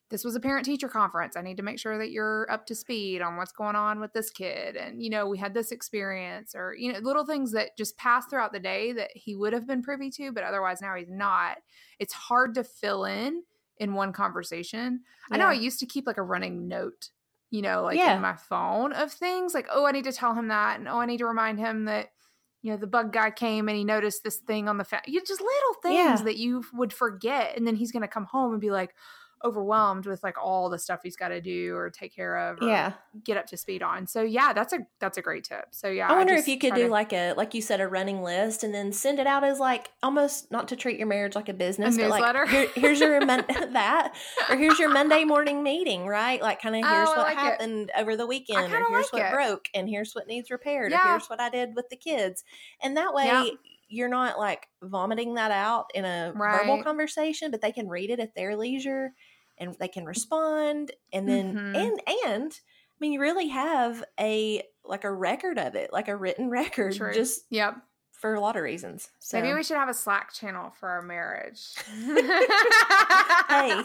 this 0.09 0.23
was 0.23 0.35
a 0.35 0.39
parent 0.39 0.65
teacher 0.65 0.87
conference. 0.87 1.37
I 1.37 1.41
need 1.41 1.57
to 1.57 1.63
make 1.63 1.79
sure 1.79 1.97
that 1.97 2.11
you're 2.11 2.49
up 2.51 2.65
to 2.67 2.75
speed 2.75 3.21
on 3.21 3.37
what's 3.37 3.51
going 3.51 3.75
on 3.75 3.99
with 3.99 4.11
this 4.13 4.29
kid. 4.31 4.75
And, 4.75 5.03
you 5.03 5.09
know, 5.09 5.27
we 5.27 5.37
had 5.37 5.53
this 5.53 5.71
experience 5.71 6.55
or, 6.55 6.73
you 6.75 6.91
know, 6.91 6.99
little 6.99 7.25
things 7.25 7.51
that 7.51 7.77
just 7.77 7.97
pass 7.97 8.25
throughout 8.25 8.51
the 8.51 8.59
day 8.59 8.91
that 8.93 9.11
he 9.13 9.35
would 9.35 9.53
have 9.53 9.67
been 9.67 9.83
privy 9.83 10.09
to, 10.11 10.31
but 10.31 10.43
otherwise 10.43 10.81
now 10.81 10.95
he's 10.95 11.09
not. 11.09 11.57
It's 11.99 12.13
hard 12.13 12.55
to 12.55 12.63
fill 12.63 13.05
in 13.05 13.43
in 13.77 13.93
one 13.93 14.11
conversation. 14.11 15.01
Yeah. 15.29 15.35
I 15.35 15.37
know 15.37 15.47
I 15.47 15.53
used 15.53 15.79
to 15.79 15.85
keep 15.85 16.07
like 16.07 16.17
a 16.17 16.23
running 16.23 16.67
note, 16.67 17.09
you 17.51 17.61
know, 17.61 17.83
like 17.83 17.97
yeah. 17.97 18.15
in 18.15 18.21
my 18.21 18.35
phone 18.35 18.93
of 18.93 19.11
things 19.11 19.53
like, 19.53 19.67
oh, 19.71 19.85
I 19.85 19.91
need 19.91 20.05
to 20.05 20.11
tell 20.11 20.33
him 20.33 20.47
that. 20.47 20.79
And 20.79 20.87
oh, 20.87 20.99
I 20.99 21.05
need 21.05 21.19
to 21.19 21.27
remind 21.27 21.59
him 21.59 21.85
that 21.85 22.09
you 22.61 22.71
know, 22.71 22.77
the 22.77 22.87
bug 22.87 23.13
guy 23.13 23.31
came 23.31 23.69
and 23.69 23.77
he 23.77 23.83
noticed 23.83 24.23
this 24.23 24.37
thing 24.37 24.67
on 24.67 24.77
the 24.77 24.83
fa- 24.83 25.01
you 25.05 25.21
just 25.21 25.39
little 25.39 25.81
things 25.81 26.19
yeah. 26.19 26.25
that 26.25 26.37
you 26.37 26.63
would 26.73 26.91
forget, 26.91 27.55
and 27.55 27.65
then 27.65 27.75
he's 27.75 27.91
going 27.91 28.01
to 28.01 28.07
come 28.07 28.25
home 28.25 28.51
and 28.51 28.59
be 28.59 28.69
like, 28.69 28.93
overwhelmed 29.43 30.05
with 30.05 30.21
like 30.23 30.35
all 30.41 30.69
the 30.69 30.77
stuff 30.77 30.99
he's 31.01 31.15
got 31.15 31.29
to 31.29 31.39
do 31.39 31.75
or 31.75 31.89
take 31.89 32.13
care 32.13 32.37
of 32.37 32.57
yeah 32.61 32.93
get 33.23 33.37
up 33.37 33.45
to 33.45 33.55
speed 33.55 33.81
on 33.81 34.05
so 34.05 34.21
yeah 34.21 34.51
that's 34.51 34.73
a 34.73 34.79
that's 34.99 35.17
a 35.17 35.21
great 35.21 35.43
tip 35.43 35.65
so 35.71 35.87
yeah 35.87 36.09
i 36.09 36.15
wonder 36.15 36.33
I 36.33 36.37
if 36.37 36.47
you 36.47 36.59
could 36.59 36.75
do 36.75 36.83
to, 36.83 36.89
like 36.89 37.13
a 37.13 37.33
like 37.33 37.53
you 37.53 37.61
said 37.61 37.79
a 37.79 37.87
running 37.87 38.21
list 38.21 38.63
and 38.63 38.73
then 38.73 38.91
send 38.91 39.17
it 39.19 39.27
out 39.27 39.43
as 39.43 39.59
like 39.59 39.89
almost 40.03 40.51
not 40.51 40.67
to 40.69 40.75
treat 40.75 40.97
your 40.97 41.07
marriage 41.07 41.35
like 41.35 41.47
a 41.47 41.53
business 41.53 41.95
a 41.95 41.99
but 41.99 42.09
newsletter. 42.09 42.45
like 42.45 42.49
here, 42.49 42.69
here's 42.75 42.99
your 42.99 43.19
mon- 43.25 43.45
that 43.71 44.13
or 44.49 44.57
here's 44.57 44.77
your 44.77 44.89
monday 44.89 45.23
morning 45.23 45.63
meeting 45.63 46.05
right 46.05 46.41
like 46.41 46.61
kind 46.61 46.75
of 46.75 46.83
oh, 46.83 46.93
here's 46.93 47.09
oh, 47.09 47.17
what 47.17 47.27
like 47.27 47.37
happened 47.37 47.89
it. 47.95 48.01
over 48.01 48.17
the 48.17 48.27
weekend 48.27 48.73
or 48.73 48.83
here's 48.89 49.11
like 49.11 49.13
what 49.13 49.21
it. 49.21 49.33
broke 49.33 49.65
and 49.73 49.87
here's 49.87 50.13
what 50.13 50.27
needs 50.27 50.51
repaired 50.51 50.91
yeah. 50.91 51.05
or 51.05 51.11
here's 51.11 51.27
what 51.27 51.39
i 51.39 51.49
did 51.49 51.75
with 51.75 51.87
the 51.89 51.97
kids 51.97 52.43
and 52.81 52.97
that 52.97 53.13
way 53.13 53.25
yeah 53.25 53.45
you're 53.89 54.07
not 54.07 54.37
like 54.37 54.67
vomiting 54.83 55.33
that 55.33 55.51
out 55.51 55.87
in 55.93 56.05
a 56.05 56.31
right. 56.35 56.61
verbal 56.61 56.83
conversation, 56.83 57.51
but 57.51 57.59
they 57.61 57.71
can 57.71 57.89
read 57.89 58.11
it 58.11 58.19
at 58.19 58.35
their 58.35 58.55
leisure 58.55 59.13
and 59.59 59.75
they 59.79 59.87
can 59.87 60.05
respond 60.05 60.91
and 61.11 61.27
then 61.27 61.53
mm-hmm. 61.53 61.75
and 61.75 62.01
and 62.25 62.51
I 62.51 62.97
mean 62.99 63.13
you 63.13 63.19
really 63.19 63.49
have 63.49 64.03
a 64.19 64.63
like 64.83 65.03
a 65.03 65.11
record 65.11 65.57
of 65.59 65.75
it, 65.75 65.93
like 65.93 66.07
a 66.07 66.15
written 66.15 66.49
record 66.51 66.95
True. 66.95 67.13
just 67.13 67.41
yep 67.49 67.75
for 68.19 68.33
a 68.33 68.41
lot 68.41 68.57
of 68.57 68.63
reasons. 68.63 69.09
So. 69.19 69.39
Maybe 69.39 69.53
we 69.53 69.63
should 69.63 69.77
have 69.77 69.87
a 69.87 69.93
Slack 69.93 70.33
channel 70.33 70.71
for 70.71 70.89
our 70.89 71.01
marriage. 71.01 71.61
hey, 73.47 73.81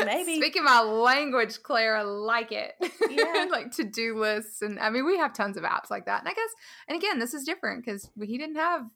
maybe. 0.06 0.36
Speaking 0.36 0.64
my 0.64 0.80
language, 0.80 1.62
Claire, 1.62 1.98
I 1.98 2.02
like 2.02 2.50
it. 2.50 2.72
Yeah. 3.10 3.46
like 3.50 3.72
to 3.72 3.84
do 3.84 4.18
lists. 4.18 4.62
And 4.62 4.80
I 4.80 4.88
mean, 4.88 5.04
we 5.04 5.18
have 5.18 5.34
tons 5.34 5.58
of 5.58 5.64
apps 5.64 5.90
like 5.90 6.06
that. 6.06 6.20
And 6.20 6.28
I 6.28 6.32
guess, 6.32 6.50
and 6.88 6.96
again, 6.96 7.18
this 7.18 7.34
is 7.34 7.44
different 7.44 7.84
because 7.84 8.08
he 8.22 8.38
didn't 8.38 8.56
have, 8.56 8.86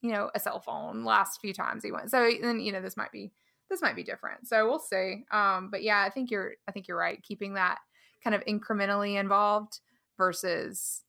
you 0.00 0.12
know, 0.12 0.30
a 0.34 0.40
cell 0.40 0.60
phone 0.60 1.04
last 1.04 1.38
few 1.42 1.52
times 1.52 1.84
he 1.84 1.92
went. 1.92 2.10
So 2.10 2.30
then, 2.40 2.60
you 2.60 2.72
know, 2.72 2.80
this 2.80 2.96
might 2.96 3.12
be 3.12 3.32
this 3.70 3.82
might 3.82 3.96
be 3.96 4.04
different. 4.04 4.46
So 4.46 4.68
we'll 4.68 4.78
see. 4.78 5.24
Um, 5.30 5.70
but 5.70 5.82
yeah, 5.82 6.02
I 6.02 6.10
think 6.10 6.30
you're 6.30 6.52
I 6.68 6.72
think 6.72 6.88
you're 6.88 6.98
right. 6.98 7.22
Keeping 7.22 7.54
that 7.54 7.78
kind 8.22 8.34
of 8.34 8.44
incrementally 8.44 9.18
involved 9.18 9.80
versus 10.16 11.02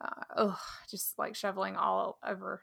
uh, 0.00 0.24
oh, 0.36 0.60
just 0.90 1.18
like 1.18 1.34
shoveling 1.34 1.76
all 1.76 2.18
over 2.26 2.62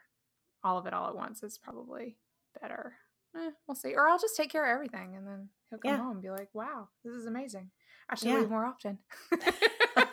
all 0.64 0.78
of 0.78 0.86
it 0.86 0.94
all 0.94 1.08
at 1.08 1.16
once 1.16 1.42
is 1.42 1.58
probably 1.58 2.16
better. 2.60 2.94
Eh, 3.36 3.50
we'll 3.66 3.74
see. 3.74 3.94
Or 3.94 4.08
I'll 4.08 4.18
just 4.18 4.36
take 4.36 4.50
care 4.50 4.64
of 4.64 4.74
everything 4.74 5.16
and 5.16 5.26
then 5.26 5.48
he'll 5.70 5.78
come 5.78 5.92
yeah. 5.92 5.98
home 5.98 6.12
and 6.12 6.22
be 6.22 6.30
like, 6.30 6.50
wow, 6.52 6.88
this 7.04 7.14
is 7.14 7.26
amazing. 7.26 7.70
I 8.12 8.14
should 8.14 8.28
yeah. 8.28 8.38
leave 8.40 8.50
more 8.50 8.66
often. 8.66 8.98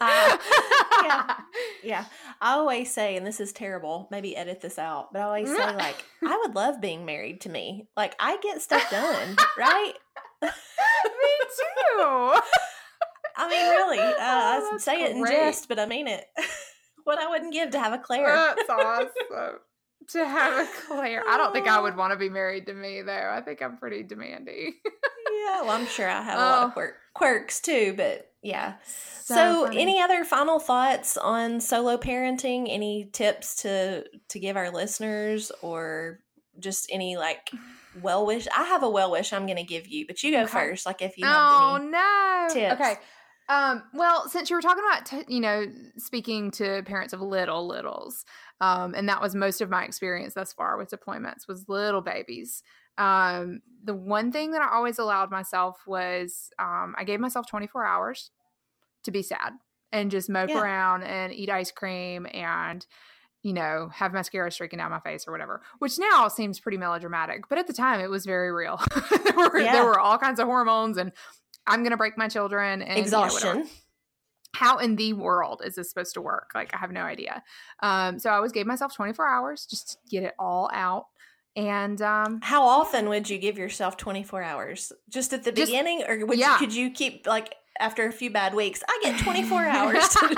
yeah. 0.01 1.35
Yeah. 1.81 2.05
I 2.41 2.55
always 2.55 2.93
say, 2.93 3.15
and 3.15 3.25
this 3.25 3.39
is 3.39 3.53
terrible, 3.53 4.09
maybe 4.11 4.35
edit 4.35 4.59
this 4.59 4.77
out, 4.77 5.13
but 5.13 5.21
I 5.21 5.23
always 5.23 5.49
say, 5.49 5.75
like, 5.75 6.03
I 6.21 6.37
would 6.37 6.53
love 6.53 6.81
being 6.81 7.05
married 7.05 7.39
to 7.41 7.49
me. 7.49 7.87
Like, 7.95 8.15
I 8.19 8.37
get 8.41 8.61
stuff 8.61 8.89
done, 8.91 9.37
right? 9.57 9.93
me 10.41 10.49
too. 10.49 12.39
I 13.37 13.47
mean, 13.49 13.69
really, 13.69 13.99
uh, 13.99 14.13
oh, 14.19 14.71
I 14.73 14.77
say 14.77 14.97
great. 14.97 15.11
it 15.11 15.15
in 15.15 15.25
jest, 15.25 15.69
but 15.69 15.79
I 15.79 15.85
mean 15.85 16.09
it. 16.09 16.25
what 17.05 17.17
I 17.17 17.29
wouldn't 17.29 17.53
give 17.53 17.71
to 17.71 17.79
have 17.79 17.93
a 17.93 17.97
Claire. 17.97 18.27
That's 18.27 18.69
awesome. 18.69 19.09
to 20.09 20.27
have 20.27 20.67
a 20.67 20.69
Claire. 20.85 21.23
I 21.29 21.37
don't 21.37 21.53
think 21.53 21.67
I 21.67 21.79
would 21.79 21.95
want 21.95 22.11
to 22.11 22.19
be 22.19 22.29
married 22.29 22.67
to 22.67 22.73
me, 22.73 23.03
though. 23.03 23.31
I 23.33 23.39
think 23.39 23.61
I'm 23.61 23.77
pretty 23.77 24.03
demanding. 24.03 24.73
Well, 25.63 25.71
I'm 25.71 25.87
sure 25.87 26.07
I 26.07 26.21
have 26.21 26.39
oh. 26.39 26.41
a 26.41 26.45
lot 26.49 26.63
of 26.63 26.69
oh. 26.69 26.73
quirk, 26.73 26.95
quirks 27.13 27.61
too, 27.61 27.93
but 27.95 28.31
yeah. 28.41 28.75
So, 28.83 29.35
so 29.35 29.65
any 29.65 30.01
other 30.01 30.23
final 30.23 30.59
thoughts 30.59 31.17
on 31.17 31.59
solo 31.59 31.97
parenting? 31.97 32.67
Any 32.69 33.09
tips 33.11 33.61
to 33.63 34.05
to 34.29 34.39
give 34.39 34.57
our 34.57 34.71
listeners, 34.71 35.51
or 35.61 36.19
just 36.59 36.89
any 36.91 37.17
like 37.17 37.51
well 38.01 38.25
wish? 38.25 38.47
I 38.55 38.63
have 38.63 38.83
a 38.83 38.89
well 38.89 39.11
wish 39.11 39.33
I'm 39.33 39.45
going 39.45 39.57
to 39.57 39.63
give 39.63 39.87
you, 39.87 40.07
but 40.07 40.23
you 40.23 40.31
go 40.31 40.43
okay. 40.43 40.51
first. 40.51 40.85
Like 40.85 41.01
if 41.01 41.17
you 41.17 41.25
oh 41.27 41.79
no 41.81 42.53
tips. 42.53 42.81
Okay. 42.81 42.95
Um, 43.49 43.81
well, 43.95 44.29
since 44.29 44.51
you 44.51 44.55
were 44.55 44.61
talking 44.61 44.83
about, 44.87 45.07
t- 45.07 45.33
you 45.33 45.39
know, 45.39 45.65
speaking 45.97 46.51
to 46.51 46.83
parents 46.83 47.13
of 47.13 47.21
little 47.21 47.67
littles, 47.67 48.23
um, 48.61 48.93
and 48.93 49.09
that 49.09 49.23
was 49.23 49.33
most 49.33 49.59
of 49.59 49.71
my 49.71 49.83
experience 49.85 50.35
thus 50.35 50.53
far 50.53 50.77
with 50.77 50.91
deployments 50.91 51.47
was 51.47 51.67
little 51.67 52.01
babies. 52.01 52.61
Um, 52.99 53.61
the 53.83 53.95
one 53.95 54.31
thing 54.31 54.51
that 54.51 54.61
I 54.61 54.75
always 54.75 54.99
allowed 54.99 55.31
myself 55.31 55.79
was 55.87 56.51
um, 56.59 56.93
I 56.97 57.03
gave 57.03 57.19
myself 57.19 57.47
24 57.47 57.85
hours 57.85 58.29
to 59.03 59.11
be 59.11 59.23
sad 59.23 59.53
and 59.91 60.11
just 60.11 60.29
mope 60.29 60.49
yeah. 60.49 60.61
around 60.61 61.03
and 61.03 61.33
eat 61.33 61.49
ice 61.49 61.71
cream 61.71 62.27
and 62.31 62.85
you 63.41 63.53
know, 63.53 63.89
have 63.93 64.11
mascara 64.11 64.51
streaking 64.51 64.79
down 64.79 64.91
my 64.91 64.99
face 64.99 65.25
or 65.25 65.31
whatever, 65.31 65.61
which 65.79 65.97
now 65.97 66.27
seems 66.27 66.59
pretty 66.59 66.77
melodramatic, 66.77 67.47
but 67.47 67.57
at 67.57 67.67
the 67.67 67.73
time 67.73 68.01
it 68.01 68.09
was 68.09 68.25
very 68.25 68.51
real. 68.51 68.81
there, 69.23 69.33
were, 69.33 69.59
yeah. 69.59 69.71
there, 69.71 69.85
were, 69.85 69.97
all 69.97 70.17
kinds 70.17 70.41
of 70.41 70.45
hormones 70.47 70.97
and 70.97 71.13
I'm 71.65 71.79
going 71.79 71.91
to 71.91 71.97
break 71.97 72.17
my 72.17 72.27
children 72.27 72.81
and 72.81 72.99
exhaustion. 72.99 73.59
You 73.59 73.63
know, 73.63 73.69
how 74.55 74.79
in 74.79 74.95
the 74.95 75.13
world 75.13 75.61
is 75.63 75.75
this 75.75 75.89
supposed 75.89 76.15
to 76.15 76.21
work? 76.21 76.51
Like, 76.53 76.73
I 76.73 76.77
have 76.77 76.91
no 76.91 77.03
idea. 77.03 77.43
Um, 77.81 78.19
so 78.19 78.29
I 78.29 78.35
always 78.35 78.51
gave 78.51 78.65
myself 78.65 78.95
24 78.95 79.27
hours 79.27 79.65
just 79.69 79.91
to 79.91 79.97
get 80.09 80.23
it 80.23 80.33
all 80.37 80.69
out. 80.73 81.05
And 81.55 82.01
um, 82.01 82.39
how 82.41 82.63
often 82.63 83.09
would 83.09 83.29
you 83.29 83.37
give 83.37 83.57
yourself 83.57 83.97
24 83.97 84.43
hours? 84.43 84.91
Just 85.09 85.33
at 85.33 85.43
the 85.43 85.51
just, 85.51 85.71
beginning, 85.71 86.03
or 86.07 86.25
would 86.25 86.39
yeah. 86.39 86.53
you, 86.53 86.57
could 86.59 86.73
you 86.73 86.91
keep 86.91 87.25
like 87.27 87.55
after 87.79 88.07
a 88.07 88.11
few 88.11 88.29
bad 88.29 88.53
weeks? 88.53 88.83
I 88.87 88.99
get 89.03 89.19
24 89.19 89.59
hours. 89.65 90.15
I 90.21 90.27
mean, 90.27 90.37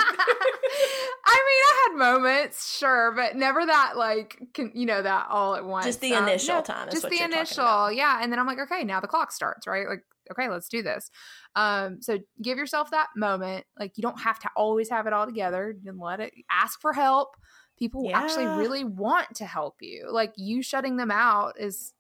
I 1.26 1.88
had 1.89 1.97
moments, 1.97 2.78
sure, 2.78 3.14
but 3.16 3.36
never 3.36 3.66
that 3.66 3.93
like 3.97 4.39
can, 4.53 4.72
you 4.74 4.86
know 4.86 5.01
that 5.01 5.28
all 5.30 5.55
at 5.55 5.66
once. 5.66 5.86
Just 5.86 6.01
the 6.01 6.14
um, 6.14 6.28
initial 6.28 6.55
no, 6.55 6.62
time. 6.62 6.89
just 6.89 7.09
the 7.09 7.22
initial, 7.22 7.91
yeah. 7.91 8.20
And 8.22 8.32
then 8.32 8.39
I'm 8.39 8.47
like, 8.47 8.59
okay, 8.59 8.84
now 8.84 8.99
the 8.99 9.07
clock 9.07 9.32
starts, 9.32 9.68
right? 9.68 9.88
Like, 9.88 10.03
okay, 10.32 10.49
let's 10.49 10.70
do 10.70 10.82
this. 10.82 11.12
Um, 11.55 12.01
so 12.01 12.20
give 12.41 12.57
yourself 12.57 12.91
that 12.91 13.07
moment. 13.16 13.66
Like, 13.78 13.93
you 13.97 14.01
don't 14.01 14.20
have 14.22 14.39
to 14.39 14.49
always 14.55 14.89
have 14.89 15.07
it 15.07 15.14
all 15.14 15.26
together. 15.26 15.76
You 15.84 15.93
let 15.99 16.20
it 16.20 16.34
ask 16.49 16.80
for 16.80 16.93
help 16.93 17.36
people 17.82 18.06
yeah. 18.06 18.20
actually 18.20 18.46
really 18.46 18.84
want 18.84 19.34
to 19.34 19.44
help 19.44 19.78
you. 19.82 20.08
Like 20.12 20.34
you 20.38 20.62
shutting 20.62 20.98
them 20.98 21.10
out 21.10 21.60
is 21.60 21.94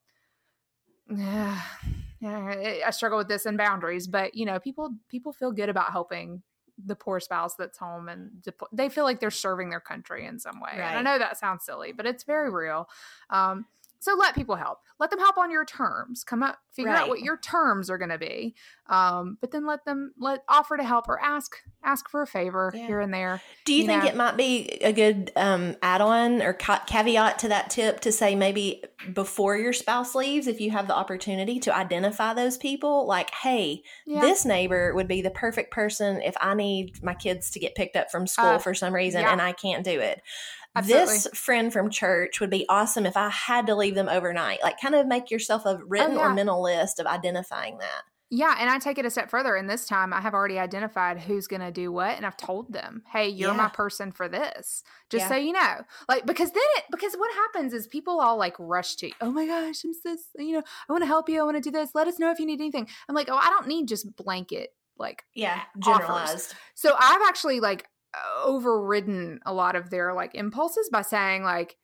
yeah, 1.09 1.59
yeah, 2.19 2.75
I 2.85 2.91
struggle 2.91 3.17
with 3.17 3.27
this 3.27 3.47
and 3.47 3.57
boundaries, 3.57 4.05
but 4.05 4.35
you 4.35 4.45
know, 4.45 4.59
people 4.59 4.91
people 5.09 5.33
feel 5.33 5.51
good 5.51 5.69
about 5.69 5.91
helping 5.91 6.43
the 6.85 6.95
poor 6.95 7.19
spouse 7.19 7.55
that's 7.55 7.79
home 7.79 8.09
and 8.09 8.29
they 8.71 8.89
feel 8.89 9.05
like 9.05 9.19
they're 9.19 9.31
serving 9.31 9.71
their 9.71 9.79
country 9.79 10.27
in 10.27 10.37
some 10.37 10.59
way. 10.59 10.69
Right. 10.77 10.81
And 10.81 10.99
I 10.99 11.01
know 11.01 11.17
that 11.17 11.39
sounds 11.39 11.65
silly, 11.65 11.93
but 11.93 12.05
it's 12.05 12.23
very 12.25 12.51
real. 12.51 12.87
Um, 13.31 13.65
so 14.01 14.15
let 14.15 14.33
people 14.33 14.55
help. 14.55 14.79
Let 14.99 15.11
them 15.11 15.19
help 15.19 15.37
on 15.37 15.51
your 15.51 15.63
terms. 15.63 16.23
Come 16.23 16.41
up, 16.41 16.57
figure 16.73 16.91
right. 16.91 17.01
out 17.01 17.09
what 17.09 17.19
your 17.19 17.37
terms 17.37 17.87
are 17.87 17.99
going 17.99 18.09
to 18.09 18.17
be. 18.17 18.55
Um, 18.89 19.37
but 19.39 19.51
then 19.51 19.65
let 19.67 19.85
them 19.85 20.11
let 20.19 20.43
offer 20.49 20.75
to 20.75 20.83
help 20.83 21.07
or 21.07 21.21
ask 21.21 21.55
ask 21.83 22.09
for 22.09 22.23
a 22.23 22.27
favor 22.27 22.71
yeah. 22.73 22.87
here 22.87 22.99
and 22.99 23.13
there. 23.13 23.41
Do 23.65 23.73
you, 23.73 23.81
you 23.81 23.87
think 23.87 24.03
know? 24.03 24.09
it 24.09 24.15
might 24.15 24.37
be 24.37 24.69
a 24.81 24.91
good 24.91 25.31
um, 25.35 25.75
add 25.83 26.01
on 26.01 26.41
or 26.41 26.53
ca- 26.53 26.83
caveat 26.87 27.39
to 27.39 27.49
that 27.49 27.69
tip 27.69 27.99
to 28.01 28.11
say 28.11 28.35
maybe 28.35 28.83
before 29.13 29.55
your 29.55 29.73
spouse 29.73 30.15
leaves, 30.15 30.47
if 30.47 30.59
you 30.59 30.71
have 30.71 30.87
the 30.87 30.95
opportunity 30.95 31.59
to 31.59 31.75
identify 31.75 32.33
those 32.33 32.57
people, 32.57 33.05
like, 33.05 33.29
hey, 33.31 33.83
yeah. 34.07 34.21
this 34.21 34.45
neighbor 34.45 34.95
would 34.95 35.07
be 35.07 35.21
the 35.21 35.29
perfect 35.29 35.71
person 35.71 36.23
if 36.23 36.35
I 36.41 36.55
need 36.55 37.03
my 37.03 37.13
kids 37.13 37.51
to 37.51 37.59
get 37.59 37.75
picked 37.75 37.95
up 37.95 38.09
from 38.09 38.25
school 38.25 38.45
uh, 38.45 38.57
for 38.57 38.73
some 38.73 38.95
reason 38.95 39.21
yeah. 39.21 39.31
and 39.31 39.41
I 39.41 39.51
can't 39.51 39.83
do 39.83 39.99
it. 39.99 40.21
Absolutely. 40.75 41.05
This 41.05 41.27
friend 41.33 41.73
from 41.73 41.89
church 41.89 42.39
would 42.39 42.49
be 42.49 42.65
awesome 42.69 43.05
if 43.05 43.17
I 43.17 43.29
had 43.29 43.67
to 43.67 43.75
leave 43.75 43.95
them 43.95 44.07
overnight. 44.07 44.63
Like, 44.63 44.79
kind 44.81 44.95
of 44.95 45.05
make 45.05 45.29
yourself 45.29 45.65
a 45.65 45.69
oh, 45.69 45.81
written 45.85 46.13
oh, 46.13 46.21
yeah. 46.21 46.31
or 46.31 46.33
mental 46.33 46.61
list 46.61 46.99
of 46.99 47.05
identifying 47.05 47.77
that. 47.79 48.03
Yeah, 48.33 48.55
and 48.57 48.69
I 48.69 48.79
take 48.79 48.97
it 48.97 49.05
a 49.05 49.09
step 49.09 49.29
further. 49.29 49.57
And 49.57 49.69
this 49.69 49.85
time, 49.85 50.13
I 50.13 50.21
have 50.21 50.33
already 50.33 50.57
identified 50.57 51.19
who's 51.19 51.47
going 51.47 51.59
to 51.61 51.69
do 51.69 51.91
what, 51.91 52.15
and 52.15 52.25
I've 52.25 52.37
told 52.37 52.71
them, 52.71 53.03
"Hey, 53.11 53.27
you're 53.27 53.51
yeah. 53.51 53.57
my 53.57 53.67
person 53.67 54.13
for 54.13 54.29
this." 54.29 54.83
Just 55.09 55.23
yeah. 55.23 55.27
so 55.27 55.35
you 55.35 55.51
know, 55.51 55.81
like 56.07 56.25
because 56.25 56.49
then 56.51 56.63
it 56.77 56.85
because 56.89 57.13
what 57.15 57.29
happens 57.33 57.73
is 57.73 57.87
people 57.87 58.21
all 58.21 58.37
like 58.37 58.55
rush 58.57 58.95
to, 58.95 59.11
"Oh 59.19 59.31
my 59.31 59.45
gosh, 59.45 59.83
I'm 59.83 59.91
this, 60.05 60.21
you 60.37 60.53
know, 60.53 60.63
I 60.87 60.93
want 60.93 61.03
to 61.03 61.07
help 61.07 61.27
you. 61.27 61.41
I 61.41 61.43
want 61.43 61.57
to 61.57 61.61
do 61.61 61.71
this. 61.71 61.89
Let 61.93 62.07
us 62.07 62.19
know 62.19 62.31
if 62.31 62.39
you 62.39 62.45
need 62.45 62.61
anything." 62.61 62.87
I'm 63.09 63.15
like, 63.15 63.27
"Oh, 63.29 63.35
I 63.35 63.49
don't 63.49 63.67
need 63.67 63.89
just 63.89 64.15
blanket 64.15 64.69
like 64.97 65.25
yeah 65.35 65.63
generalized." 65.77 66.31
Offers. 66.31 66.53
So 66.75 66.95
I've 66.97 67.21
actually 67.27 67.59
like 67.59 67.85
overridden 68.43 69.39
a 69.45 69.53
lot 69.53 69.75
of 69.75 69.89
their 69.89 70.13
like 70.13 70.35
impulses 70.35 70.89
by 70.89 71.01
saying 71.01 71.43
like 71.43 71.77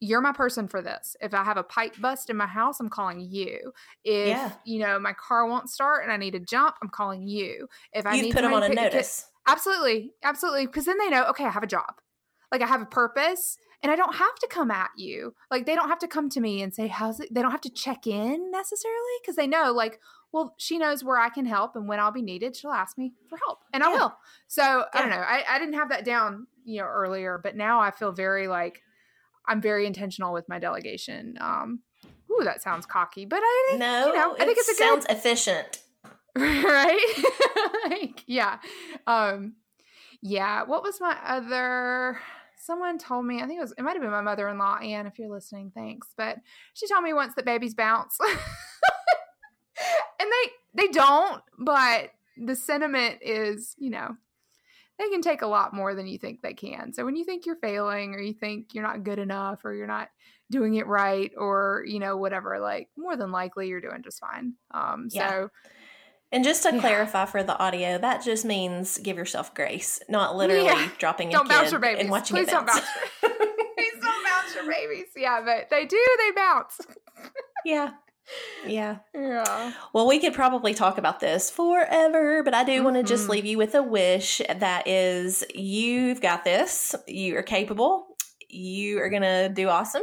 you're 0.00 0.20
my 0.20 0.32
person 0.32 0.68
for 0.68 0.82
this. 0.82 1.16
If 1.20 1.34
I 1.34 1.44
have 1.44 1.56
a 1.56 1.62
pipe 1.62 1.94
bust 2.00 2.28
in 2.28 2.36
my 2.36 2.46
house, 2.46 2.80
I'm 2.80 2.90
calling 2.90 3.20
you. 3.20 3.72
If 4.04 4.28
yeah. 4.28 4.52
you 4.64 4.80
know 4.80 4.98
my 4.98 5.12
car 5.12 5.46
won't 5.46 5.70
start 5.70 6.02
and 6.02 6.12
I 6.12 6.16
need 6.16 6.32
to 6.32 6.40
jump, 6.40 6.76
I'm 6.82 6.88
calling 6.88 7.26
you. 7.26 7.68
If 7.92 8.06
I 8.06 8.14
you 8.14 8.22
need 8.22 8.34
put 8.34 8.42
them 8.42 8.52
on 8.52 8.62
a 8.62 8.68
notice, 8.68 9.26
absolutely, 9.46 10.12
absolutely, 10.22 10.66
because 10.66 10.84
then 10.84 10.98
they 10.98 11.08
know. 11.08 11.24
Okay, 11.30 11.44
I 11.44 11.50
have 11.50 11.62
a 11.62 11.68
job. 11.68 11.94
Like 12.52 12.62
I 12.62 12.66
have 12.66 12.82
a 12.82 12.86
purpose, 12.86 13.56
and 13.82 13.90
I 13.90 13.96
don't 13.96 14.14
have 14.14 14.34
to 14.36 14.48
come 14.48 14.70
at 14.70 14.90
you. 14.96 15.34
Like 15.50 15.66
they 15.66 15.74
don't 15.74 15.88
have 15.88 15.98
to 16.00 16.08
come 16.08 16.28
to 16.30 16.40
me 16.40 16.62
and 16.62 16.74
say 16.74 16.86
how's 16.86 17.20
it. 17.20 17.32
They 17.32 17.42
don't 17.42 17.50
have 17.50 17.60
to 17.62 17.70
check 17.70 18.06
in 18.06 18.50
necessarily 18.50 19.14
because 19.22 19.36
they 19.36 19.46
know 19.46 19.72
like 19.72 20.00
well, 20.34 20.52
she 20.58 20.78
knows 20.78 21.04
where 21.04 21.16
I 21.16 21.28
can 21.28 21.46
help 21.46 21.76
and 21.76 21.86
when 21.86 22.00
I'll 22.00 22.10
be 22.10 22.20
needed, 22.20 22.56
she'll 22.56 22.72
ask 22.72 22.98
me 22.98 23.12
for 23.30 23.38
help 23.46 23.60
and 23.72 23.84
I 23.84 23.88
will. 23.88 24.12
So 24.48 24.62
yeah. 24.62 24.84
I 24.92 25.00
don't 25.00 25.10
know. 25.10 25.16
I, 25.24 25.44
I 25.48 25.60
didn't 25.60 25.74
have 25.74 25.90
that 25.90 26.04
down, 26.04 26.48
you 26.64 26.80
know, 26.80 26.86
earlier, 26.88 27.38
but 27.40 27.54
now 27.54 27.78
I 27.78 27.92
feel 27.92 28.10
very 28.10 28.48
like 28.48 28.82
I'm 29.46 29.60
very 29.60 29.86
intentional 29.86 30.32
with 30.32 30.48
my 30.48 30.58
delegation. 30.58 31.38
Um, 31.40 31.82
ooh, 32.32 32.42
that 32.42 32.62
sounds 32.62 32.84
cocky, 32.84 33.26
but 33.26 33.38
I 33.40 33.66
think 33.68 33.78
no, 33.78 34.06
you 34.08 34.14
know, 34.14 34.34
I 34.34 34.44
think 34.44 34.58
it's 34.58 34.68
a 34.68 34.74
sounds 34.74 35.06
good, 35.06 35.16
efficient, 35.16 35.82
right? 36.36 37.24
like, 37.88 38.24
yeah, 38.26 38.58
um, 39.06 39.54
yeah. 40.20 40.64
What 40.64 40.82
was 40.82 41.00
my 41.00 41.16
other? 41.24 42.18
Someone 42.56 42.98
told 42.98 43.26
me. 43.26 43.40
I 43.40 43.46
think 43.46 43.58
it 43.58 43.62
was. 43.62 43.74
It 43.78 43.82
might 43.82 43.92
have 43.92 44.02
been 44.02 44.10
my 44.10 44.20
mother-in-law, 44.20 44.78
Anne. 44.78 45.06
If 45.06 45.18
you're 45.18 45.28
listening, 45.28 45.70
thanks. 45.74 46.08
But 46.16 46.38
she 46.72 46.88
told 46.88 47.04
me 47.04 47.12
once 47.12 47.34
that 47.36 47.44
babies 47.44 47.74
bounce, 47.74 48.18
and 50.24 50.32
they 50.32 50.84
they 50.86 50.92
don't. 50.92 51.42
But 51.58 52.10
the 52.36 52.56
sentiment 52.56 53.18
is, 53.22 53.74
you 53.78 53.90
know, 53.90 54.16
they 54.98 55.08
can 55.08 55.22
take 55.22 55.42
a 55.42 55.46
lot 55.46 55.72
more 55.72 55.94
than 55.94 56.06
you 56.06 56.18
think 56.18 56.42
they 56.42 56.54
can. 56.54 56.92
So 56.92 57.04
when 57.04 57.16
you 57.16 57.24
think 57.24 57.46
you're 57.46 57.56
failing 57.56 58.14
or 58.14 58.20
you 58.20 58.32
think 58.32 58.74
you're 58.74 58.84
not 58.84 59.04
good 59.04 59.18
enough 59.18 59.64
or 59.64 59.74
you're 59.74 59.86
not 59.86 60.08
doing 60.50 60.74
it 60.74 60.86
right 60.86 61.32
or, 61.36 61.84
you 61.86 61.98
know, 61.98 62.16
whatever, 62.16 62.60
like 62.60 62.88
more 62.96 63.16
than 63.16 63.32
likely 63.32 63.68
you're 63.68 63.80
doing 63.80 64.02
just 64.02 64.20
fine. 64.20 64.54
Um 64.72 65.08
yeah. 65.10 65.30
so 65.30 65.50
and 66.32 66.42
just 66.42 66.64
to 66.64 66.74
yeah. 66.74 66.80
clarify 66.80 67.26
for 67.26 67.44
the 67.44 67.56
audio, 67.58 67.96
that 67.98 68.24
just 68.24 68.44
means 68.44 68.98
give 68.98 69.16
yourself 69.16 69.54
grace, 69.54 70.00
not 70.08 70.34
literally 70.34 70.64
yeah. 70.64 70.88
dropping 70.98 71.30
don't 71.30 71.48
a 71.48 71.62
kid 71.62 71.70
your 71.70 71.78
babies. 71.78 72.00
and 72.00 72.10
watching 72.10 72.36
Please 72.36 72.48
it 72.48 72.50
bounce. 72.50 72.72
Don't 72.72 73.38
bounce. 73.38 73.52
Please 73.76 73.92
don't 74.00 74.24
bounce 74.24 74.54
your 74.56 74.68
babies. 74.68 75.06
Yeah, 75.16 75.42
but 75.44 75.70
they 75.70 75.86
do. 75.86 76.04
They 76.18 76.32
bounce. 76.32 76.80
yeah, 77.64 77.90
yeah. 78.66 78.98
Yeah. 79.14 79.72
Well, 79.92 80.06
we 80.06 80.18
could 80.18 80.34
probably 80.34 80.74
talk 80.74 80.98
about 80.98 81.20
this 81.20 81.50
forever, 81.50 82.42
but 82.42 82.54
I 82.54 82.64
do 82.64 82.72
mm-hmm. 82.72 82.84
want 82.84 82.96
to 82.96 83.02
just 83.02 83.28
leave 83.28 83.44
you 83.44 83.58
with 83.58 83.74
a 83.74 83.82
wish 83.82 84.40
that 84.48 84.86
is 84.88 85.44
you've 85.54 86.20
got 86.20 86.44
this. 86.44 86.94
You 87.06 87.36
are 87.36 87.42
capable. 87.42 88.06
You 88.48 89.00
are 89.00 89.10
going 89.10 89.22
to 89.22 89.48
do 89.48 89.68
awesome. 89.68 90.02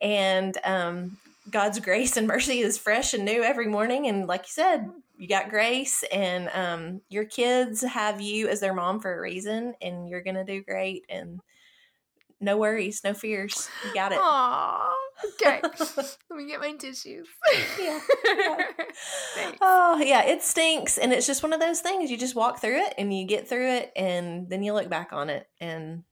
And 0.00 0.56
um, 0.64 1.16
God's 1.50 1.78
grace 1.80 2.16
and 2.16 2.26
mercy 2.26 2.60
is 2.60 2.78
fresh 2.78 3.14
and 3.14 3.24
new 3.24 3.42
every 3.42 3.66
morning. 3.66 4.06
And 4.06 4.26
like 4.26 4.42
you 4.42 4.50
said, 4.50 4.90
you 5.18 5.28
got 5.28 5.48
grace, 5.48 6.04
and 6.12 6.50
um, 6.52 7.00
your 7.08 7.24
kids 7.24 7.80
have 7.80 8.20
you 8.20 8.48
as 8.48 8.60
their 8.60 8.74
mom 8.74 9.00
for 9.00 9.16
a 9.16 9.20
reason, 9.20 9.74
and 9.80 10.08
you're 10.10 10.22
going 10.22 10.36
to 10.36 10.44
do 10.44 10.62
great. 10.62 11.06
And 11.08 11.40
no 12.40 12.58
worries, 12.58 13.00
no 13.02 13.14
fears. 13.14 13.68
You 13.84 13.94
got 13.94 14.12
it. 14.12 14.18
Aww. 14.18 14.88
Okay. 15.24 15.60
Let 15.96 16.36
me 16.36 16.46
get 16.46 16.60
my 16.60 16.72
tissues. 16.72 17.28
yeah. 17.80 18.00
yeah. 18.26 19.52
oh, 19.60 20.02
yeah. 20.04 20.24
It 20.24 20.42
stinks. 20.42 20.98
And 20.98 21.12
it's 21.12 21.26
just 21.26 21.42
one 21.42 21.52
of 21.52 21.60
those 21.60 21.80
things. 21.80 22.10
You 22.10 22.18
just 22.18 22.34
walk 22.34 22.60
through 22.60 22.76
it 22.76 22.94
and 22.98 23.16
you 23.16 23.26
get 23.26 23.48
through 23.48 23.68
it 23.68 23.92
and 23.96 24.50
then 24.50 24.62
you 24.62 24.74
look 24.74 24.90
back 24.90 25.12
on 25.12 25.30
it 25.30 25.46
and, 25.60 26.02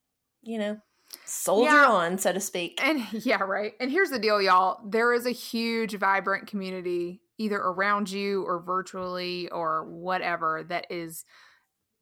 you 0.43 0.59
know, 0.59 0.79
soldier 1.27 1.73
yeah. 1.73 1.89
on, 1.89 2.19
so 2.19 2.33
to 2.33 2.41
speak. 2.41 2.79
And 2.83 3.07
yeah, 3.13 3.43
right. 3.43 3.73
And 3.79 3.91
here's 3.91 4.11
the 4.11 4.19
deal, 4.19 4.41
y'all. 4.41 4.81
There 4.89 5.13
is 5.13 5.27
a 5.27 5.31
huge, 5.33 5.95
vibrant 5.99 6.47
community 6.47 7.21
either 7.37 7.59
around 7.59 8.11
you 8.11 8.45
or 8.45 8.63
virtually 8.63 9.49
or 9.51 9.85
whatever 9.91 10.65
that 10.69 10.87
is 10.89 11.25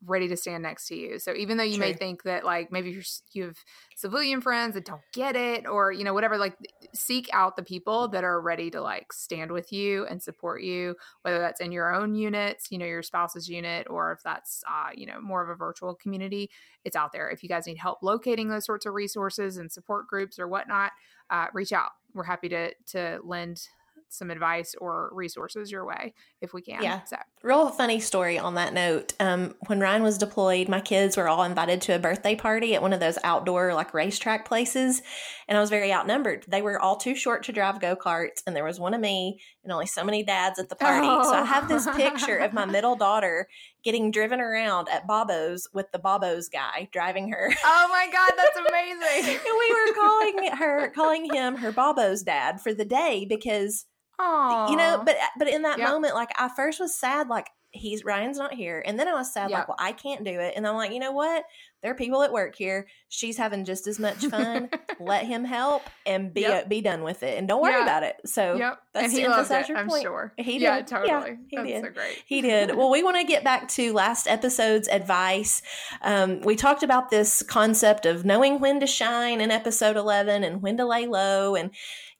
ready 0.05 0.29
to 0.29 0.37
stand 0.37 0.63
next 0.63 0.89
to 0.89 0.97
you. 0.97 1.19
So 1.19 1.33
even 1.35 1.57
though 1.57 1.65
you 1.65 1.77
True. 1.77 1.87
may 1.87 1.93
think 1.93 2.25
that 2.25 2.45
like 2.45 2.73
maybe 2.73 2.91
you're, 2.91 3.03
you 3.33 3.45
have 3.45 3.59
civilian 3.97 4.41
friends 4.41 4.75
that 4.75 4.85
don't 4.85 5.01
get 5.13 5.37
it 5.37 5.67
or 5.67 5.93
you 5.93 6.05
know 6.05 6.13
whatever 6.13 6.39
like 6.39 6.57
seek 6.95 7.29
out 7.33 7.57
the 7.57 7.63
people 7.63 8.09
that 8.09 8.25
are 8.25 8.41
ready 8.41 8.71
to 8.71 8.81
like 8.81 9.13
stand 9.13 9.53
with 9.53 9.73
you 9.73 10.05
and 10.07 10.23
support 10.23 10.63
you 10.63 10.97
whether 11.23 11.39
that's 11.39 11.61
in 11.61 11.73
your 11.73 11.95
own 11.95 12.15
units, 12.15 12.69
you 12.71 12.79
know 12.79 12.87
your 12.87 13.03
spouse's 13.03 13.49
unit 13.49 13.87
or 13.89 14.13
if 14.13 14.23
that's 14.23 14.63
uh 14.69 14.91
you 14.95 15.07
know 15.07 15.21
more 15.21 15.43
of 15.43 15.49
a 15.49 15.55
virtual 15.55 15.95
community, 15.95 16.51
it's 16.85 16.97
out 16.97 17.13
there. 17.13 17.31
If 17.31 17.43
you 17.43 17.49
guys 17.49 17.67
need 17.67 17.79
help 17.79 17.99
locating 18.03 18.49
those 18.49 18.65
sorts 18.65 18.87
of 18.87 18.95
resources 18.95 19.57
and 19.57 19.71
support 19.71 20.09
groups 20.09 20.39
or 20.39 20.49
whatnot, 20.49 20.93
uh, 21.31 21.47
reach 21.53 21.73
out. 21.73 21.91
We're 22.15 22.25
happy 22.25 22.49
to 22.51 22.73
to 22.89 23.21
lend 23.23 23.69
some 24.13 24.31
advice 24.31 24.75
or 24.81 25.11
resources 25.13 25.71
your 25.71 25.87
way 25.87 26.15
if 26.41 26.53
we 26.53 26.63
can. 26.63 26.83
Yeah. 26.83 27.03
So, 27.05 27.17
real 27.43 27.69
funny 27.71 27.99
story 27.99 28.39
on 28.39 28.55
that 28.55 28.75
note. 28.75 29.15
Um, 29.19 29.55
when 29.67 29.81
Ryan 29.81 30.03
was 30.03 30.19
deployed, 30.19 30.69
my 30.69 30.81
kids 30.81 31.17
were 31.17 31.29
all 31.29 31.43
invited 31.43 31.81
to 31.83 31.95
a 31.95 31.99
birthday 31.99 32.37
party 32.37 32.75
at 32.75 32.83
one 32.83 32.93
of 32.93 33.01
those 33.01 33.19
outdoor 33.25 33.75
like 33.75 33.95
racetrack 33.95 34.47
places, 34.47 35.03
and 35.49 35.57
I 35.57 35.61
was 35.61 35.71
very 35.71 35.93
outnumbered. 35.93 36.45
They 36.47 36.63
were 36.63 36.81
all 36.81 36.97
too 36.97 37.15
short 37.15 37.45
to 37.45 37.53
drive 37.53 37.81
go 37.81 37.97
karts, 37.97 38.43
and 38.47 38.55
there 38.55 38.65
was 38.65 38.79
one 38.79 38.95
of 38.95 39.01
me 39.01 39.41
and 39.65 39.73
only 39.73 39.87
so 39.87 40.05
many 40.05 40.23
dads 40.23 40.59
at 40.59 40.69
the 40.69 40.77
party. 40.77 41.07
Oh. 41.09 41.23
So 41.23 41.35
I 41.35 41.45
have 41.45 41.69
this 41.69 41.87
picture 41.97 42.37
of 42.37 42.53
my 42.53 42.65
middle 42.65 42.97
daughter 43.03 43.49
getting 43.85 44.11
driven 44.11 44.41
around 44.41 44.89
at 44.89 45.07
Bobo's 45.07 45.69
with 45.73 45.91
the 45.93 45.99
Bobo's 45.99 46.49
guy 46.49 46.89
driving 46.93 47.31
her. 47.31 47.53
Oh 47.65 47.89
my 47.91 48.09
God, 48.13 48.31
that's 48.37 48.59
amazing. 48.69 49.37
and 49.37 49.59
we 49.59 49.75
were 49.75 49.95
calling 49.95 50.53
her, 50.57 50.91
calling 50.91 51.33
him 51.33 51.57
her 51.57 51.73
Bobo's 51.73 52.23
dad 52.23 52.61
for 52.61 52.75
the 52.75 52.85
day 52.85 53.27
because 53.29 53.87
Aww. 54.23 54.71
You 54.71 54.77
know, 54.77 55.03
but 55.05 55.17
but 55.39 55.49
in 55.49 55.63
that 55.63 55.79
yep. 55.79 55.89
moment, 55.89 56.15
like 56.15 56.31
I 56.39 56.49
first 56.49 56.81
was 56.81 56.95
sad, 56.95 57.29
like 57.29 57.49
he's 57.73 58.05
Ryan's 58.05 58.39
not 58.39 58.55
here, 58.55 58.83
and 58.87 58.99
then 58.99 59.09
I 59.09 59.15
was 59.15 59.33
sad, 59.33 59.51
yep. 59.51 59.61
like, 59.61 59.69
well, 59.69 59.77
I 59.81 59.93
can't 59.93 60.25
do 60.25 60.31
it, 60.31 60.55
and 60.57 60.67
I'm 60.67 60.77
like, 60.77 60.93
you 60.93 60.99
know 60.99 61.13
what? 61.13 61.45
There 61.83 61.91
are 61.91 61.97
people 61.97 62.23
at 62.23 62.33
work 62.33 62.55
here. 62.55 62.87
She's 63.09 63.37
having 63.37 63.65
just 63.65 63.89
as 63.89 63.99
much 63.99 64.25
fun. 64.27 64.71
Let 65.01 65.25
him 65.25 65.45
help 65.45 65.83
and 66.07 66.33
be 66.33 66.43
yep. 66.43 66.67
uh, 66.67 66.69
be 66.69 66.81
done 66.81 67.03
with 67.03 67.23
it, 67.23 67.39
and 67.39 67.49
don't 67.49 67.61
worry 67.61 67.73
yeah. 67.73 67.83
about 67.83 68.03
it. 68.05 68.17
So 68.27 68.55
yep, 68.55 68.79
that's 68.93 69.09
and 69.09 69.13
he 69.13 69.27
loves 69.27 69.51
it. 69.51 69.71
I'm 69.71 69.89
point. 69.89 70.03
sure 70.03 70.33
he 70.37 70.53
did. 70.53 70.63
Yeah, 70.63 70.83
totally. 70.83 71.09
Yeah, 71.11 71.35
he 71.49 71.57
that's 71.57 71.69
did. 71.69 71.85
So 71.85 71.91
great. 71.91 72.23
He 72.27 72.41
did. 72.43 72.77
Well, 72.83 72.91
we 72.91 73.03
want 73.03 73.17
to 73.17 73.25
get 73.25 73.45
back 73.45 73.69
to 73.71 73.93
last 73.93 74.27
episode's 74.27 74.89
advice. 74.89 75.63
Um, 76.01 76.41
we 76.41 76.57
talked 76.57 76.83
about 76.83 77.11
this 77.11 77.43
concept 77.43 78.07
of 78.07 78.25
knowing 78.25 78.61
when 78.61 78.81
to 78.81 78.87
shine 78.87 79.41
in 79.41 79.51
episode 79.51 79.97
11 79.97 80.43
and 80.43 80.63
when 80.63 80.77
to 80.79 80.87
lay 80.87 81.07
low, 81.07 81.55
and 81.55 81.71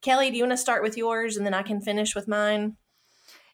Kelly, 0.03 0.31
do 0.31 0.37
you 0.37 0.43
want 0.43 0.53
to 0.53 0.57
start 0.57 0.83
with 0.83 0.97
yours 0.97 1.37
and 1.37 1.47
then 1.47 1.55
I 1.55 1.63
can 1.63 1.81
finish 1.81 2.15
with 2.15 2.29
mine? 2.29 2.77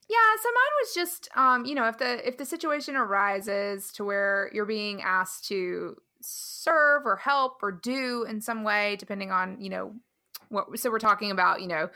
Yeah, 0.08 0.16
so 0.42 0.48
mine 0.48 0.74
was 0.82 0.94
just 0.94 1.28
um, 1.36 1.64
you 1.66 1.74
know, 1.74 1.86
if 1.86 1.98
the 1.98 2.26
if 2.26 2.38
the 2.38 2.46
situation 2.46 2.96
arises 2.96 3.92
to 3.92 4.04
where 4.04 4.50
you're 4.54 4.64
being 4.64 5.02
asked 5.02 5.46
to 5.48 5.96
serve 6.22 7.02
or 7.04 7.16
help 7.16 7.62
or 7.62 7.70
do 7.70 8.24
in 8.28 8.40
some 8.40 8.64
way 8.64 8.96
depending 8.96 9.30
on, 9.30 9.60
you 9.60 9.68
know, 9.68 9.92
what 10.48 10.78
so 10.78 10.90
we're 10.90 10.98
talking 10.98 11.30
about, 11.30 11.60
you 11.60 11.68
know, 11.68 11.90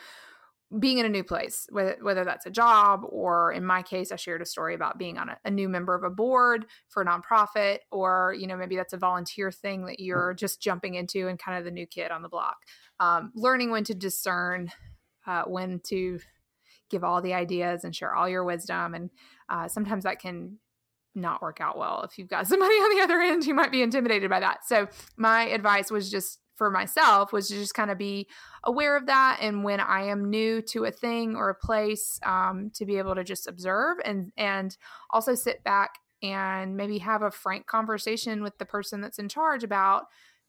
being 0.79 0.99
in 0.99 1.07
a 1.07 1.09
new 1.09 1.25
place, 1.25 1.67
whether, 1.71 1.97
whether 2.01 2.25
that's 2.25 2.47
a 2.47 2.51
job 2.51 3.03
or 3.09 3.53
in 3.53 3.65
my 3.65 3.83
case, 3.83 4.11
I 4.11 4.17
shared 4.17 4.41
a 4.41 4.47
story 4.47 4.75
about 4.75 4.99
being 4.99 5.19
on 5.19 5.29
a, 5.29 5.39
a, 5.45 5.51
new 5.51 5.69
member 5.69 5.95
of 5.95 6.03
a 6.03 6.11
board 6.11 6.67
for 6.89 7.03
a 7.03 7.07
nonprofit, 7.07 7.79
or, 7.91 8.35
you 8.39 8.47
know, 8.47 8.57
maybe 8.57 8.77
that's 8.77 8.93
a 8.93 8.99
volunteer 8.99 9.51
thing 9.51 9.85
that 9.87 10.01
you're 10.01 10.35
just 10.35 10.63
jumping 10.63 10.95
into 10.95 11.29
and 11.29 11.39
kind 11.39 11.59
of 11.59 11.65
the 11.65 11.71
new 11.71 11.87
kid 11.87 12.11
on 12.11 12.23
the 12.23 12.29
block. 12.29 12.57
Um, 13.01 13.33
learning 13.35 13.71
when 13.71 13.85
to 13.85 13.95
discern, 13.95 14.71
uh, 15.27 15.43
when 15.45 15.81
to 15.89 16.19
give 16.91 17.05
all 17.05 17.21
the 17.21 17.35
ideas 17.35 17.85
and 17.85 17.95
share 17.95 18.15
all 18.15 18.29
your 18.29 18.45
wisdom. 18.45 18.95
And 18.95 19.11
uh, 19.49 19.69
sometimes 19.69 20.05
that 20.05 20.21
can 20.21 20.59
not 21.15 21.43
work 21.43 21.61
out 21.61 21.77
well. 21.77 22.03
If 22.03 22.19
you've 22.19 22.29
got 22.29 22.47
somebody 22.49 22.75
on 22.75 22.97
the 22.97 23.03
other 23.03 23.21
end, 23.21 23.45
you 23.45 23.55
might 23.55 23.73
be 23.73 23.83
intimidated 23.83 24.31
by 24.31 24.41
that. 24.41 24.67
So 24.67 24.89
my 25.17 25.45
advice 25.49 25.91
was 25.91 26.11
just 26.11 26.39
for 26.55 26.71
myself 26.71 27.33
was 27.33 27.49
to 27.49 27.55
just 27.55 27.75
kind 27.75 27.91
of 27.91 27.99
be 27.99 28.29
aware 28.65 28.97
of 28.97 29.07
that 29.07 29.39
and 29.41 29.65
when 29.65 29.81
i 29.81 30.03
am 30.03 30.31
new 30.31 30.61
to 30.63 30.85
a 30.85 30.91
thing 30.91 31.35
or 31.35 31.49
a 31.49 31.55
place 31.55 32.21
um, 32.25 32.71
to 32.75 32.85
be 32.85 32.99
able 32.99 33.15
to 33.15 33.25
just 33.25 33.49
observe 33.49 33.99
and 34.05 34.33
and 34.37 34.77
also 35.11 35.35
sit 35.35 35.63
back 35.65 35.99
and 36.23 36.77
maybe 36.77 36.99
have 36.99 37.23
a 37.23 37.31
frank 37.31 37.67
conversation 37.67 38.43
with 38.43 38.57
the 38.59 38.65
person 38.65 39.01
that's 39.01 39.19
in 39.19 39.29
charge 39.29 39.65
about 39.65 40.05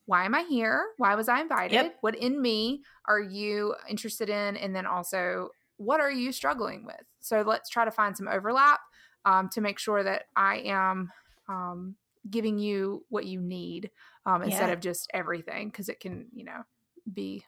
why 0.05 0.25
am 0.25 0.35
i 0.35 0.43
here? 0.43 0.87
Why 0.97 1.15
was 1.15 1.29
i 1.29 1.39
invited? 1.39 1.73
Yep. 1.73 1.97
what 2.01 2.15
in 2.15 2.41
me 2.41 2.83
are 3.07 3.21
you 3.21 3.75
interested 3.89 4.29
in? 4.29 4.57
And 4.57 4.75
then 4.75 4.85
also 4.85 5.49
what 5.77 5.99
are 5.99 6.11
you 6.11 6.31
struggling 6.31 6.85
with? 6.85 7.01
So 7.21 7.41
let's 7.41 7.69
try 7.69 7.85
to 7.85 7.91
find 7.91 8.15
some 8.15 8.27
overlap 8.27 8.79
um, 9.25 9.49
to 9.49 9.61
make 9.61 9.79
sure 9.79 10.03
that 10.03 10.25
i 10.35 10.57
am 10.57 11.11
um, 11.49 11.95
giving 12.29 12.57
you 12.57 13.05
what 13.09 13.25
you 13.25 13.41
need 13.41 13.91
um, 14.25 14.43
instead 14.43 14.67
yeah. 14.67 14.73
of 14.73 14.79
just 14.79 15.09
everything 15.13 15.69
because 15.69 15.89
it 15.89 15.99
can 15.99 16.27
you 16.33 16.45
know 16.45 16.63
be 17.11 17.43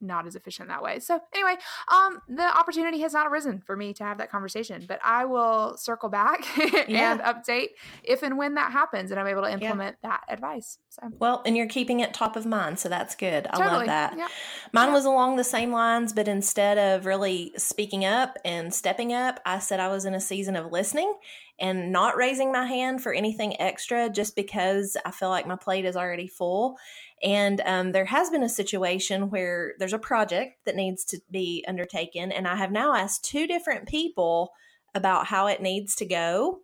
not 0.00 0.26
as 0.26 0.36
efficient 0.36 0.68
that 0.68 0.82
way. 0.82 0.98
So 0.98 1.20
anyway, 1.34 1.56
um, 1.92 2.20
the 2.28 2.42
opportunity 2.42 3.00
has 3.00 3.12
not 3.12 3.26
arisen 3.26 3.62
for 3.64 3.76
me 3.76 3.92
to 3.94 4.04
have 4.04 4.18
that 4.18 4.30
conversation, 4.30 4.84
but 4.86 5.00
I 5.04 5.24
will 5.24 5.76
circle 5.76 6.08
back 6.08 6.44
yeah. 6.88 7.12
and 7.12 7.20
update 7.20 7.68
if 8.02 8.22
and 8.22 8.36
when 8.36 8.54
that 8.54 8.72
happens, 8.72 9.10
and 9.10 9.18
I'm 9.18 9.26
able 9.26 9.42
to 9.42 9.50
implement 9.50 9.96
yeah. 10.02 10.10
that 10.10 10.24
advice. 10.28 10.78
So 10.90 11.02
well, 11.18 11.42
and 11.46 11.56
you're 11.56 11.68
keeping 11.68 12.00
it 12.00 12.12
top 12.12 12.36
of 12.36 12.46
mind, 12.46 12.78
so 12.78 12.88
that's 12.88 13.14
good. 13.14 13.46
I 13.48 13.56
totally. 13.56 13.78
love 13.78 13.86
that. 13.86 14.14
Yeah. 14.16 14.28
Mine 14.72 14.92
was 14.92 15.04
along 15.04 15.36
the 15.36 15.44
same 15.44 15.72
lines, 15.72 16.12
but 16.12 16.28
instead 16.28 16.78
of 16.78 17.06
really 17.06 17.52
speaking 17.56 18.04
up 18.04 18.36
and 18.44 18.72
stepping 18.72 19.12
up, 19.12 19.40
I 19.46 19.58
said 19.58 19.80
I 19.80 19.88
was 19.88 20.04
in 20.04 20.14
a 20.14 20.20
season 20.20 20.56
of 20.56 20.72
listening 20.72 21.14
and 21.58 21.90
not 21.90 22.16
raising 22.16 22.52
my 22.52 22.66
hand 22.66 23.02
for 23.02 23.12
anything 23.12 23.60
extra 23.60 24.10
just 24.10 24.36
because 24.36 24.96
I 25.04 25.10
feel 25.10 25.30
like 25.30 25.46
my 25.46 25.56
plate 25.56 25.84
is 25.84 25.96
already 25.96 26.26
full. 26.26 26.76
And 27.22 27.60
um, 27.64 27.92
there 27.92 28.04
has 28.04 28.28
been 28.30 28.42
a 28.42 28.48
situation 28.48 29.30
where 29.30 29.74
there's 29.78 29.94
a 29.94 29.98
project 29.98 30.64
that 30.66 30.76
needs 30.76 31.04
to 31.06 31.18
be 31.30 31.64
undertaken, 31.66 32.30
and 32.30 32.46
I 32.46 32.56
have 32.56 32.70
now 32.70 32.94
asked 32.94 33.24
two 33.24 33.46
different 33.46 33.88
people 33.88 34.52
about 34.94 35.26
how 35.26 35.46
it 35.46 35.62
needs 35.62 35.94
to 35.96 36.06
go. 36.06 36.60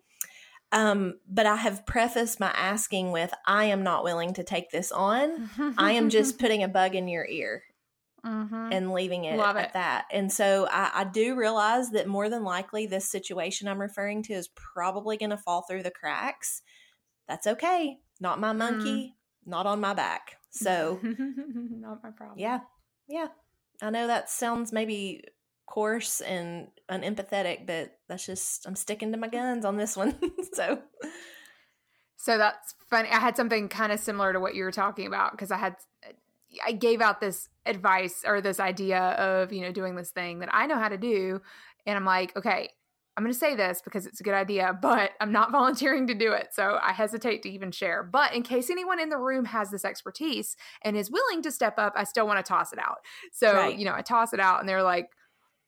Um, 0.70 1.18
but 1.28 1.44
I 1.44 1.56
have 1.56 1.84
prefaced 1.84 2.40
my 2.40 2.50
asking 2.50 3.12
with, 3.12 3.32
I 3.46 3.66
am 3.66 3.82
not 3.82 4.04
willing 4.04 4.32
to 4.34 4.42
take 4.42 4.70
this 4.70 4.90
on. 4.90 5.50
I 5.76 5.92
am 5.92 6.08
just 6.08 6.38
putting 6.40 6.62
a 6.62 6.68
bug 6.68 6.94
in 6.94 7.08
your 7.08 7.26
ear 7.26 7.62
mm-hmm. 8.24 8.68
and 8.72 8.92
leaving 8.92 9.24
it 9.24 9.36
Love 9.36 9.56
at 9.56 9.68
it. 9.68 9.72
that. 9.74 10.06
And 10.10 10.32
so 10.32 10.66
I, 10.70 10.90
I 10.94 11.04
do 11.04 11.34
realize 11.34 11.90
that 11.90 12.06
more 12.06 12.28
than 12.28 12.44
likely, 12.44 12.86
this 12.86 13.10
situation 13.10 13.68
I'm 13.68 13.80
referring 13.80 14.22
to 14.24 14.34
is 14.34 14.48
probably 14.48 15.16
going 15.16 15.30
to 15.30 15.36
fall 15.36 15.62
through 15.62 15.82
the 15.82 15.90
cracks. 15.90 16.62
That's 17.28 17.46
okay. 17.46 17.98
Not 18.20 18.40
my 18.40 18.52
monkey, 18.52 19.14
mm. 19.14 19.50
not 19.50 19.66
on 19.66 19.80
my 19.80 19.94
back. 19.94 20.36
So, 20.50 21.00
not 21.02 22.02
my 22.02 22.10
problem. 22.10 22.38
Yeah. 22.38 22.60
Yeah. 23.08 23.28
I 23.80 23.90
know 23.90 24.06
that 24.06 24.30
sounds 24.30 24.72
maybe 24.72 25.24
coarse 25.66 26.20
and 26.20 26.68
unempathetic, 26.90 27.66
but 27.66 27.96
that's 28.08 28.26
just, 28.26 28.66
I'm 28.66 28.76
sticking 28.76 29.12
to 29.12 29.18
my 29.18 29.28
guns 29.28 29.64
on 29.64 29.76
this 29.76 29.96
one. 29.96 30.14
so, 30.52 30.80
so 32.16 32.38
that's 32.38 32.74
funny. 32.90 33.08
I 33.08 33.18
had 33.18 33.36
something 33.36 33.68
kind 33.68 33.90
of 33.90 33.98
similar 33.98 34.32
to 34.32 34.40
what 34.40 34.54
you 34.54 34.64
were 34.64 34.72
talking 34.72 35.06
about 35.06 35.32
because 35.32 35.50
I 35.50 35.56
had 35.56 35.76
I 36.64 36.72
gave 36.72 37.00
out 37.00 37.20
this 37.20 37.48
advice 37.66 38.22
or 38.26 38.40
this 38.40 38.60
idea 38.60 39.00
of, 39.00 39.52
you 39.52 39.62
know, 39.62 39.72
doing 39.72 39.94
this 39.94 40.10
thing 40.10 40.40
that 40.40 40.50
I 40.52 40.66
know 40.66 40.78
how 40.78 40.88
to 40.88 40.98
do. 40.98 41.40
And 41.86 41.96
I'm 41.96 42.04
like, 42.04 42.36
okay, 42.36 42.70
I'm 43.16 43.24
going 43.24 43.32
to 43.32 43.38
say 43.38 43.54
this 43.54 43.82
because 43.82 44.06
it's 44.06 44.20
a 44.20 44.22
good 44.22 44.34
idea, 44.34 44.76
but 44.80 45.10
I'm 45.20 45.32
not 45.32 45.52
volunteering 45.52 46.06
to 46.06 46.14
do 46.14 46.32
it. 46.32 46.48
So 46.52 46.78
I 46.82 46.92
hesitate 46.92 47.42
to 47.42 47.50
even 47.50 47.70
share. 47.70 48.02
But 48.02 48.34
in 48.34 48.42
case 48.42 48.70
anyone 48.70 49.00
in 49.00 49.10
the 49.10 49.18
room 49.18 49.44
has 49.46 49.70
this 49.70 49.84
expertise 49.84 50.56
and 50.82 50.96
is 50.96 51.10
willing 51.10 51.42
to 51.42 51.50
step 51.50 51.78
up, 51.78 51.92
I 51.96 52.04
still 52.04 52.26
want 52.26 52.44
to 52.44 52.48
toss 52.48 52.72
it 52.72 52.78
out. 52.78 52.98
So, 53.32 53.52
right. 53.52 53.76
you 53.76 53.84
know, 53.84 53.94
I 53.94 54.02
toss 54.02 54.32
it 54.32 54.40
out 54.40 54.60
and 54.60 54.68
they're 54.68 54.82
like, 54.82 55.10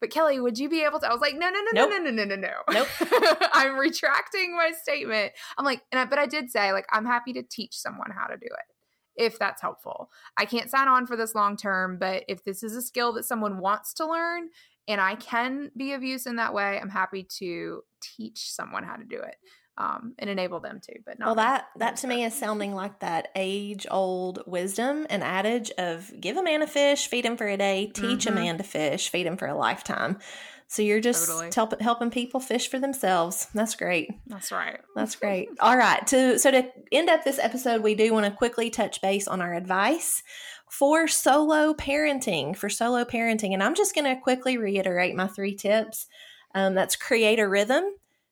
but 0.00 0.10
Kelly, 0.10 0.38
would 0.40 0.58
you 0.58 0.68
be 0.68 0.84
able 0.84 1.00
to? 1.00 1.08
I 1.08 1.12
was 1.12 1.20
like, 1.20 1.34
no, 1.34 1.48
no, 1.48 1.60
no, 1.60 1.86
nope. 1.86 1.90
no, 1.90 1.98
no, 1.98 2.10
no, 2.10 2.24
no, 2.24 2.36
no, 2.36 2.36
no. 2.36 2.62
Nope. 2.70 2.88
I'm 3.54 3.78
retracting 3.78 4.54
my 4.54 4.72
statement. 4.82 5.32
I'm 5.56 5.64
like, 5.64 5.82
and 5.92 5.98
I, 5.98 6.04
but 6.04 6.18
I 6.18 6.26
did 6.26 6.50
say, 6.50 6.72
like, 6.72 6.84
I'm 6.92 7.06
happy 7.06 7.32
to 7.34 7.42
teach 7.42 7.74
someone 7.74 8.10
how 8.10 8.26
to 8.26 8.36
do 8.36 8.46
it 8.46 8.73
if 9.16 9.38
that's 9.38 9.62
helpful. 9.62 10.10
I 10.36 10.44
can't 10.44 10.70
sign 10.70 10.88
on 10.88 11.06
for 11.06 11.16
this 11.16 11.34
long 11.34 11.56
term, 11.56 11.98
but 11.98 12.24
if 12.28 12.44
this 12.44 12.62
is 12.62 12.76
a 12.76 12.82
skill 12.82 13.12
that 13.14 13.24
someone 13.24 13.58
wants 13.58 13.94
to 13.94 14.06
learn 14.06 14.48
and 14.86 15.00
I 15.00 15.14
can 15.14 15.70
be 15.76 15.92
of 15.92 16.02
use 16.02 16.26
in 16.26 16.36
that 16.36 16.54
way, 16.54 16.78
I'm 16.80 16.90
happy 16.90 17.26
to 17.38 17.82
teach 18.02 18.52
someone 18.52 18.84
how 18.84 18.96
to 18.96 19.04
do 19.04 19.16
it. 19.16 19.36
Um, 19.76 20.14
and 20.20 20.30
enable 20.30 20.60
them 20.60 20.78
to, 20.84 20.92
but 21.04 21.18
not 21.18 21.26
well. 21.26 21.34
That 21.34 21.64
that 21.78 21.96
to 21.96 22.06
me 22.06 22.22
is 22.22 22.32
sounding 22.32 22.76
like 22.76 23.00
that 23.00 23.30
age 23.34 23.88
old 23.90 24.38
wisdom 24.46 25.04
and 25.10 25.24
adage 25.24 25.72
of 25.78 26.12
give 26.20 26.36
a 26.36 26.44
man 26.44 26.62
a 26.62 26.68
fish, 26.68 27.08
feed 27.08 27.26
him 27.26 27.36
for 27.36 27.48
a 27.48 27.56
day, 27.56 27.90
teach 27.92 28.26
mm-hmm. 28.26 28.38
a 28.38 28.40
man 28.40 28.58
to 28.58 28.62
fish, 28.62 29.08
feed 29.08 29.26
him 29.26 29.36
for 29.36 29.48
a 29.48 29.56
lifetime. 29.56 30.20
So 30.68 30.82
you're 30.82 31.00
just 31.00 31.26
totally. 31.26 31.50
help, 31.54 31.80
helping 31.80 32.10
people 32.10 32.40
fish 32.40 32.68
for 32.68 32.78
themselves. 32.78 33.46
That's 33.54 33.76
great. 33.76 34.10
That's 34.26 34.50
right. 34.50 34.80
That's 34.96 35.14
great. 35.14 35.48
All 35.60 35.76
right. 35.76 36.04
To 36.08 36.38
so 36.38 36.50
to 36.50 36.66
end 36.90 37.08
up 37.08 37.24
this 37.24 37.38
episode, 37.38 37.82
we 37.82 37.94
do 37.94 38.12
want 38.12 38.26
to 38.26 38.32
quickly 38.32 38.70
touch 38.70 39.00
base 39.00 39.28
on 39.28 39.40
our 39.40 39.54
advice 39.54 40.22
for 40.70 41.06
solo 41.06 41.74
parenting. 41.74 42.56
For 42.56 42.68
solo 42.68 43.04
parenting, 43.04 43.52
and 43.52 43.62
I'm 43.62 43.74
just 43.74 43.94
going 43.94 44.04
to 44.04 44.20
quickly 44.20 44.56
reiterate 44.56 45.14
my 45.14 45.28
three 45.28 45.54
tips. 45.54 46.06
Um, 46.54 46.74
that's 46.74 46.96
create 46.96 47.40
a 47.40 47.48
rhythm 47.48 47.84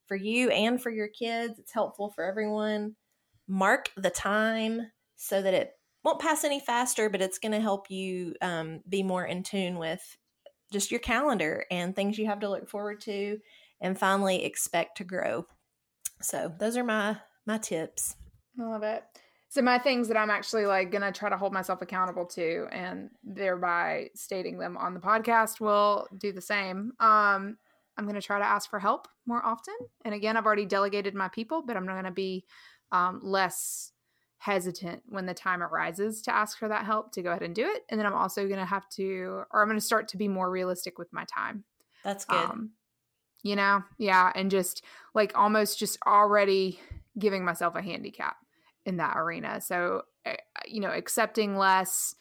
for 0.07 0.17
you 0.17 0.51
and 0.51 0.81
for 0.81 0.91
your 0.91 1.09
kids. 1.09 1.59
It's 1.59 1.73
helpful 1.73 2.11
for 2.11 2.25
everyone. 2.25 2.97
Mark 3.49 3.91
the 3.97 4.11
time 4.11 4.91
so 5.17 5.43
that 5.43 5.55
it 5.55 5.73
won't 6.05 6.21
pass 6.21 6.45
any 6.45 6.61
faster, 6.61 7.09
but 7.09 7.21
it's 7.23 7.39
going 7.39 7.53
to 7.53 7.61
help 7.61 7.91
you 7.91 8.35
um, 8.41 8.81
be 8.89 9.03
more 9.03 9.25
in 9.25 9.43
tune 9.43 9.79
with 9.79 10.17
just 10.73 10.91
your 10.91 11.01
calendar 11.01 11.65
and 11.71 11.95
things 11.95 12.19
you 12.19 12.27
have 12.27 12.41
to 12.41 12.49
look 12.49 12.69
forward 12.69 13.01
to 13.03 13.39
and 13.81 13.99
finally 13.99 14.45
expect 14.45 14.99
to 14.99 15.05
grow. 15.05 15.47
So 16.21 16.53
those 16.59 16.77
are 16.77 16.85
my 16.85 17.19
my 17.47 17.59
tips. 17.59 18.17
I 18.59 18.65
love 18.65 18.83
it. 18.83 19.05
So 19.49 19.61
my 19.61 19.79
things 19.79 20.09
that 20.09 20.17
i'm 20.17 20.31
actually 20.31 20.67
like 20.67 20.91
gonna 20.91 21.13
try 21.13 21.29
to 21.29 21.37
hold 21.37 21.53
myself 21.53 21.83
accountable 21.83 22.27
to 22.27 22.67
and 22.73 23.11
thereby 23.23 24.09
stating 24.15 24.59
them 24.59 24.77
on 24.77 24.95
the 24.95 25.01
podcast 25.01 25.61
will 25.61 26.07
do 26.17 26.33
the 26.33 26.41
same. 26.41 26.93
Um 27.01 27.59
i'm 27.99 28.07
gonna 28.07 28.23
try 28.23 28.39
to 28.39 28.45
ask 28.45 28.71
for 28.71 28.79
help 28.79 29.09
more 29.27 29.45
often. 29.45 29.75
And 30.05 30.15
again 30.15 30.37
i've 30.37 30.47
already 30.47 30.67
delegated 30.67 31.15
my 31.15 31.29
people 31.29 31.63
but 31.67 31.77
i'm 31.77 31.87
not 31.87 31.97
gonna 31.97 32.11
be 32.11 32.45
um, 32.93 33.21
less 33.23 33.93
hesitant 34.43 35.05
when 35.09 35.25
the 35.25 35.35
time 35.35 35.63
arises 35.63 36.21
to 36.21 36.35
ask 36.35 36.59
for 36.59 36.67
that 36.67 36.85
help 36.85 37.13
to 37.13 37.23
go 37.23 37.31
ahead 37.31 37.43
and 37.43 37.55
do 37.55 37.65
it. 37.65 37.85
And 37.89 37.99
then 37.99 38.07
I'm 38.07 38.15
also 38.15 38.49
going 38.49 38.59
to 38.59 38.67
have 38.67 38.89
to, 38.97 39.45
or 39.53 39.63
I'm 39.63 39.69
going 39.69 39.79
to 39.79 39.85
start 39.85 40.09
to 40.09 40.17
be 40.17 40.27
more 40.27 40.51
realistic 40.51 40.99
with 40.99 41.13
my 41.13 41.25
time. 41.33 41.63
That's 42.03 42.25
good. 42.25 42.51
Um, 42.51 42.71
you 43.45 43.55
know, 43.55 43.85
yeah. 43.99 44.33
And 44.35 44.51
just 44.51 44.83
like 45.15 45.39
almost 45.39 45.79
just 45.79 45.97
already 46.05 46.81
giving 47.17 47.45
myself 47.45 47.77
a 47.77 47.83
handicap 47.83 48.35
in 48.85 48.97
that 48.97 49.17
arena. 49.17 49.61
So, 49.61 50.03
eh, 50.25 50.35
you 50.67 50.81
know, 50.81 50.91
accepting 50.91 51.57
less, 51.57 52.17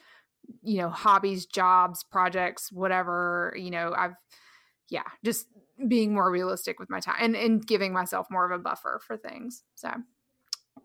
you 0.62 0.78
know, 0.78 0.90
hobbies, 0.90 1.48
jobs, 1.48 2.04
projects, 2.04 2.72
whatever, 2.72 3.56
you 3.58 3.72
know, 3.72 3.96
I've, 3.98 4.14
yeah, 4.90 5.08
just 5.26 5.48
being 5.88 6.14
more 6.14 6.30
realistic 6.30 6.80
with 6.80 6.92
my 6.92 7.00
time 7.00 7.16
and, 7.20 7.36
and 7.36 7.66
giving 7.66 7.94
myself 7.94 8.28
more 8.30 8.46
of 8.46 8.52
a 8.52 8.62
buffer 8.62 9.02
for 9.04 9.18
things. 9.18 9.64
So, 9.74 9.90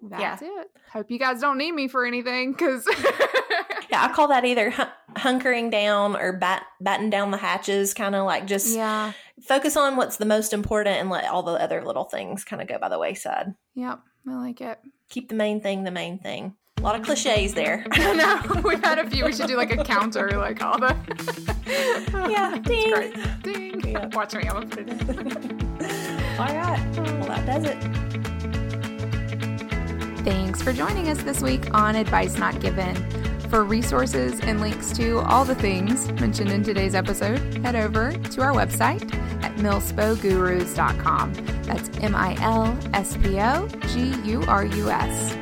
that's 0.02 0.42
yeah. 0.42 0.60
it. 0.60 0.70
Hope 0.92 1.10
you 1.10 1.18
guys 1.18 1.40
don't 1.40 1.58
need 1.58 1.72
me 1.72 1.88
for 1.88 2.04
anything 2.04 2.52
because. 2.52 2.86
yeah, 3.90 4.04
I 4.04 4.12
call 4.12 4.28
that 4.28 4.44
either 4.44 4.72
hunkering 5.16 5.70
down 5.70 6.16
or 6.16 6.32
bat 6.32 6.64
batten 6.80 7.10
down 7.10 7.30
the 7.30 7.36
hatches, 7.36 7.94
kind 7.94 8.14
of 8.14 8.24
like 8.24 8.46
just 8.46 8.76
yeah. 8.76 9.12
focus 9.42 9.76
on 9.76 9.96
what's 9.96 10.16
the 10.16 10.26
most 10.26 10.52
important 10.52 10.96
and 10.96 11.10
let 11.10 11.24
all 11.26 11.42
the 11.42 11.52
other 11.52 11.84
little 11.84 12.04
things 12.04 12.44
kind 12.44 12.60
of 12.62 12.68
go 12.68 12.78
by 12.78 12.88
the 12.88 12.98
wayside. 12.98 13.54
Yep, 13.74 14.00
I 14.28 14.34
like 14.34 14.60
it. 14.60 14.78
Keep 15.08 15.28
the 15.28 15.34
main 15.34 15.60
thing 15.60 15.84
the 15.84 15.90
main 15.90 16.18
thing. 16.18 16.54
A 16.78 16.82
lot 16.82 16.98
of 16.98 17.06
cliches 17.06 17.54
there. 17.54 17.86
no, 17.98 18.42
we've 18.62 18.82
had 18.84 18.98
a 18.98 19.08
few. 19.08 19.24
We 19.24 19.32
should 19.32 19.46
do 19.46 19.56
like 19.56 19.72
a 19.72 19.82
counter, 19.82 20.30
like 20.36 20.62
all 20.62 20.78
the. 20.78 20.94
yeah, 22.30 22.58
ding. 22.58 23.12
Ding. 23.42 23.92
Yeah. 23.92 24.06
Watch 24.12 24.34
me. 24.34 24.42
I'm 24.42 24.54
gonna 24.54 24.66
put 24.66 24.80
it 24.80 24.88
in. 24.88 25.60
all 26.38 26.54
right. 26.54 26.90
Well, 26.96 27.28
that 27.28 27.46
does 27.46 27.64
it. 27.64 28.05
Thanks 30.26 30.60
for 30.60 30.72
joining 30.72 31.08
us 31.08 31.22
this 31.22 31.40
week 31.40 31.72
on 31.72 31.94
Advice 31.94 32.36
Not 32.36 32.58
Given. 32.58 32.96
For 33.48 33.62
resources 33.62 34.40
and 34.40 34.60
links 34.60 34.90
to 34.96 35.20
all 35.20 35.44
the 35.44 35.54
things 35.54 36.10
mentioned 36.14 36.50
in 36.50 36.64
today's 36.64 36.96
episode, 36.96 37.38
head 37.64 37.76
over 37.76 38.10
to 38.10 38.42
our 38.42 38.50
website 38.52 39.14
at 39.44 39.54
milspogurus.com. 39.54 41.32
That's 41.62 41.88
M 41.98 42.16
I 42.16 42.36
L 42.40 42.76
S 42.92 43.16
P 43.18 43.38
O 43.38 43.68
G 43.92 44.16
U 44.24 44.42
R 44.48 44.64
U 44.66 44.90
S. 44.90 45.36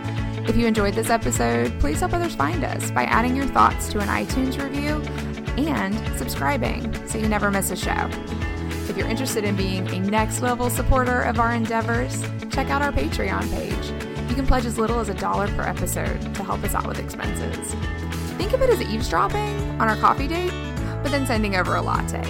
If 0.47 0.55
you 0.55 0.67
enjoyed 0.67 0.93
this 0.93 1.09
episode, 1.09 1.81
please 1.81 2.01
help 2.01 2.13
others 2.13 2.35
find 2.35 2.63
us 2.63 2.91
by 2.91 3.05
adding 3.05 3.35
your 3.35 3.47
thoughts 3.47 3.89
to 3.89 4.01
an 4.01 4.09
iTunes 4.09 4.63
review 4.63 5.01
and 5.57 5.95
subscribing 6.19 7.09
so 7.09 7.17
you 7.17 7.27
never 7.27 7.51
miss 7.51 7.71
a 7.71 7.77
show. 7.77 8.11
If 8.87 8.99
you're 8.99 9.09
interested 9.09 9.45
in 9.45 9.57
being 9.57 9.89
a 9.89 10.01
next 10.01 10.43
level 10.43 10.69
supporter 10.69 11.23
of 11.23 11.41
our 11.41 11.55
endeavors, 11.55 12.23
check 12.51 12.69
out 12.69 12.83
our 12.83 12.93
Patreon 12.93 13.51
page 13.51 14.14
you 14.35 14.41
can 14.41 14.49
pledge 14.49 14.67
as 14.67 14.81
little 14.81 14.99
as 14.99 15.09
a 15.09 15.15
dollar 15.15 15.47
per 15.55 15.63
episode 15.63 16.21
to 16.35 16.43
help 16.43 16.65
us 16.65 16.75
out 16.75 16.89
with 16.89 16.99
expenses. 16.99 17.73
Think 18.37 18.53
of 18.53 18.63
it 18.63 18.69
as 18.69 18.83
eavesdropping 18.83 19.81
on 19.81 19.83
our 19.83 19.95
coffee 19.95 20.27
date, 20.27 20.51
but 21.05 21.13
then 21.13 21.25
sending 21.25 21.55
over 21.55 21.77
a 21.77 21.81
latte. 21.81 22.21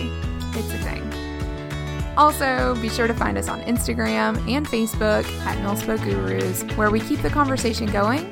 It's 0.53 0.71
a 0.71 0.79
thing. 0.81 2.15
Also, 2.19 2.75
be 2.83 2.91
sure 2.91 3.07
to 3.07 3.15
find 3.15 3.39
us 3.39 3.49
on 3.49 3.63
Instagram 3.63 4.37
and 4.55 4.67
Facebook 4.67 5.25
at 5.47 5.57
Milspo 5.65 5.97
Gurus, 5.97 6.63
where 6.77 6.91
we 6.91 7.01
keep 7.01 7.23
the 7.23 7.31
conversation 7.31 7.87
going 7.87 8.27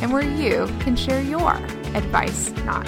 and 0.00 0.10
where 0.10 0.22
you 0.22 0.64
can 0.80 0.96
share 0.96 1.20
your 1.20 1.56
advice 1.94 2.50
not 2.64 2.86